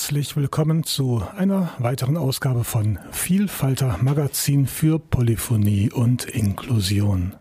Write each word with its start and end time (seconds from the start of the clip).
Herzlich 0.00 0.34
willkommen 0.34 0.82
zu 0.82 1.22
einer 1.36 1.74
weiteren 1.78 2.16
Ausgabe 2.16 2.64
von 2.64 2.98
Vielfalter 3.10 3.98
Magazin 4.00 4.66
für 4.66 4.98
Polyphonie 4.98 5.90
und 5.92 6.24
Inklusion. 6.24 7.34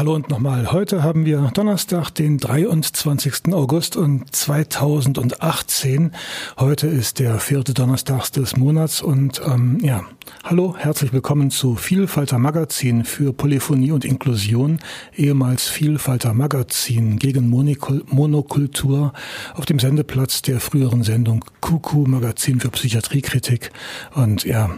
Hallo 0.00 0.14
und 0.14 0.30
nochmal. 0.30 0.72
Heute 0.72 1.02
haben 1.02 1.26
wir 1.26 1.50
Donnerstag, 1.52 2.08
den 2.08 2.38
23. 2.38 3.52
August 3.52 3.98
und 3.98 4.34
2018. 4.34 6.12
Heute 6.58 6.86
ist 6.86 7.18
der 7.18 7.38
vierte 7.38 7.74
Donnerstag 7.74 8.30
des 8.30 8.56
Monats 8.56 9.02
und 9.02 9.42
ähm, 9.44 9.76
ja, 9.82 10.02
hallo, 10.42 10.74
herzlich 10.78 11.12
willkommen 11.12 11.50
zu 11.50 11.76
Vielfalter 11.76 12.38
Magazin 12.38 13.04
für 13.04 13.34
Polyphonie 13.34 13.92
und 13.92 14.06
Inklusion, 14.06 14.78
ehemals 15.14 15.68
Vielfalter 15.68 16.32
Magazin 16.32 17.18
gegen 17.18 17.50
Monokultur 17.50 19.12
auf 19.54 19.66
dem 19.66 19.78
Sendeplatz 19.78 20.40
der 20.40 20.60
früheren 20.60 21.02
Sendung 21.02 21.44
Kuku 21.60 22.06
Magazin 22.06 22.58
für 22.58 22.70
Psychiatriekritik 22.70 23.70
und 24.14 24.44
ja, 24.44 24.70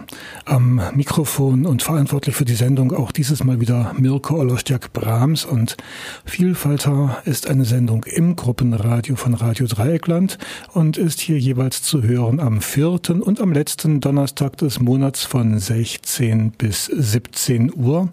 am 0.46 0.80
Mikrofon 0.94 1.64
und 1.64 1.84
verantwortlich 1.84 2.34
für 2.34 2.44
die 2.44 2.54
Sendung 2.54 2.92
auch 2.92 3.12
dieses 3.12 3.44
Mal 3.44 3.60
wieder 3.60 3.94
Mirko 3.96 4.40
Olostjak 4.40 4.92
Brahms 5.12 5.44
und 5.44 5.76
Vielfalter 6.24 7.20
ist 7.26 7.46
eine 7.46 7.66
Sendung 7.66 8.04
im 8.04 8.34
Gruppenradio 8.34 9.14
von 9.14 9.34
Radio 9.34 9.66
Dreieckland 9.66 10.38
und 10.72 10.96
ist 10.96 11.20
hier 11.20 11.38
jeweils 11.38 11.82
zu 11.82 12.02
hören 12.02 12.40
am 12.40 12.62
vierten 12.62 13.20
und 13.20 13.38
am 13.38 13.52
letzten 13.52 14.00
Donnerstag 14.00 14.56
des 14.56 14.80
Monats 14.80 15.24
von 15.24 15.58
16 15.58 16.52
bis 16.52 16.86
17 16.86 17.74
Uhr. 17.76 18.08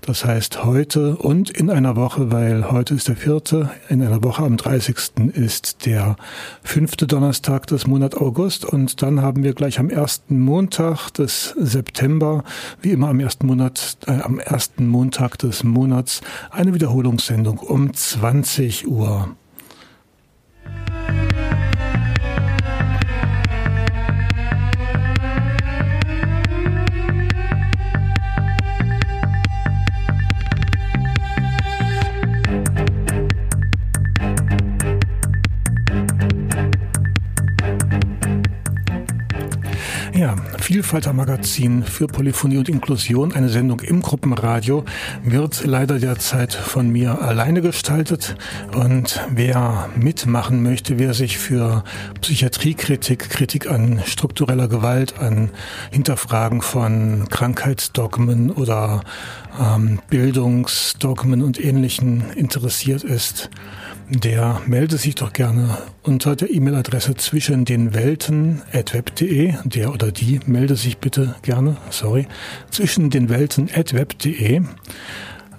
Das 0.00 0.24
heißt 0.24 0.64
heute 0.64 1.16
und 1.16 1.50
in 1.50 1.68
einer 1.68 1.96
Woche, 1.96 2.32
weil 2.32 2.70
heute 2.70 2.94
ist 2.94 3.08
der 3.08 3.16
vierte, 3.16 3.68
in 3.90 4.00
einer 4.00 4.24
Woche 4.24 4.42
am 4.42 4.56
30. 4.56 4.96
ist 5.34 5.84
der 5.84 6.16
fünfte 6.62 7.06
Donnerstag 7.06 7.66
des 7.66 7.86
Monats 7.86 8.16
August 8.16 8.64
und 8.64 9.02
dann 9.02 9.20
haben 9.20 9.42
wir 9.42 9.52
gleich 9.52 9.78
am 9.78 9.90
ersten 9.90 10.40
Montag 10.40 11.10
des 11.10 11.54
September, 11.58 12.42
wie 12.80 12.92
immer 12.92 13.08
am 13.08 13.20
ersten 13.20 13.46
Monat, 13.46 13.98
äh, 14.06 14.12
am 14.22 14.38
ersten 14.38 14.86
Montag 14.86 15.36
des 15.40 15.62
Monats 15.62 16.22
eine 16.50 16.74
Wiederholungssendung 16.74 17.58
um 17.58 17.92
20 17.92 18.86
Uhr. 18.88 19.36
Vielfalter 40.68 41.14
Magazin 41.14 41.82
für 41.82 42.08
Polyphonie 42.08 42.58
und 42.58 42.68
Inklusion, 42.68 43.32
eine 43.32 43.48
Sendung 43.48 43.80
im 43.80 44.02
Gruppenradio, 44.02 44.84
wird 45.24 45.64
leider 45.64 45.98
derzeit 45.98 46.52
von 46.52 46.90
mir 46.90 47.22
alleine 47.22 47.62
gestaltet. 47.62 48.36
Und 48.74 49.18
wer 49.30 49.88
mitmachen 49.96 50.62
möchte, 50.62 50.98
wer 50.98 51.14
sich 51.14 51.38
für 51.38 51.84
Psychiatriekritik, 52.20 53.30
Kritik 53.30 53.70
an 53.70 54.02
struktureller 54.04 54.68
Gewalt, 54.68 55.18
an 55.18 55.48
Hinterfragen 55.90 56.60
von 56.60 57.30
Krankheitsdogmen 57.30 58.50
oder 58.50 59.00
ähm, 59.58 60.00
Bildungsdogmen 60.10 61.42
und 61.42 61.58
Ähnlichen 61.58 62.30
interessiert 62.36 63.04
ist, 63.04 63.48
der 64.10 64.60
melde 64.66 64.96
sich 64.96 65.14
doch 65.14 65.32
gerne 65.32 65.78
unter 66.02 66.34
der 66.34 66.50
E-Mail-Adresse 66.50 67.14
zwischen 67.16 67.64
den 67.64 67.94
Welten 67.94 68.62
at 68.72 68.94
web.de. 68.94 69.54
Der 69.64 69.92
oder 69.92 70.12
die 70.12 70.40
melde 70.46 70.76
sich 70.76 70.98
bitte 70.98 71.34
gerne, 71.42 71.76
sorry, 71.90 72.26
zwischen 72.70 73.10
den 73.10 73.28
Welten 73.28 73.68
at 73.74 73.92
web.de. 73.94 74.62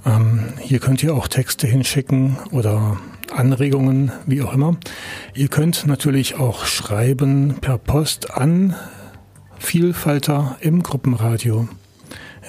Ähm, 0.06 0.40
hier 0.60 0.80
könnt 0.80 1.04
ihr 1.04 1.14
auch 1.14 1.28
Texte 1.28 1.68
hinschicken 1.68 2.38
oder 2.52 2.98
Anregungen, 3.32 4.12
wie 4.26 4.42
auch 4.42 4.54
immer. 4.54 4.78
Ihr 5.36 5.48
könnt 5.48 5.86
natürlich 5.86 6.36
auch 6.36 6.66
schreiben 6.66 7.56
per 7.62 7.78
Post 7.78 8.32
an 8.32 8.76
Vielfalter 9.60 10.58
im 10.62 10.82
Gruppenradio 10.82 11.68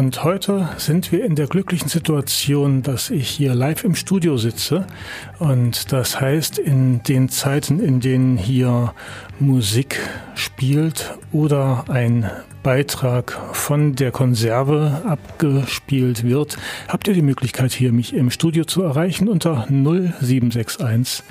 Und 0.04 0.22
heute 0.26 0.68
sind 0.76 1.14
wir 1.14 1.24
in 1.24 1.36
der 1.36 1.48
glücklichen 1.48 1.88
Situation, 1.88 2.82
dass 2.82 3.10
ich 3.10 3.30
hier 3.30 3.56
live 3.56 3.86
im 3.86 3.96
Studio 3.96 4.36
sitze. 4.36 4.86
Und 5.40 5.94
das 5.94 6.20
heißt, 6.20 6.60
in 6.60 7.02
den 7.04 7.30
Zeiten, 7.30 7.80
in 7.80 8.02
denen 8.02 8.36
hier 8.36 8.94
Musik 9.40 10.02
spielt 10.36 11.18
oder 11.32 11.86
ein 11.88 12.30
Beitrag 12.64 13.40
von 13.54 13.96
der 13.96 14.12
Konserve 14.12 15.04
abgespielt 15.08 16.26
wird, 16.26 16.58
habt 16.90 17.08
ihr 17.08 17.14
die 17.14 17.22
Möglichkeit, 17.22 17.72
hier 17.72 17.94
mich 17.94 18.14
im 18.14 18.30
Studio 18.30 18.66
zu 18.66 18.84
erreichen 18.84 19.30
unter 19.30 19.68
0761 19.70 21.24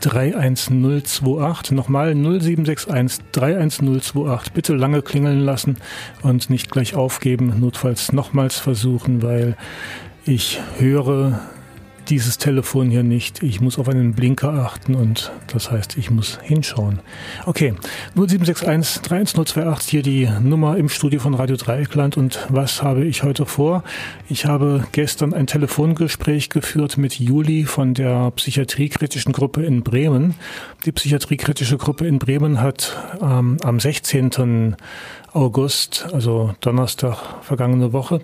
31028. 0.00 1.72
Nochmal 1.72 2.14
0761 2.14 3.24
31028. 3.32 4.52
Bitte 4.52 4.74
lange 4.74 5.02
klingeln 5.02 5.40
lassen 5.40 5.76
und 6.22 6.50
nicht 6.50 6.70
gleich 6.70 6.94
aufgeben. 6.94 7.54
Notfalls 7.58 8.12
nochmals 8.12 8.58
versuchen, 8.58 9.22
weil 9.22 9.56
ich 10.24 10.60
höre 10.78 11.40
dieses 12.10 12.38
Telefon 12.38 12.90
hier 12.90 13.02
nicht. 13.02 13.42
Ich 13.42 13.60
muss 13.60 13.78
auf 13.78 13.88
einen 13.88 14.14
Blinker 14.14 14.52
achten 14.52 14.94
und 14.94 15.32
das 15.52 15.70
heißt, 15.70 15.96
ich 15.98 16.10
muss 16.10 16.38
hinschauen. 16.42 17.00
Okay, 17.46 17.74
0761 18.14 19.02
31028 19.02 19.90
hier 19.90 20.02
die 20.02 20.28
Nummer 20.42 20.76
im 20.76 20.88
Studio 20.88 21.20
von 21.20 21.34
Radio 21.34 21.56
Dreieckland 21.56 22.16
und 22.16 22.46
was 22.48 22.82
habe 22.82 23.04
ich 23.04 23.22
heute 23.22 23.46
vor? 23.46 23.84
Ich 24.28 24.46
habe 24.46 24.86
gestern 24.92 25.34
ein 25.34 25.46
Telefongespräch 25.46 26.50
geführt 26.50 26.96
mit 26.96 27.18
Juli 27.18 27.64
von 27.64 27.94
der 27.94 28.30
psychiatriekritischen 28.30 29.32
Gruppe 29.32 29.64
in 29.64 29.82
Bremen. 29.82 30.34
Die 30.84 30.92
psychiatriekritische 30.92 31.76
Gruppe 31.76 32.06
in 32.06 32.18
Bremen 32.18 32.60
hat 32.60 32.96
ähm, 33.20 33.58
am 33.62 33.80
16. 33.80 34.76
August, 35.32 36.08
also 36.12 36.54
Donnerstag 36.60 37.18
vergangene 37.42 37.92
Woche, 37.92 38.20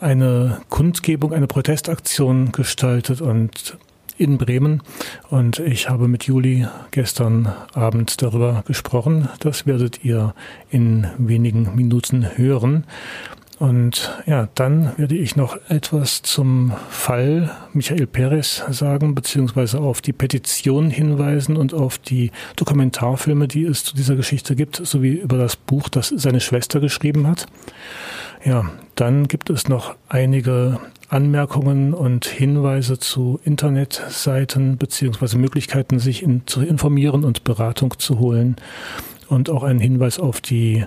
eine 0.00 0.60
Kundgebung, 0.68 1.32
eine 1.32 1.46
Protestaktion 1.46 2.52
gestaltet 2.52 3.20
und 3.20 3.78
in 4.16 4.36
Bremen 4.36 4.82
und 5.30 5.60
ich 5.60 5.88
habe 5.88 6.06
mit 6.06 6.24
Juli 6.24 6.66
gestern 6.90 7.54
Abend 7.72 8.20
darüber 8.20 8.64
gesprochen. 8.66 9.30
Das 9.40 9.66
werdet 9.66 10.04
ihr 10.04 10.34
in 10.70 11.06
wenigen 11.16 11.74
Minuten 11.74 12.36
hören. 12.36 12.84
Und 13.58 14.18
ja, 14.26 14.48
dann 14.54 14.92
werde 14.96 15.16
ich 15.16 15.36
noch 15.36 15.58
etwas 15.68 16.22
zum 16.22 16.72
Fall 16.88 17.50
Michael 17.74 18.06
Perez 18.06 18.62
sagen, 18.70 19.14
beziehungsweise 19.14 19.80
auf 19.80 20.00
die 20.00 20.14
Petition 20.14 20.88
hinweisen 20.88 21.58
und 21.58 21.74
auf 21.74 21.98
die 21.98 22.30
Dokumentarfilme, 22.56 23.48
die 23.48 23.64
es 23.64 23.84
zu 23.84 23.94
dieser 23.94 24.16
Geschichte 24.16 24.56
gibt, 24.56 24.76
sowie 24.76 25.12
über 25.12 25.36
das 25.36 25.56
Buch, 25.56 25.90
das 25.90 26.08
seine 26.08 26.40
Schwester 26.40 26.80
geschrieben 26.80 27.26
hat. 27.26 27.46
Ja, 28.42 28.70
dann 29.00 29.28
gibt 29.28 29.48
es 29.48 29.66
noch 29.66 29.96
einige 30.10 30.78
Anmerkungen 31.08 31.94
und 31.94 32.26
Hinweise 32.26 32.98
zu 32.98 33.40
Internetseiten 33.44 34.76
beziehungsweise 34.76 35.38
Möglichkeiten, 35.38 35.98
sich 35.98 36.22
in, 36.22 36.46
zu 36.46 36.60
informieren 36.60 37.24
und 37.24 37.42
Beratung 37.42 37.98
zu 37.98 38.18
holen. 38.18 38.56
Und 39.28 39.48
auch 39.48 39.62
einen 39.62 39.80
Hinweis 39.80 40.18
auf 40.18 40.42
die 40.42 40.84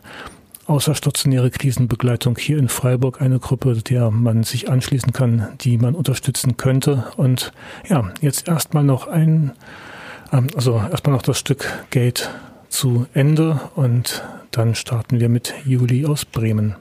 außerstationäre 0.67 1.49
Krisenbegleitung 1.49 2.37
hier 2.37 2.59
in 2.59 2.69
Freiburg, 2.69 3.19
eine 3.19 3.39
Gruppe, 3.39 3.77
der 3.77 4.11
man 4.11 4.43
sich 4.43 4.69
anschließen 4.69 5.11
kann, 5.11 5.47
die 5.61 5.79
man 5.79 5.95
unterstützen 5.95 6.55
könnte. 6.55 7.05
Und 7.17 7.51
ja, 7.89 8.11
jetzt 8.21 8.47
erstmal 8.47 8.83
noch 8.83 9.07
ein, 9.07 9.53
ähm, 10.31 10.47
also 10.55 10.77
erstmal 10.77 11.15
noch 11.15 11.23
das 11.23 11.39
Stück 11.39 11.67
Gate 11.89 12.29
zu 12.69 13.07
Ende 13.13 13.59
und 13.75 14.23
dann 14.51 14.75
starten 14.75 15.19
wir 15.19 15.29
mit 15.29 15.53
Juli 15.65 16.05
aus 16.05 16.25
Bremen. 16.25 16.75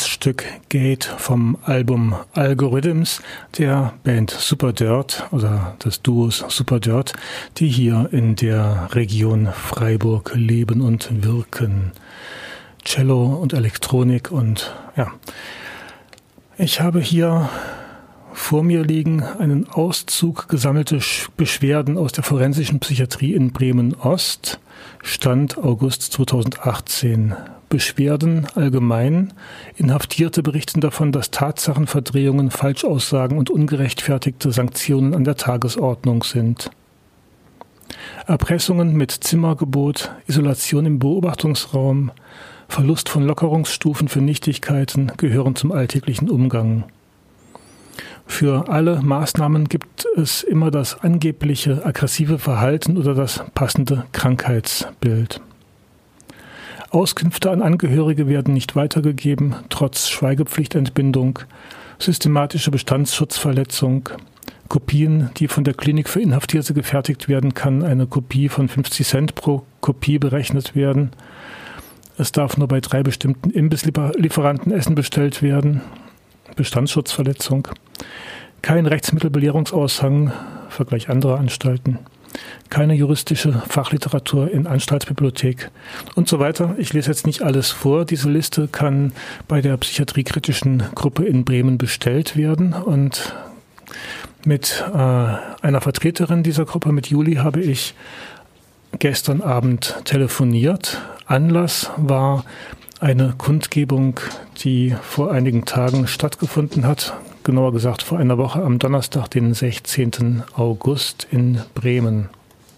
Das 0.00 0.08
Stück 0.08 0.46
Gate 0.70 1.04
vom 1.04 1.58
Album 1.62 2.14
Algorithms 2.32 3.20
der 3.58 3.92
Band 4.02 4.30
Super 4.30 4.72
Dirt 4.72 5.28
oder 5.30 5.76
des 5.84 6.00
Duos 6.00 6.42
Super 6.48 6.80
Dirt, 6.80 7.12
die 7.58 7.68
hier 7.68 8.08
in 8.10 8.34
der 8.34 8.88
Region 8.92 9.48
Freiburg 9.52 10.32
leben 10.34 10.80
und 10.80 11.22
wirken. 11.22 11.92
Cello 12.82 13.26
und 13.26 13.52
Elektronik 13.52 14.30
und 14.30 14.74
ja. 14.96 15.12
Ich 16.56 16.80
habe 16.80 17.00
hier 17.00 17.50
vor 18.32 18.62
mir 18.62 18.82
liegen 18.82 19.22
einen 19.22 19.68
Auszug 19.68 20.48
gesammelte 20.48 21.00
Beschwerden 21.36 21.98
aus 21.98 22.12
der 22.12 22.24
forensischen 22.24 22.80
Psychiatrie 22.80 23.34
in 23.34 23.52
Bremen 23.52 23.94
Ost, 23.96 24.60
Stand 25.02 25.58
August 25.58 26.04
2018. 26.14 27.34
Beschwerden 27.70 28.48
allgemein. 28.56 29.32
Inhaftierte 29.76 30.42
berichten 30.42 30.80
davon, 30.80 31.12
dass 31.12 31.30
Tatsachenverdrehungen, 31.30 32.50
Falschaussagen 32.50 33.38
und 33.38 33.48
ungerechtfertigte 33.48 34.50
Sanktionen 34.50 35.14
an 35.14 35.24
der 35.24 35.36
Tagesordnung 35.36 36.24
sind. 36.24 36.70
Erpressungen 38.26 38.94
mit 38.96 39.12
Zimmergebot, 39.12 40.10
Isolation 40.26 40.84
im 40.84 40.98
Beobachtungsraum, 40.98 42.10
Verlust 42.68 43.08
von 43.08 43.24
Lockerungsstufen 43.24 44.08
für 44.08 44.20
Nichtigkeiten 44.20 45.12
gehören 45.16 45.54
zum 45.54 45.72
alltäglichen 45.72 46.28
Umgang. 46.28 46.84
Für 48.26 48.68
alle 48.68 49.00
Maßnahmen 49.00 49.68
gibt 49.68 50.06
es 50.16 50.42
immer 50.42 50.70
das 50.70 51.02
angebliche 51.02 51.84
aggressive 51.84 52.38
Verhalten 52.38 52.96
oder 52.96 53.14
das 53.14 53.44
passende 53.54 54.06
Krankheitsbild. 54.12 55.40
Auskünfte 56.90 57.52
an 57.52 57.62
Angehörige 57.62 58.26
werden 58.26 58.52
nicht 58.52 58.74
weitergegeben, 58.74 59.54
trotz 59.68 60.08
Schweigepflichtentbindung, 60.08 61.38
systematische 62.00 62.72
Bestandsschutzverletzung, 62.72 64.08
Kopien, 64.68 65.30
die 65.36 65.46
von 65.46 65.62
der 65.62 65.74
Klinik 65.74 66.08
für 66.08 66.20
Inhaftierte 66.20 66.74
gefertigt 66.74 67.28
werden 67.28 67.54
kann, 67.54 67.84
eine 67.84 68.08
Kopie 68.08 68.48
von 68.48 68.68
50 68.68 69.06
Cent 69.06 69.34
pro 69.36 69.64
Kopie 69.80 70.18
berechnet 70.18 70.74
werden. 70.74 71.10
Es 72.18 72.32
darf 72.32 72.56
nur 72.56 72.66
bei 72.66 72.80
drei 72.80 73.04
bestimmten 73.04 73.50
Imbisslieferanten 73.50 74.72
Essen 74.72 74.96
bestellt 74.96 75.42
werden. 75.42 75.82
Bestandsschutzverletzung. 76.56 77.68
Kein 78.62 78.86
Rechtsmittelbelehrungsaushang, 78.86 80.32
Vergleich 80.68 81.08
anderer 81.08 81.38
Anstalten 81.38 82.00
keine 82.68 82.94
juristische 82.94 83.62
Fachliteratur 83.68 84.50
in 84.50 84.66
Anstaltsbibliothek 84.66 85.70
und 86.14 86.28
so 86.28 86.38
weiter. 86.38 86.74
Ich 86.78 86.92
lese 86.92 87.10
jetzt 87.10 87.26
nicht 87.26 87.42
alles 87.42 87.70
vor. 87.70 88.04
Diese 88.04 88.30
Liste 88.30 88.68
kann 88.68 89.12
bei 89.48 89.60
der 89.60 89.76
psychiatriekritischen 89.76 90.84
Gruppe 90.94 91.24
in 91.24 91.44
Bremen 91.44 91.78
bestellt 91.78 92.36
werden 92.36 92.72
und 92.72 93.34
mit 94.44 94.84
äh, 94.92 94.96
einer 94.96 95.80
Vertreterin 95.80 96.42
dieser 96.42 96.64
Gruppe, 96.64 96.92
mit 96.92 97.08
Juli, 97.08 97.36
habe 97.36 97.60
ich 97.60 97.94
gestern 98.98 99.40
Abend 99.40 99.96
telefoniert. 100.04 101.00
Anlass 101.26 101.90
war 101.96 102.44
eine 103.00 103.34
Kundgebung, 103.36 104.20
die 104.58 104.94
vor 105.02 105.32
einigen 105.32 105.64
Tagen 105.64 106.06
stattgefunden 106.06 106.86
hat, 106.86 107.14
genauer 107.44 107.72
gesagt 107.72 108.02
vor 108.02 108.18
einer 108.18 108.38
Woche 108.38 108.62
am 108.62 108.78
Donnerstag, 108.78 109.28
den 109.30 109.54
16. 109.54 110.44
August 110.56 111.26
in 111.30 111.62
Bremen. 111.74 112.28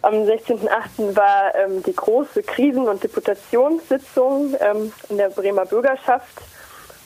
Am 0.02 0.14
16.8. 0.14 1.14
war 1.14 1.54
ähm, 1.54 1.82
die 1.84 1.94
große 1.94 2.42
Krisen- 2.42 2.88
und 2.88 3.02
Deputationssitzung 3.02 4.54
ähm, 4.60 4.92
in 5.08 5.16
der 5.16 5.28
Bremer 5.28 5.64
Bürgerschaft. 5.64 6.42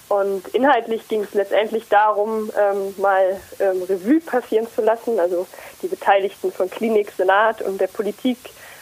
Und 0.09 0.49
inhaltlich 0.49 1.07
ging 1.09 1.23
es 1.23 1.35
letztendlich 1.35 1.89
darum, 1.89 2.51
ähm, 2.57 2.95
mal 2.97 3.41
ähm, 3.59 3.83
Revue 3.83 4.21
passieren 4.21 4.67
zu 4.73 4.83
lassen, 4.83 5.19
also 5.19 5.47
die 5.83 5.89
Beteiligten 5.89 6.53
von 6.53 6.71
Klinik, 6.71 7.11
Senat 7.11 7.61
und 7.61 7.81
der 7.81 7.89
Politik, 7.89 8.39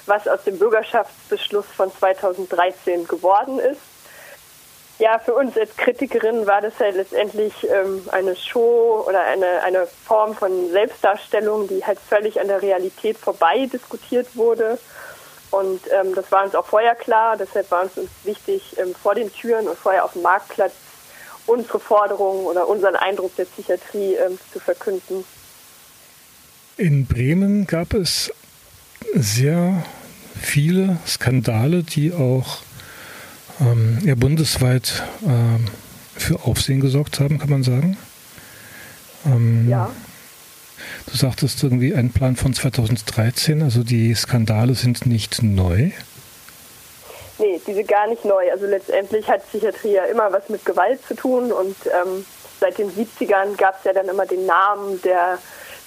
was 0.07 0.28
aus 0.28 0.45
dem 0.45 0.59
Bürgerschaftsbeschluss 0.59 1.66
von 1.66 1.90
2013 1.90 3.09
geworden 3.09 3.59
ist. 3.59 3.81
Ja, 5.04 5.18
für 5.18 5.34
uns 5.34 5.54
als 5.58 5.76
Kritikerin 5.76 6.46
war 6.46 6.62
das 6.62 6.80
halt 6.80 6.96
letztendlich 6.96 7.52
ähm, 7.64 8.00
eine 8.11 8.34
Show 8.34 9.04
oder 9.06 9.23
eine, 9.23 9.62
eine 9.62 9.87
Form 9.87 10.34
von 10.34 10.70
Selbstdarstellung, 10.70 11.68
die 11.68 11.84
halt 11.84 11.99
völlig 11.99 12.40
an 12.40 12.49
der 12.49 12.62
Realität 12.62 13.18
vorbei 13.18 13.68
diskutiert 13.70 14.34
wurde. 14.34 14.78
Und 15.50 15.82
ähm, 15.92 16.14
das 16.14 16.32
war 16.32 16.44
uns 16.44 16.54
auch 16.54 16.64
vorher 16.64 16.94
klar, 16.94 17.37
deshalb 17.37 17.70
war 17.70 17.82
uns, 17.82 17.99
uns 17.99 18.08
wichtig, 18.23 18.78
ähm, 18.78 18.94
vor 18.94 19.14
den 19.14 19.30
Türen 19.30 19.68
und 19.68 19.78
vorher 19.78 20.06
auf 20.06 20.14
dem 20.14 20.23
Marktplatz 20.23 20.73
unsere 21.44 21.80
Forderungen 21.80 22.46
oder 22.46 22.66
unseren 22.66 22.96
Eindruck 22.96 23.37
der 23.37 23.44
Psychiatrie 23.44 24.14
ähm, 24.14 24.38
zu 24.54 24.58
verkünden. 24.58 25.26
In 26.78 27.06
Bremen 27.06 27.66
gab 27.66 27.92
es 27.92 28.32
sehr 29.12 29.84
viele 30.40 30.96
Skandale, 31.06 31.82
die 31.82 32.14
auch 32.14 32.62
ähm, 33.61 33.99
ja, 34.04 34.14
bundesweit 34.14 35.02
ähm, 35.25 35.66
für 36.16 36.44
Aufsehen 36.44 36.80
gesorgt 36.80 37.20
haben, 37.20 37.38
kann 37.38 37.50
man 37.50 37.62
sagen. 37.62 37.96
Ähm, 39.26 39.68
ja. 39.68 39.90
Du 41.11 41.16
sagtest 41.16 41.62
irgendwie 41.62 41.94
ein 41.94 42.11
Plan 42.11 42.37
von 42.37 42.54
2013, 42.54 43.62
also 43.62 43.82
die 43.82 44.14
Skandale 44.14 44.75
sind 44.75 45.06
nicht 45.06 45.42
neu. 45.42 45.90
Nee, 47.38 47.61
die 47.66 47.75
sind 47.75 47.88
gar 47.88 48.06
nicht 48.06 48.25
neu. 48.25 48.50
Also 48.50 48.66
letztendlich 48.66 49.28
hat 49.28 49.46
Psychiatrie 49.49 49.92
ja 49.92 50.04
immer 50.04 50.32
was 50.32 50.49
mit 50.49 50.64
Gewalt 50.64 51.00
zu 51.06 51.14
tun 51.14 51.52
und 51.52 51.76
ähm, 51.87 52.25
seit 52.61 52.78
den 52.78 52.90
70ern 52.90 53.56
gab 53.56 53.78
es 53.78 53.84
ja 53.84 53.92
dann 53.92 54.08
immer 54.08 54.26
den 54.26 54.46
Namen 54.46 55.00
der 55.02 55.38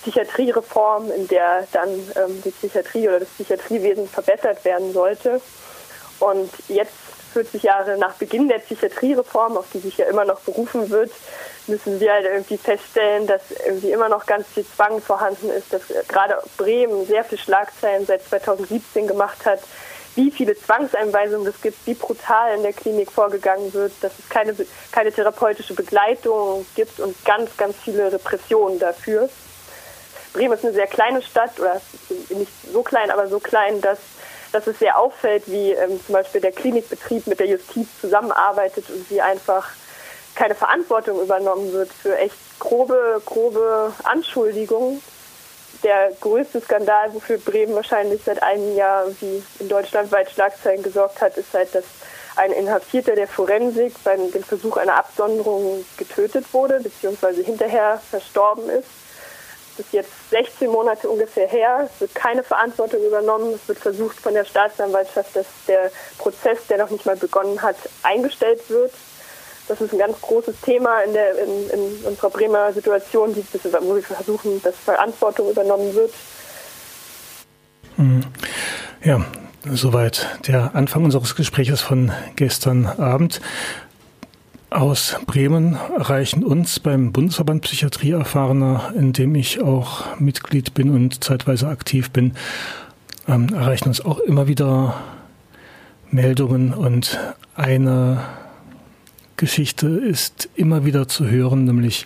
Psychiatriereform, 0.01 1.11
in 1.11 1.27
der 1.27 1.67
dann 1.71 1.89
ähm, 1.89 2.41
die 2.43 2.51
Psychiatrie 2.51 3.07
oder 3.07 3.19
das 3.19 3.29
Psychiatriewesen 3.29 4.07
verbessert 4.07 4.63
werden 4.65 4.93
sollte. 4.93 5.41
Und 6.19 6.49
jetzt 6.67 6.91
40 7.37 7.61
Jahre 7.61 7.97
nach 7.99 8.13
Beginn 8.15 8.47
der 8.47 8.57
Psychiatriereform, 8.57 9.57
auf 9.57 9.67
die 9.71 9.77
sich 9.77 9.97
ja 9.97 10.07
immer 10.07 10.25
noch 10.25 10.39
berufen 10.39 10.89
wird, 10.89 11.11
müssen 11.67 11.99
wir 11.99 12.11
halt 12.11 12.25
irgendwie 12.25 12.57
feststellen, 12.57 13.27
dass 13.27 13.41
irgendwie 13.63 13.91
immer 13.91 14.09
noch 14.09 14.25
ganz 14.25 14.47
viel 14.47 14.65
Zwang 14.65 14.99
vorhanden 15.01 15.51
ist, 15.51 15.71
dass 15.71 15.83
gerade 16.07 16.41
Bremen 16.57 17.05
sehr 17.05 17.23
viel 17.23 17.37
Schlagzeilen 17.37 18.07
seit 18.07 18.23
2017 18.23 19.05
gemacht 19.05 19.45
hat, 19.45 19.59
wie 20.15 20.31
viele 20.31 20.57
Zwangseinweisungen 20.57 21.45
es 21.45 21.61
gibt, 21.61 21.77
wie 21.85 21.93
brutal 21.93 22.55
in 22.55 22.63
der 22.63 22.73
Klinik 22.73 23.11
vorgegangen 23.11 23.71
wird, 23.71 23.93
dass 24.01 24.13
es 24.17 24.27
keine, 24.29 24.55
keine 24.91 25.11
therapeutische 25.11 25.75
Begleitung 25.75 26.65
gibt 26.73 26.99
und 26.99 27.23
ganz, 27.23 27.55
ganz 27.55 27.75
viele 27.83 28.11
Repressionen 28.11 28.79
dafür. 28.79 29.29
Bremen 30.33 30.53
ist 30.53 30.65
eine 30.65 30.73
sehr 30.73 30.87
kleine 30.87 31.21
Stadt, 31.21 31.59
oder 31.59 31.79
nicht 32.29 32.51
so 32.73 32.81
klein, 32.81 33.11
aber 33.11 33.27
so 33.27 33.39
klein, 33.39 33.79
dass 33.81 33.99
dass 34.51 34.67
es 34.67 34.79
sehr 34.79 34.97
auffällt, 34.97 35.43
wie 35.47 35.71
ähm, 35.71 35.99
zum 36.05 36.13
Beispiel 36.13 36.41
der 36.41 36.51
Klinikbetrieb 36.51 37.27
mit 37.27 37.39
der 37.39 37.47
Justiz 37.47 37.87
zusammenarbeitet 37.99 38.89
und 38.89 39.09
wie 39.09 39.21
einfach 39.21 39.69
keine 40.35 40.55
Verantwortung 40.55 41.21
übernommen 41.21 41.73
wird 41.73 41.91
für 41.91 42.17
echt 42.17 42.35
grobe, 42.59 43.21
grobe 43.25 43.93
Anschuldigungen. 44.03 45.01
Der 45.83 46.11
größte 46.21 46.61
Skandal, 46.61 47.13
wofür 47.13 47.37
Bremen 47.37 47.75
wahrscheinlich 47.75 48.21
seit 48.23 48.41
einem 48.41 48.75
Jahr 48.75 49.05
wie 49.19 49.43
in 49.59 49.69
Deutschland 49.69 50.11
weit 50.11 50.31
Schlagzeilen 50.31 50.81
gesorgt 50.81 51.21
hat, 51.21 51.37
ist 51.37 51.53
halt, 51.53 51.73
dass 51.75 51.83
ein 52.35 52.51
Inhaftierter 52.51 53.15
der 53.15 53.27
Forensik 53.27 53.93
bei 54.03 54.15
dem 54.15 54.43
Versuch 54.43 54.77
einer 54.77 54.95
Absonderung 54.95 55.85
getötet 55.97 56.45
wurde, 56.51 56.79
beziehungsweise 56.79 57.41
hinterher 57.43 58.01
verstorben 58.09 58.69
ist 58.69 59.06
ist 59.79 59.93
jetzt 59.93 60.09
16 60.31 60.69
Monate 60.69 61.09
ungefähr 61.09 61.47
her. 61.47 61.89
Es 61.93 62.01
wird 62.01 62.15
keine 62.15 62.43
Verantwortung 62.43 63.03
übernommen. 63.03 63.53
Es 63.53 63.67
wird 63.67 63.79
versucht 63.79 64.19
von 64.19 64.33
der 64.33 64.45
Staatsanwaltschaft, 64.45 65.35
dass 65.35 65.45
der 65.67 65.91
Prozess, 66.17 66.59
der 66.69 66.77
noch 66.77 66.89
nicht 66.89 67.05
mal 67.05 67.15
begonnen 67.15 67.61
hat, 67.61 67.77
eingestellt 68.03 68.61
wird. 68.69 68.91
Das 69.67 69.81
ist 69.81 69.91
ein 69.91 69.99
ganz 69.99 70.19
großes 70.21 70.61
Thema 70.61 71.01
in, 71.01 71.13
der, 71.13 71.37
in, 71.39 71.69
in 71.69 72.05
unserer 72.05 72.29
Bremer 72.29 72.71
Situation, 72.71 73.35
wo 73.35 73.95
wir 73.95 74.03
versuchen, 74.03 74.61
dass 74.63 74.75
Verantwortung 74.75 75.49
übernommen 75.49 75.93
wird. 75.93 76.13
Hm. 77.97 78.21
Ja, 79.03 79.25
soweit 79.73 80.27
der 80.47 80.71
Anfang 80.73 81.03
unseres 81.03 81.35
Gesprächs 81.35 81.81
von 81.81 82.11
gestern 82.35 82.85
Abend 82.85 83.41
aus 84.69 85.17
Bremen 85.25 85.77
erreichen 85.97 86.43
uns 86.43 86.79
beim 86.79 87.11
Bundesverband 87.11 87.61
Psychiatrie 87.63 88.11
Erfahrener, 88.11 88.91
in 88.95 89.13
dem 89.13 89.33
ich 89.35 89.61
auch 89.61 90.19
Mitglied 90.19 90.73
bin 90.73 90.89
und 90.89 91.23
zeitweise 91.23 91.67
aktiv 91.67 92.11
bin, 92.11 92.33
ähm, 93.27 93.53
erreichen 93.53 93.87
uns 93.87 94.03
auch 94.03 94.19
immer 94.19 94.47
wieder 94.47 94.95
Meldungen 96.11 96.73
und 96.73 97.19
eine 97.55 98.23
Geschichte 99.37 99.87
ist 99.87 100.49
immer 100.55 100.85
wieder 100.85 101.07
zu 101.07 101.27
hören, 101.27 101.65
nämlich 101.65 102.05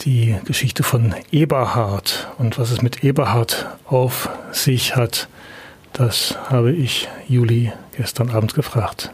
die 0.00 0.36
Geschichte 0.44 0.82
von 0.82 1.14
Eberhard 1.30 2.28
und 2.38 2.58
was 2.58 2.70
es 2.70 2.82
mit 2.82 3.04
Eberhard 3.04 3.66
auf 3.86 4.30
sich 4.52 4.96
hat. 4.96 5.28
Das 5.92 6.38
habe 6.48 6.72
ich 6.72 7.08
Juli 7.28 7.72
gestern 7.96 8.30
Abend 8.30 8.54
gefragt. 8.54 9.12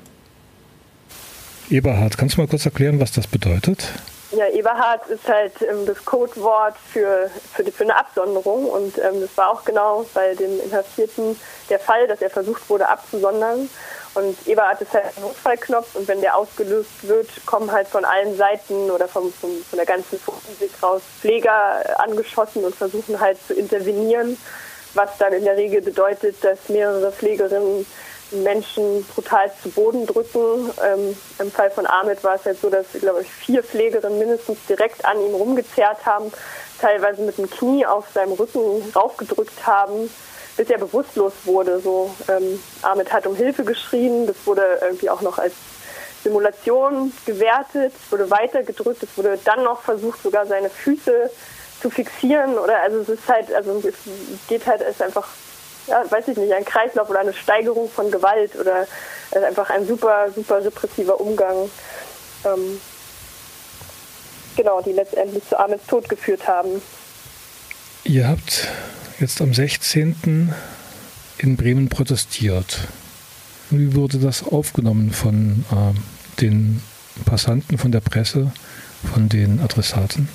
Eberhard, 1.71 2.17
kannst 2.17 2.37
du 2.37 2.41
mal 2.41 2.49
kurz 2.49 2.65
erklären, 2.65 3.01
was 3.01 3.13
das 3.13 3.27
bedeutet? 3.27 3.89
Ja, 4.33 4.49
Eberhard 4.49 5.09
ist 5.09 5.29
halt 5.29 5.53
ähm, 5.63 5.87
das 5.87 6.05
Codewort 6.05 6.75
für, 6.93 7.31
für, 7.55 7.63
die, 7.63 7.71
für 7.71 7.85
eine 7.85 7.97
Absonderung 7.97 8.67
und 8.67 8.99
ähm, 8.99 9.21
das 9.21 9.37
war 9.37 9.51
auch 9.51 9.65
genau 9.65 10.05
bei 10.15 10.35
dem 10.35 10.61
Inhaftierten 10.61 11.37
der 11.71 11.79
Fall, 11.79 12.07
dass 12.09 12.21
er 12.21 12.31
versucht 12.31 12.69
wurde 12.69 12.89
abzusondern. 12.89 13.69
Und 14.15 14.47
Eberhard 14.49 14.81
ist 14.81 14.95
halt 14.95 15.05
ein 15.17 15.23
Notfallknopf 15.23 15.95
und 15.95 16.09
wenn 16.09 16.23
der 16.23 16.37
ausgelöst 16.37 17.07
wird, 17.07 17.29
kommen 17.45 17.71
halt 17.71 17.87
von 17.87 18.05
allen 18.05 18.37
Seiten 18.37 18.91
oder 18.91 19.07
vom, 19.07 19.33
vom, 19.33 19.51
von 19.63 19.77
der 19.77 19.87
ganzen 19.87 20.19
Forensik 20.19 20.71
raus 20.83 21.03
Pfleger 21.21 22.01
angeschossen 22.01 22.65
und 22.65 22.75
versuchen 22.75 23.21
halt 23.21 23.39
zu 23.47 23.55
intervenieren, 23.55 24.39
was 24.95 25.11
dann 25.19 25.35
in 25.35 25.45
der 25.45 25.57
Regel 25.57 25.83
bedeutet, 25.83 26.43
dass 26.43 26.69
mehrere 26.69 27.13
Pflegerinnen 27.13 27.87
Menschen 28.31 29.05
brutal 29.15 29.51
zu 29.63 29.71
Boden 29.71 30.07
drücken. 30.07 30.71
Ähm, 30.85 31.17
Im 31.39 31.51
Fall 31.51 31.71
von 31.71 31.87
Ahmed 31.87 32.23
war 32.25 32.35
es 32.35 32.45
halt 32.45 32.61
so, 32.61 32.71
dass, 32.71 32.87
glaube 33.01 33.23
ich, 33.23 33.31
vier 33.31 33.63
Pflegerinnen 33.63 34.19
mindestens 34.19 34.59
direkt 34.69 35.05
an 35.05 35.21
ihm 35.21 35.35
rumgezerrt 35.35 36.05
haben, 36.05 36.33
teilweise 36.81 37.23
mit 37.23 37.39
dem 37.39 37.51
Knie 37.51 37.87
auf 37.87 38.07
seinem 38.13 38.33
Rücken 38.33 38.83
raufgedrückt 38.95 39.67
haben, 39.67 40.11
bis 40.57 40.71
er 40.71 40.79
bewusstlos 40.79 41.33
wurde. 41.45 41.81
So, 41.81 42.11
ähm, 42.29 42.61
Ahmed 42.83 43.13
hat 43.13 43.27
um 43.27 43.37
Hilfe 43.37 43.65
geschrien, 43.65 44.27
das 44.27 44.37
wurde 44.45 44.79
irgendwie 44.83 45.11
auch 45.11 45.21
noch 45.21 45.39
als 45.39 45.55
Simulation 46.23 47.13
gewertet, 47.25 47.93
es 47.95 48.13
wurde 48.13 48.31
weitergedrückt, 48.31 49.03
es 49.03 49.17
wurde 49.17 49.39
dann 49.45 49.63
noch 49.63 49.83
versucht, 49.83 50.23
sogar 50.23 50.47
seine 50.47 50.71
Füße 50.71 51.31
zu 51.81 51.91
fixieren 51.91 52.59
oder 52.59 52.81
also 52.81 53.01
es 53.01 53.09
ist 53.09 53.29
halt, 53.29 53.53
also 53.53 53.81
es 53.87 53.95
geht 54.49 54.67
halt, 54.67 54.81
es 54.81 54.97
ist 54.97 55.03
einfach 55.03 55.29
ja, 55.87 56.05
weiß 56.11 56.29
ich 56.29 56.37
nicht, 56.37 56.53
ein 56.53 56.65
Kreislauf 56.65 57.09
oder 57.09 57.21
eine 57.21 57.33
Steigerung 57.33 57.89
von 57.89 58.11
Gewalt 58.11 58.57
oder 58.57 58.87
äh, 59.31 59.45
einfach 59.45 59.71
ein 59.71 59.87
super, 59.87 60.31
super 60.35 60.65
repressiver 60.65 61.21
Umgang. 61.21 61.71
Ähm, 62.45 62.81
genau, 64.57 64.81
die 64.83 64.93
letztendlich 64.93 65.49
zu 65.49 65.59
Ahmeds 65.59 65.87
Tod 65.87 66.09
geführt 66.09 66.47
haben. 66.47 66.83
Ihr 68.05 68.29
habt 68.29 68.69
jetzt 69.19 69.41
am 69.41 69.53
16. 69.53 70.55
in 71.39 71.57
Bremen 71.57 71.89
protestiert. 71.89 72.81
Wie 73.71 73.95
wurde 73.95 74.19
das 74.19 74.45
aufgenommen 74.45 75.11
von 75.13 75.65
äh, 75.73 76.41
den 76.41 76.83
Passanten, 77.25 77.79
von 77.79 77.91
der 77.91 78.01
Presse, 78.01 78.53
von 79.13 79.29
den 79.29 79.61
Adressaten? 79.61 80.29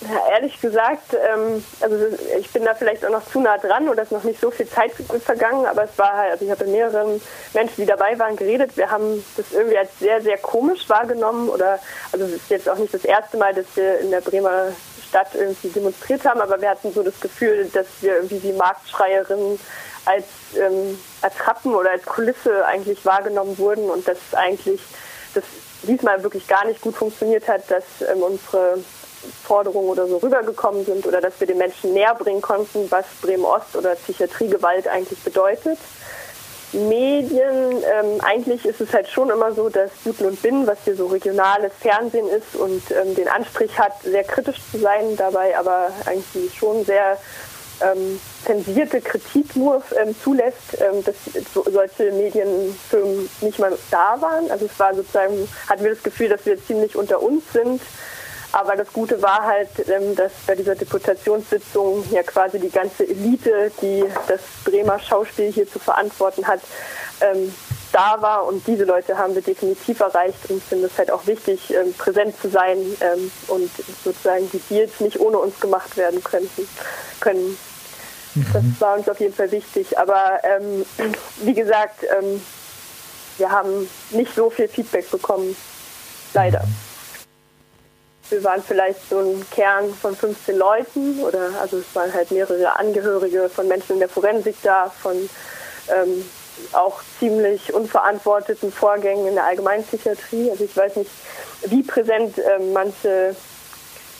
Ja, 0.00 0.30
ehrlich 0.30 0.58
gesagt, 0.58 1.12
ähm, 1.12 1.62
also 1.80 1.96
ich 2.38 2.50
bin 2.50 2.64
da 2.64 2.74
vielleicht 2.74 3.04
auch 3.04 3.10
noch 3.10 3.26
zu 3.30 3.38
nah 3.38 3.58
dran 3.58 3.86
oder 3.86 4.02
ist 4.02 4.12
noch 4.12 4.24
nicht 4.24 4.40
so 4.40 4.50
viel 4.50 4.66
Zeit 4.66 4.92
vergangen, 4.92 5.66
aber 5.66 5.84
es 5.84 5.98
war 5.98 6.16
halt, 6.16 6.32
also 6.32 6.44
ich 6.46 6.50
habe 6.50 6.64
mit 6.64 6.72
mehreren 6.72 7.20
Menschen, 7.52 7.74
die 7.76 7.86
dabei 7.86 8.18
waren, 8.18 8.34
geredet. 8.34 8.78
Wir 8.78 8.90
haben 8.90 9.22
das 9.36 9.52
irgendwie 9.52 9.76
als 9.76 9.98
sehr, 9.98 10.22
sehr 10.22 10.38
komisch 10.38 10.88
wahrgenommen 10.88 11.50
oder, 11.50 11.78
also 12.12 12.24
es 12.24 12.32
ist 12.32 12.50
jetzt 12.50 12.68
auch 12.68 12.78
nicht 12.78 12.94
das 12.94 13.04
erste 13.04 13.36
Mal, 13.36 13.52
dass 13.52 13.66
wir 13.74 13.98
in 13.98 14.10
der 14.10 14.22
Bremer 14.22 14.68
Stadt 15.06 15.34
irgendwie 15.34 15.68
demonstriert 15.68 16.24
haben, 16.24 16.40
aber 16.40 16.60
wir 16.60 16.70
hatten 16.70 16.92
so 16.92 17.02
das 17.02 17.20
Gefühl, 17.20 17.68
dass 17.74 17.86
wir 18.00 18.16
irgendwie 18.16 18.42
wie 18.42 18.52
Marktschreierinnen 18.52 19.60
als, 20.06 20.24
ähm, 20.56 20.98
als 21.20 21.34
Rappen 21.46 21.74
oder 21.74 21.90
als 21.90 22.04
Kulisse 22.06 22.64
eigentlich 22.64 23.04
wahrgenommen 23.04 23.58
wurden 23.58 23.90
und 23.90 24.08
dass 24.08 24.18
eigentlich 24.32 24.80
das 25.34 25.44
diesmal 25.82 26.22
wirklich 26.22 26.46
gar 26.46 26.64
nicht 26.66 26.80
gut 26.80 26.94
funktioniert 26.94 27.48
hat, 27.48 27.70
dass 27.70 27.84
ähm, 28.00 28.22
unsere 28.22 28.78
Forderungen 29.44 29.88
oder 29.88 30.06
so 30.06 30.18
rübergekommen 30.18 30.84
sind 30.84 31.06
oder 31.06 31.20
dass 31.20 31.38
wir 31.40 31.46
den 31.46 31.58
Menschen 31.58 31.92
näher 31.92 32.14
bringen 32.14 32.40
konnten, 32.40 32.90
was 32.90 33.04
Bremen-Ost 33.22 33.76
oder 33.76 33.94
Psychiatriegewalt 33.94 34.88
eigentlich 34.88 35.18
bedeutet. 35.20 35.78
Medien, 36.72 37.82
ähm, 37.82 38.20
eigentlich 38.20 38.64
ist 38.64 38.80
es 38.80 38.92
halt 38.92 39.08
schon 39.08 39.28
immer 39.30 39.52
so, 39.52 39.68
dass 39.68 39.90
Guten 40.04 40.26
und 40.26 40.40
Bin, 40.40 40.66
was 40.66 40.78
hier 40.84 40.94
so 40.94 41.06
regionales 41.06 41.72
Fernsehen 41.80 42.28
ist 42.28 42.54
und 42.54 42.82
ähm, 42.92 43.14
den 43.16 43.26
Anstrich 43.26 43.76
hat, 43.78 44.00
sehr 44.02 44.22
kritisch 44.22 44.58
zu 44.70 44.78
sein, 44.78 45.16
dabei 45.16 45.58
aber 45.58 45.90
eigentlich 46.06 46.56
schon 46.56 46.84
sehr 46.84 47.18
ähm, 47.80 48.20
zensierte 48.44 49.00
Kritik 49.00 49.56
nur 49.56 49.82
ähm, 50.00 50.14
zulässt, 50.22 50.78
ähm, 50.78 51.02
dass 51.04 51.16
so, 51.52 51.64
solche 51.68 52.12
Medienfirmen 52.12 53.28
nicht 53.40 53.58
mal 53.58 53.76
da 53.90 54.20
waren. 54.20 54.50
Also 54.50 54.66
es 54.66 54.78
war 54.78 54.94
sozusagen, 54.94 55.48
hatten 55.68 55.82
wir 55.82 55.94
das 55.94 56.02
Gefühl, 56.02 56.28
dass 56.28 56.46
wir 56.46 56.62
ziemlich 56.64 56.94
unter 56.94 57.22
uns 57.22 57.42
sind. 57.52 57.80
Aber 58.52 58.74
das 58.76 58.92
Gute 58.92 59.20
war 59.22 59.44
halt, 59.44 59.68
ähm, 59.88 60.16
dass 60.16 60.32
bei 60.46 60.54
dieser 60.54 60.74
Deputationssitzung 60.74 62.04
ja 62.10 62.22
quasi 62.22 62.58
die 62.58 62.70
ganze 62.70 63.04
Elite, 63.08 63.70
die 63.80 64.04
das 64.26 64.40
Bremer 64.64 64.98
Schauspiel 64.98 65.52
hier 65.52 65.70
zu 65.70 65.78
verantworten 65.78 66.46
hat, 66.46 66.60
ähm, 67.20 67.54
da 67.92 68.20
war 68.20 68.46
und 68.46 68.66
diese 68.66 68.84
Leute 68.84 69.18
haben 69.18 69.34
wir 69.34 69.42
definitiv 69.42 70.00
erreicht 70.00 70.48
und 70.48 70.62
finde 70.62 70.86
es 70.86 70.96
halt 70.96 71.10
auch 71.10 71.26
wichtig, 71.26 71.74
ähm, 71.74 71.92
präsent 71.94 72.40
zu 72.40 72.48
sein 72.48 72.78
und 73.48 73.70
sozusagen 74.04 74.48
die 74.52 74.60
Deals 74.70 75.00
nicht 75.00 75.18
ohne 75.18 75.38
uns 75.38 75.58
gemacht 75.58 75.96
werden 75.96 76.22
könnten, 76.22 76.68
können. 77.18 77.58
Das 78.52 78.62
mhm. 78.62 78.76
war 78.78 78.96
uns 78.96 79.08
auf 79.08 79.18
jeden 79.18 79.34
Fall 79.34 79.50
wichtig. 79.50 79.98
Aber 79.98 80.38
ähm, 80.44 80.86
wie 81.42 81.54
gesagt, 81.54 82.04
ähm, 82.04 82.40
wir 83.38 83.50
haben 83.50 83.88
nicht 84.10 84.34
so 84.34 84.50
viel 84.50 84.68
Feedback 84.68 85.10
bekommen. 85.10 85.56
Leider. 86.32 86.62
Wir 88.30 88.44
waren 88.44 88.62
vielleicht 88.62 89.08
so 89.08 89.18
ein 89.18 89.44
Kern 89.50 89.92
von 89.92 90.16
15 90.16 90.56
Leuten 90.56 91.20
oder 91.20 91.50
also 91.60 91.78
es 91.78 91.94
waren 91.94 92.12
halt 92.12 92.30
mehrere 92.30 92.76
Angehörige 92.76 93.48
von 93.48 93.66
Menschen 93.68 93.94
in 93.94 93.98
der 93.98 94.08
Forensik 94.08 94.56
da, 94.62 94.90
von 95.02 95.28
ähm, 95.88 96.24
auch 96.72 97.00
ziemlich 97.18 97.72
unverantworteten 97.72 98.70
Vorgängen 98.70 99.26
in 99.26 99.34
der 99.34 99.44
Allgemeinpsychiatrie. 99.44 100.50
Also 100.50 100.64
ich 100.64 100.76
weiß 100.76 100.96
nicht, 100.96 101.10
wie 101.66 101.82
präsent 101.82 102.38
ähm, 102.38 102.72
manche 102.72 103.34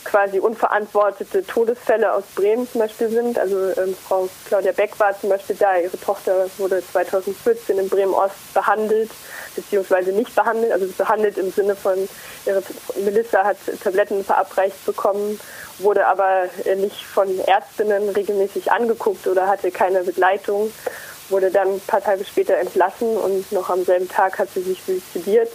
quasi 0.03 0.39
unverantwortete 0.39 1.45
Todesfälle 1.45 2.13
aus 2.13 2.23
Bremen 2.35 2.69
zum 2.69 2.81
Beispiel 2.81 3.09
sind. 3.09 3.37
Also 3.37 3.57
ähm, 3.77 3.95
Frau 4.07 4.27
Claudia 4.47 4.71
Beck 4.71 4.99
war 4.99 5.19
zum 5.19 5.29
Beispiel 5.29 5.55
da. 5.55 5.77
Ihre 5.77 5.99
Tochter 5.99 6.47
wurde 6.57 6.81
2014 6.91 7.77
in 7.77 7.89
Bremen-Ost 7.89 8.53
behandelt, 8.53 9.11
beziehungsweise 9.55 10.11
nicht 10.11 10.33
behandelt, 10.35 10.71
also 10.71 10.87
behandelt 10.97 11.37
im 11.37 11.51
Sinne 11.51 11.75
von, 11.75 12.09
ihre 12.45 12.63
Melissa 13.03 13.43
hat 13.43 13.57
Tabletten 13.83 14.23
verabreicht 14.23 14.85
bekommen, 14.85 15.39
wurde 15.79 16.07
aber 16.07 16.45
nicht 16.77 17.05
von 17.05 17.39
Ärztinnen 17.39 18.09
regelmäßig 18.09 18.71
angeguckt 18.71 19.27
oder 19.27 19.47
hatte 19.47 19.71
keine 19.71 20.03
Begleitung, 20.03 20.71
wurde 21.29 21.51
dann 21.51 21.75
ein 21.75 21.81
paar 21.81 22.01
Tage 22.01 22.25
später 22.25 22.57
entlassen 22.57 23.17
und 23.17 23.51
noch 23.51 23.69
am 23.69 23.83
selben 23.83 24.09
Tag 24.09 24.39
hat 24.39 24.49
sie 24.53 24.61
sich 24.61 24.81
suizidiert. 24.83 25.49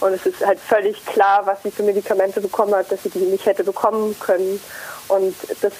Und 0.00 0.12
es 0.12 0.26
ist 0.26 0.44
halt 0.44 0.58
völlig 0.60 1.04
klar, 1.06 1.46
was 1.46 1.62
sie 1.62 1.70
für 1.70 1.82
Medikamente 1.82 2.40
bekommen 2.40 2.74
hat, 2.74 2.90
dass 2.92 3.02
sie 3.02 3.10
die 3.10 3.20
nicht 3.20 3.46
hätte 3.46 3.64
bekommen 3.64 4.16
können. 4.20 4.60
Und 5.08 5.34
das 5.62 5.72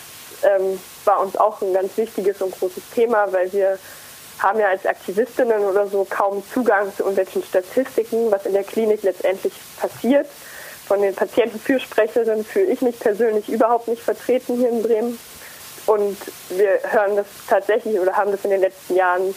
ähm, 0.43 0.79
war 1.05 1.21
uns 1.21 1.37
auch 1.37 1.61
ein 1.63 1.73
ganz 1.73 1.97
wichtiges 1.97 2.41
und 2.41 2.59
großes 2.59 2.83
Thema, 2.95 3.33
weil 3.33 3.53
wir 3.53 3.79
haben 4.39 4.59
ja 4.59 4.69
als 4.69 4.85
Aktivistinnen 4.85 5.61
oder 5.65 5.87
so 5.87 6.07
kaum 6.09 6.43
Zugang 6.53 6.95
zu 6.95 7.03
irgendwelchen 7.03 7.43
Statistiken, 7.43 8.31
was 8.31 8.45
in 8.47 8.53
der 8.53 8.65
Klinik 8.65 9.03
letztendlich 9.03 9.55
passiert. 9.81 10.27
Von 10.87 11.03
den 11.03 11.15
Patientenfürsprecherinnen 11.15 12.45
fühle 12.45 12.67
ich 12.67 12.81
mich 12.81 12.99
persönlich 12.99 13.49
überhaupt 13.49 13.89
nicht 13.89 14.03
vertreten 14.03 14.57
hier 14.57 14.69
in 14.69 14.83
Bremen. 14.83 15.19
Und 15.87 16.17
wir 16.51 16.81
hören 16.91 17.17
das 17.17 17.27
tatsächlich 17.49 17.99
oder 17.99 18.17
haben 18.17 18.31
das 18.33 18.45
in 18.45 18.51
den 18.51 18.61
letzten 18.61 18.97
Jahren 18.97 19.35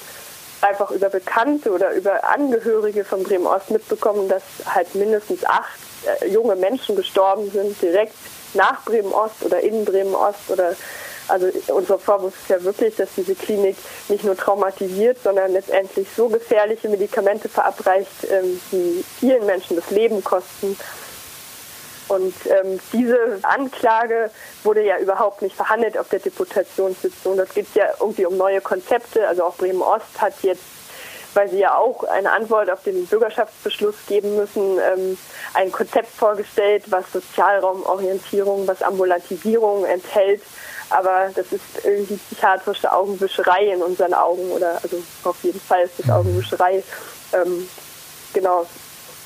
einfach 0.62 0.92
über 0.92 1.10
Bekannte 1.10 1.72
oder 1.72 1.94
über 1.94 2.24
Angehörige 2.24 3.04
von 3.04 3.24
Bremen 3.24 3.48
Ost 3.48 3.72
mitbekommen, 3.72 4.28
dass 4.28 4.44
halt 4.66 4.94
mindestens 4.96 5.46
acht 5.46 5.80
äh, 6.22 6.28
junge 6.28 6.56
Menschen 6.56 6.96
gestorben 6.96 7.50
sind, 7.52 7.82
direkt 7.82 8.16
nach 8.54 8.84
Bremen 8.84 9.12
Ost 9.12 9.44
oder 9.44 9.60
in 9.60 9.86
Bremen 9.86 10.16
Ost 10.16 10.50
oder 10.50 10.76
also 11.28 11.48
unser 11.68 12.00
Vorwurf 12.00 12.34
ist 12.42 12.50
ja 12.50 12.64
wirklich, 12.64 12.96
dass 12.96 13.10
diese 13.16 13.36
Klinik 13.36 13.78
nicht 14.08 14.24
nur 14.24 14.36
traumatisiert, 14.36 15.20
sondern 15.24 15.52
letztendlich 15.52 16.08
so 16.16 16.28
gefährliche 16.28 16.90
Medikamente 16.90 17.48
verabreicht, 17.48 18.10
ähm, 18.32 18.60
die 18.72 19.06
vielen 19.20 19.46
Menschen 19.46 19.76
das 19.76 19.92
Leben 19.92 20.24
kosten 20.24 20.76
und 22.10 22.34
ähm, 22.48 22.80
diese 22.92 23.40
Anklage 23.44 24.32
wurde 24.64 24.84
ja 24.84 24.98
überhaupt 24.98 25.44
nicht 25.44 25.56
verhandelt 25.56 25.98
auf 25.98 26.10
der 26.10 26.20
Deputationssitzung. 26.20 27.38
Das 27.38 27.54
geht 27.54 27.68
ja 27.76 27.86
irgendwie 28.00 28.26
um 28.26 28.36
neue 28.36 28.62
Konzepte. 28.62 29.28
Also 29.28 29.44
auch 29.44 29.56
Bremen 29.56 29.82
Ost 29.82 30.20
hat 30.20 30.34
jetzt, 30.42 30.64
weil 31.36 31.50
sie 31.50 31.60
ja 31.60 31.78
auch 31.78 32.04
eine 32.06 32.32
Antwort 32.32 32.72
auf 32.72 32.82
den 32.82 33.06
Bürgerschaftsbeschluss 33.06 33.96
geben 34.08 34.36
müssen, 34.36 34.80
ähm, 34.80 35.18
ein 35.54 35.72
Konzept 35.72 36.10
vorgestellt, 36.10 36.86
was 36.88 37.12
Sozialraumorientierung, 37.14 38.68
was 38.68 38.82
Ambulantisierung 38.82 39.86
enthält. 39.86 40.42
Aber 40.90 41.30
das 41.36 41.52
ist 41.52 41.62
irgendwie 41.84 42.18
psychiatrische 42.18 42.92
Augenwischerei 42.92 43.68
in 43.68 43.84
unseren 43.84 44.16
Augen 44.16 44.50
oder 44.52 44.80
also 44.82 44.98
auf 45.24 45.38
jeden 45.44 45.62
Fall 45.62 45.84
ist 45.84 46.00
das 46.00 46.10
Augenwischerei. 46.10 46.84
Ähm, 47.34 47.70
genau, 48.34 48.66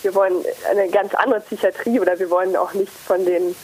wir 0.04 0.16
wollen 0.16 0.44
eine 0.70 0.90
ganz 0.90 1.14
andere 1.16 1.42
Psychiatrie 1.42 2.00
oder 2.00 2.20
wir 2.20 2.30
wollen 2.30 2.56
auch 2.56 2.74
nicht 2.74 2.92
von 2.92 3.26
den 3.26 3.56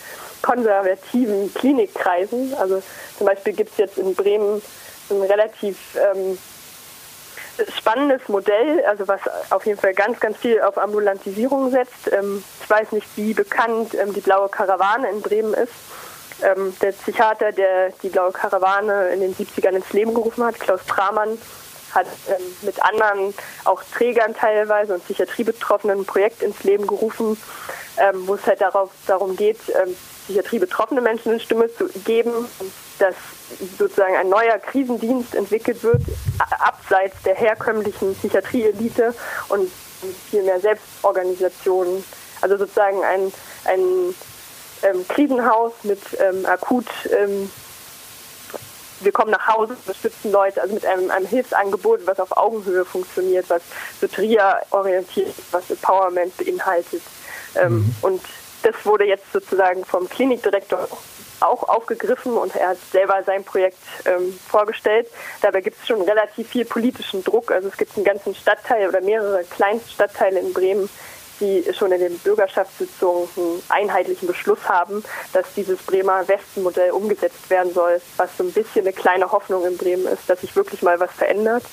konservativen 0.42 1.54
Klinikkreisen. 1.54 2.54
Also 2.56 2.82
zum 3.18 3.28
Beispiel 3.28 3.54
gibt 3.54 3.72
es 3.72 3.78
jetzt 3.78 3.98
in 3.98 4.16
Bremen 4.16 4.62
ein 5.10 5.22
relativ 5.22 5.78
ähm, 5.96 6.38
spannendes 7.78 8.28
Modell, 8.28 8.84
also 8.86 9.08
was 9.08 9.22
auf 9.50 9.66
jeden 9.66 9.80
Fall 9.80 9.94
ganz, 9.94 10.20
ganz 10.20 10.38
viel 10.38 10.62
auf 10.62 10.78
Ambulantisierung 10.78 11.72
setzt. 11.72 12.12
Ähm, 12.12 12.44
ich 12.62 12.70
weiß 12.70 12.92
nicht, 12.92 13.08
wie 13.16 13.34
bekannt 13.34 13.96
ähm, 13.96 14.14
die 14.14 14.22
Blaue 14.22 14.50
Karawane 14.50 15.10
in 15.10 15.22
Bremen 15.22 15.54
ist. 15.54 15.74
Ähm, 16.42 16.74
der 16.82 16.94
Psychiater, 16.94 17.52
der 17.52 17.90
die 18.02 18.10
Blaue 18.10 18.32
Karawane 18.32 19.10
in 19.10 19.20
den 19.20 19.36
70ern 19.36 19.76
ins 19.76 19.92
Leben 19.92 20.14
gerufen 20.14 20.46
hat, 20.46 20.60
Klaus 20.60 20.82
Pramann, 20.86 21.38
hat 21.92 22.08
ähm, 22.28 22.44
mit 22.62 22.82
anderen, 22.84 23.34
auch 23.66 23.82
Trägern 23.96 24.36
teilweise 24.36 24.94
und 24.94 25.04
Psychiatriebetroffenen 25.06 26.00
ein 26.00 26.06
Projekt 26.06 26.42
ins 26.42 26.64
Leben 26.64 26.88
gerufen, 26.88 27.38
ähm, 27.98 28.28
wo 28.28 28.36
es 28.36 28.46
halt 28.46 28.62
darauf, 28.62 28.92
darum 29.08 29.36
geht, 29.36 29.60
ähm, 29.70 29.96
Psychiatriebetroffene 30.26 31.02
Menschen 31.02 31.32
eine 31.32 31.40
Stimme 31.40 31.74
zu 31.74 31.88
geben, 32.06 32.48
dass 33.00 33.16
sozusagen 33.78 34.16
ein 34.16 34.30
neuer 34.30 34.60
Krisendienst 34.60 35.34
entwickelt 35.34 35.84
wird, 35.84 36.02
abseits 36.60 37.16
der 37.24 37.36
herkömmlichen 37.36 38.16
Psychiatrieelite 38.16 39.16
und 39.48 39.72
viel 40.30 40.44
mehr 40.44 40.60
Selbstorganisationen. 40.60 42.04
Also 42.42 42.58
sozusagen 42.58 43.04
ein, 43.04 43.34
ein 43.66 44.16
ähm, 44.84 45.08
Krisenhaus 45.08 45.74
mit 45.84 46.00
ähm, 46.20 46.46
akut 46.46 46.86
ähm, 47.12 47.50
wir 49.02 49.12
kommen 49.12 49.32
nach 49.32 49.48
Hause, 49.48 49.74
unterstützen 49.74 50.32
Leute, 50.32 50.62
also 50.62 50.74
mit 50.74 50.86
einem, 50.86 51.10
einem 51.12 51.26
Hilfsangebot, 51.26 52.06
was 52.06 52.20
auf 52.20 52.36
Augenhöhe 52.36 52.86
funktioniert, 52.86 53.50
was 53.50 53.62
so 54.00 54.08
trier-orientiert, 54.08 55.34
was 55.52 55.70
Empowerment 55.70 56.36
beinhaltet. 56.38 57.02
Ähm, 57.56 57.74
mhm. 57.74 57.96
Und 58.02 58.22
das 58.64 58.76
wurde 58.84 59.06
jetzt 59.06 59.32
sozusagen 59.32 59.86
vom 59.86 60.10
Klinikdirektor 60.10 60.88
auch 61.42 61.70
aufgegriffen 61.70 62.34
und 62.34 62.56
er 62.56 62.70
hat 62.70 62.78
selber 62.92 63.24
sein 63.26 63.44
Projekt 63.44 63.78
ähm, 64.06 64.38
vorgestellt. 64.48 65.08
Dabei 65.42 65.62
gibt 65.62 65.78
es 65.80 65.88
schon 65.88 66.02
relativ 66.02 66.50
viel 66.50 66.66
politischen 66.66 67.24
Druck. 67.24 67.52
Also 67.52 67.70
es 67.70 67.78
gibt 67.78 67.96
einen 67.96 68.06
ganzen 68.06 68.36
Stadtteil 68.36 68.88
oder 68.88 69.02
mehrere 69.02 69.44
Kleinststadtteile 69.46 70.40
in 70.40 70.54
Bremen, 70.54 70.90
die 71.40 71.64
schon 71.74 71.92
in 71.92 72.00
den 72.00 72.18
Bürgerschaftssitzungen 72.20 73.28
einen 73.38 73.62
einheitlichen 73.70 74.28
Beschluss 74.28 74.68
haben, 74.68 75.04
dass 75.34 75.46
dieses 75.56 75.80
Bremer 75.80 76.28
Westenmodell 76.28 76.92
umgesetzt 76.92 77.50
werden 77.50 77.74
soll, 77.74 78.02
was 78.18 78.36
so 78.38 78.44
ein 78.44 78.52
bisschen 78.52 78.86
eine 78.86 78.94
kleine 78.94 79.32
Hoffnung 79.32 79.66
in 79.66 79.78
Bremen 79.78 80.06
ist, 80.06 80.30
dass 80.30 80.42
sich 80.42 80.56
wirklich 80.56 80.82
mal 80.82 81.00
was 81.00 81.12
verändert. 81.12 81.64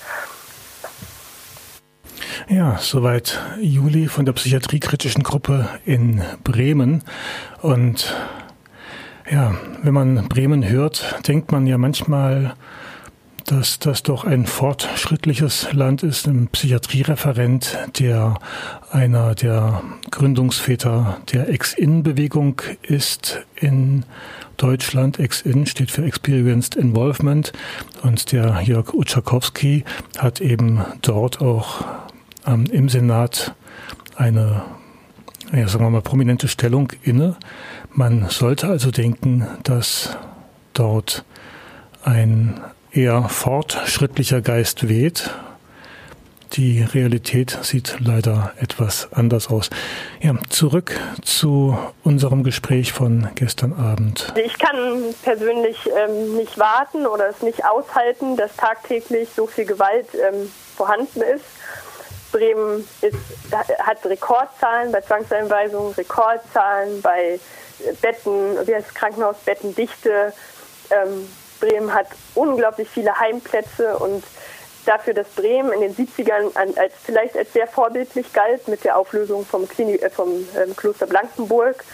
Ja, 2.49 2.79
soweit 2.79 3.41
Juli 3.61 4.07
von 4.07 4.25
der 4.25 4.33
psychiatriekritischen 4.33 5.23
Gruppe 5.23 5.69
in 5.85 6.23
Bremen. 6.45 7.03
Und 7.61 8.15
ja, 9.29 9.55
wenn 9.83 9.95
man 9.95 10.29
Bremen 10.29 10.69
hört, 10.69 11.27
denkt 11.27 11.51
man 11.51 11.67
ja 11.67 11.77
manchmal, 11.79 12.55
dass 13.47 13.79
das 13.79 14.03
doch 14.03 14.25
ein 14.25 14.45
fortschrittliches 14.47 15.73
Land 15.73 16.03
ist. 16.03 16.27
Ein 16.27 16.49
Psychiatriereferent, 16.49 17.79
der 17.99 18.39
einer 18.91 19.35
der 19.35 19.83
Gründungsväter 20.11 21.19
der 21.33 21.49
Ex-In-Bewegung 21.49 22.61
ist 22.83 23.45
in 23.55 24.05
Deutschland. 24.57 25.19
Ex-In 25.19 25.67
steht 25.67 25.91
für 25.91 26.05
Experienced 26.05 26.75
Involvement 26.75 27.53
und 28.03 28.33
der 28.33 28.61
Jörg 28.63 28.93
Utschakowski 28.93 29.85
hat 30.19 30.41
eben 30.41 30.85
dort 31.03 31.41
auch 31.41 31.85
ähm, 32.47 32.67
im 32.67 32.89
Senat 32.89 33.55
eine, 34.17 34.63
ja, 35.53 35.69
sagen 35.69 35.85
wir 35.85 35.91
mal, 35.91 36.03
prominente 36.03 36.49
Stellung 36.49 36.93
inne. 37.03 37.37
Man 37.93 38.29
sollte 38.29 38.69
also 38.69 38.91
denken, 38.91 39.47
dass 39.63 40.17
dort 40.73 41.25
ein 42.03 42.61
eher 42.97 43.29
fortschrittlicher 43.29 44.41
Geist 44.41 44.89
weht. 44.89 45.31
Die 46.53 46.83
Realität 46.83 47.59
sieht 47.63 47.97
leider 48.01 48.53
etwas 48.59 49.09
anders 49.13 49.51
aus. 49.51 49.69
Ja, 50.21 50.35
zurück 50.49 50.99
zu 51.23 51.77
unserem 52.05 52.45
Gespräch 52.45 52.93
von 52.93 53.29
gestern 53.35 53.73
Abend. 53.73 54.33
Ich 54.37 54.57
kann 54.59 55.03
persönlich 55.23 55.77
ähm, 55.87 56.37
nicht 56.37 56.57
warten 56.57 57.07
oder 57.07 57.29
es 57.29 57.43
nicht 57.43 57.65
aushalten, 57.65 58.37
dass 58.37 58.57
tagtäglich 58.57 59.29
so 59.35 59.47
viel 59.47 59.67
Gewalt 59.67 60.07
ähm, 60.15 60.51
vorhanden 60.77 61.21
ist. 61.21 61.45
Bremen 62.33 62.85
ist, 63.03 63.19
hat 63.81 64.05
Rekordzahlen 64.05 64.93
bei 64.93 65.01
Zwangseinweisungen, 65.01 65.93
Rekordzahlen 65.95 67.03
bei 67.03 67.39
Betten, 68.01 68.67
wie 68.67 68.75
heißt 68.75 68.95
Krankenhausbettendichte. 68.95 70.33
Ähm, 70.91 71.27
Bremen 71.61 71.93
hat 71.93 72.09
unglaublich 72.35 72.89
viele 72.89 73.19
Heimplätze 73.19 73.99
und 73.99 74.23
dafür, 74.87 75.15
dass 75.15 75.29
Bremen 75.29 75.73
in 75.73 75.81
den 75.81 75.95
70ern 75.95 76.57
als, 76.57 76.93
vielleicht 77.05 77.37
als 77.37 77.53
sehr 77.53 77.67
vorbildlich 77.67 78.33
galt 78.33 78.69
mit 78.69 78.85
der 78.85 78.97
Auflösung 78.97 79.45
vom, 79.45 79.69
Klinik, 79.69 80.03
äh, 80.03 80.11
vom 80.11 80.47
ähm, 80.57 80.77
Kloster 80.77 81.07
Blankenburg, 81.07 81.85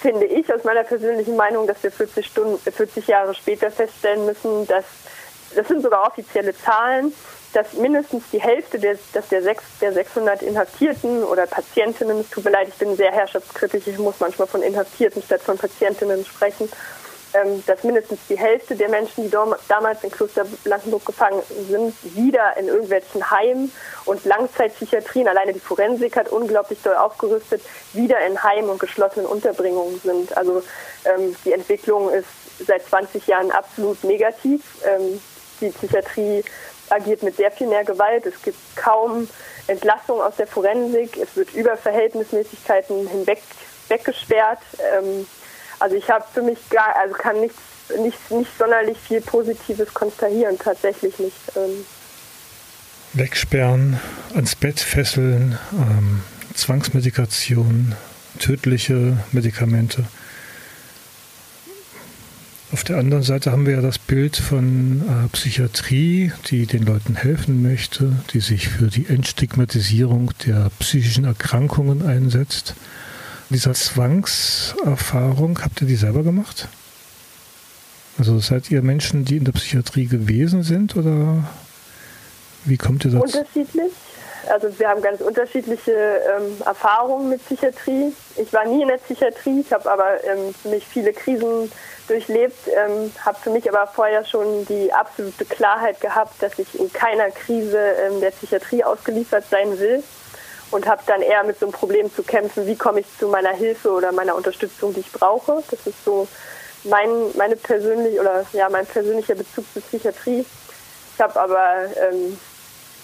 finde 0.00 0.26
ich 0.26 0.52
aus 0.52 0.64
meiner 0.64 0.84
persönlichen 0.84 1.36
Meinung, 1.36 1.66
dass 1.66 1.82
wir 1.82 1.90
40, 1.90 2.26
Stunden, 2.26 2.58
40 2.58 3.06
Jahre 3.06 3.34
später 3.34 3.70
feststellen 3.70 4.26
müssen, 4.26 4.66
dass 4.66 4.84
das 5.54 5.68
sind 5.68 5.82
sogar 5.82 6.06
offizielle 6.06 6.54
Zahlen, 6.56 7.14
dass 7.52 7.74
mindestens 7.74 8.24
die 8.32 8.40
Hälfte 8.40 8.78
der, 8.78 8.98
dass 9.12 9.28
der, 9.28 9.42
sechs, 9.42 9.62
der 9.80 9.92
600 9.92 10.42
Inhaftierten 10.42 11.22
oder 11.22 11.46
Patientinnen, 11.46 12.20
es 12.20 12.30
tut 12.30 12.44
mir 12.44 12.50
leid, 12.50 12.68
ich 12.68 12.74
bin 12.74 12.96
sehr 12.96 13.12
herrschaftskritisch, 13.12 13.86
ich 13.86 13.98
muss 13.98 14.16
manchmal 14.18 14.48
von 14.48 14.62
Inhaftierten 14.62 15.22
statt 15.22 15.40
von 15.40 15.56
Patientinnen 15.56 16.24
sprechen, 16.24 16.68
dass 17.66 17.82
mindestens 17.82 18.20
die 18.28 18.38
Hälfte 18.38 18.76
der 18.76 18.88
Menschen, 18.88 19.24
die 19.24 19.30
damals 19.68 20.04
in 20.04 20.10
Kloster 20.10 20.44
Blankenburg 20.62 21.04
gefangen 21.04 21.42
sind, 21.68 21.94
wieder 22.14 22.56
in 22.56 22.68
irgendwelchen 22.68 23.28
Heimen 23.30 23.72
und 24.04 24.24
Langzeitpsychiatrien, 24.24 25.26
alleine 25.26 25.52
die 25.52 25.60
Forensik 25.60 26.16
hat 26.16 26.28
unglaublich 26.28 26.78
doll 26.82 26.94
aufgerüstet, 26.94 27.62
wieder 27.92 28.24
in 28.24 28.42
Heimen 28.42 28.70
und 28.70 28.78
geschlossenen 28.78 29.26
Unterbringungen 29.26 30.00
sind. 30.00 30.36
Also 30.36 30.62
ähm, 31.04 31.34
die 31.44 31.52
Entwicklung 31.52 32.10
ist 32.10 32.28
seit 32.64 32.86
20 32.86 33.26
Jahren 33.26 33.50
absolut 33.50 34.02
negativ. 34.04 34.62
Ähm, 34.84 35.20
die 35.60 35.70
Psychiatrie 35.70 36.44
agiert 36.90 37.22
mit 37.22 37.36
sehr 37.36 37.50
viel 37.50 37.66
mehr 37.66 37.84
Gewalt. 37.84 38.26
Es 38.26 38.40
gibt 38.42 38.58
kaum 38.76 39.28
Entlassung 39.66 40.20
aus 40.20 40.36
der 40.36 40.46
Forensik. 40.46 41.16
Es 41.16 41.34
wird 41.36 41.52
über 41.54 41.76
Verhältnismäßigkeiten 41.76 43.08
hinweg 43.08 43.42
weggesperrt. 43.88 44.60
Ähm, 44.96 45.26
also 45.78 45.96
ich 45.96 46.08
habe 46.10 46.24
für 46.32 46.42
mich 46.42 46.58
gar, 46.70 46.96
also 46.96 47.14
kann 47.14 47.40
nichts, 47.40 47.58
nicht, 47.98 48.30
nicht 48.30 48.50
sonderlich 48.58 48.98
viel 48.98 49.20
Positives 49.20 49.92
konstatieren, 49.92 50.58
tatsächlich 50.58 51.18
nicht. 51.18 51.36
Ähm. 51.56 51.84
Wegsperren, 53.12 54.00
ans 54.34 54.56
Bett 54.56 54.80
fesseln, 54.80 55.58
ähm, 55.72 56.22
Zwangsmedikation, 56.54 57.94
tödliche 58.38 59.18
Medikamente. 59.32 60.04
Auf 62.74 62.82
der 62.82 62.96
anderen 62.96 63.22
Seite 63.22 63.52
haben 63.52 63.66
wir 63.66 63.74
ja 63.74 63.80
das 63.80 64.00
Bild 64.00 64.36
von 64.36 65.02
äh, 65.02 65.28
Psychiatrie, 65.28 66.32
die 66.50 66.66
den 66.66 66.82
Leuten 66.84 67.14
helfen 67.14 67.62
möchte, 67.62 68.16
die 68.32 68.40
sich 68.40 68.68
für 68.68 68.88
die 68.88 69.06
Entstigmatisierung 69.06 70.32
der 70.44 70.72
psychischen 70.80 71.24
Erkrankungen 71.24 72.04
einsetzt. 72.04 72.74
Diese 73.54 73.72
Zwangserfahrung, 73.72 75.60
habt 75.62 75.80
ihr 75.80 75.86
die 75.86 75.94
selber 75.94 76.24
gemacht? 76.24 76.66
Also 78.18 78.40
seid 78.40 78.68
ihr 78.72 78.82
Menschen, 78.82 79.24
die 79.24 79.36
in 79.36 79.44
der 79.44 79.52
Psychiatrie 79.52 80.06
gewesen 80.06 80.64
sind 80.64 80.96
oder 80.96 81.44
wie 82.64 82.76
kommt 82.76 83.04
ihr 83.04 83.12
dazu? 83.12 83.22
Unterschiedlich. 83.22 83.92
Also 84.50 84.76
wir 84.76 84.88
haben 84.88 85.00
ganz 85.02 85.20
unterschiedliche 85.20 85.92
ähm, 85.92 86.62
Erfahrungen 86.66 87.28
mit 87.28 87.44
Psychiatrie. 87.46 88.12
Ich 88.34 88.52
war 88.52 88.64
nie 88.64 88.82
in 88.82 88.88
der 88.88 88.98
Psychiatrie, 88.98 89.60
ich 89.60 89.72
habe 89.72 89.88
aber 89.88 90.24
ähm, 90.24 90.52
für 90.60 90.70
mich 90.70 90.84
viele 90.84 91.12
Krisen 91.12 91.70
durchlebt, 92.08 92.58
ähm, 92.66 93.12
habe 93.24 93.38
für 93.40 93.50
mich 93.50 93.72
aber 93.72 93.86
vorher 93.86 94.24
schon 94.24 94.66
die 94.66 94.92
absolute 94.92 95.44
Klarheit 95.44 96.00
gehabt, 96.00 96.42
dass 96.42 96.58
ich 96.58 96.76
in 96.76 96.92
keiner 96.92 97.30
Krise 97.30 97.78
ähm, 97.78 98.20
der 98.20 98.32
Psychiatrie 98.32 98.82
ausgeliefert 98.82 99.44
sein 99.48 99.78
will 99.78 100.02
und 100.74 100.88
habe 100.88 101.02
dann 101.06 101.22
eher 101.22 101.44
mit 101.44 101.58
so 101.60 101.66
einem 101.66 101.72
Problem 101.72 102.12
zu 102.12 102.24
kämpfen, 102.24 102.66
wie 102.66 102.74
komme 102.74 103.00
ich 103.00 103.06
zu 103.18 103.28
meiner 103.28 103.52
Hilfe 103.52 103.92
oder 103.92 104.10
meiner 104.10 104.34
Unterstützung, 104.34 104.92
die 104.92 105.00
ich 105.00 105.12
brauche. 105.12 105.62
Das 105.70 105.86
ist 105.86 106.04
so 106.04 106.26
mein, 106.82 107.08
meine 107.36 107.54
persönliche 107.54 108.20
oder 108.20 108.44
ja 108.52 108.68
mein 108.68 108.84
persönlicher 108.84 109.36
Bezug 109.36 109.64
zur 109.72 109.82
Psychiatrie. 109.82 110.44
Ich 111.14 111.20
habe 111.20 111.40
aber 111.40 111.84
ähm, 112.08 112.36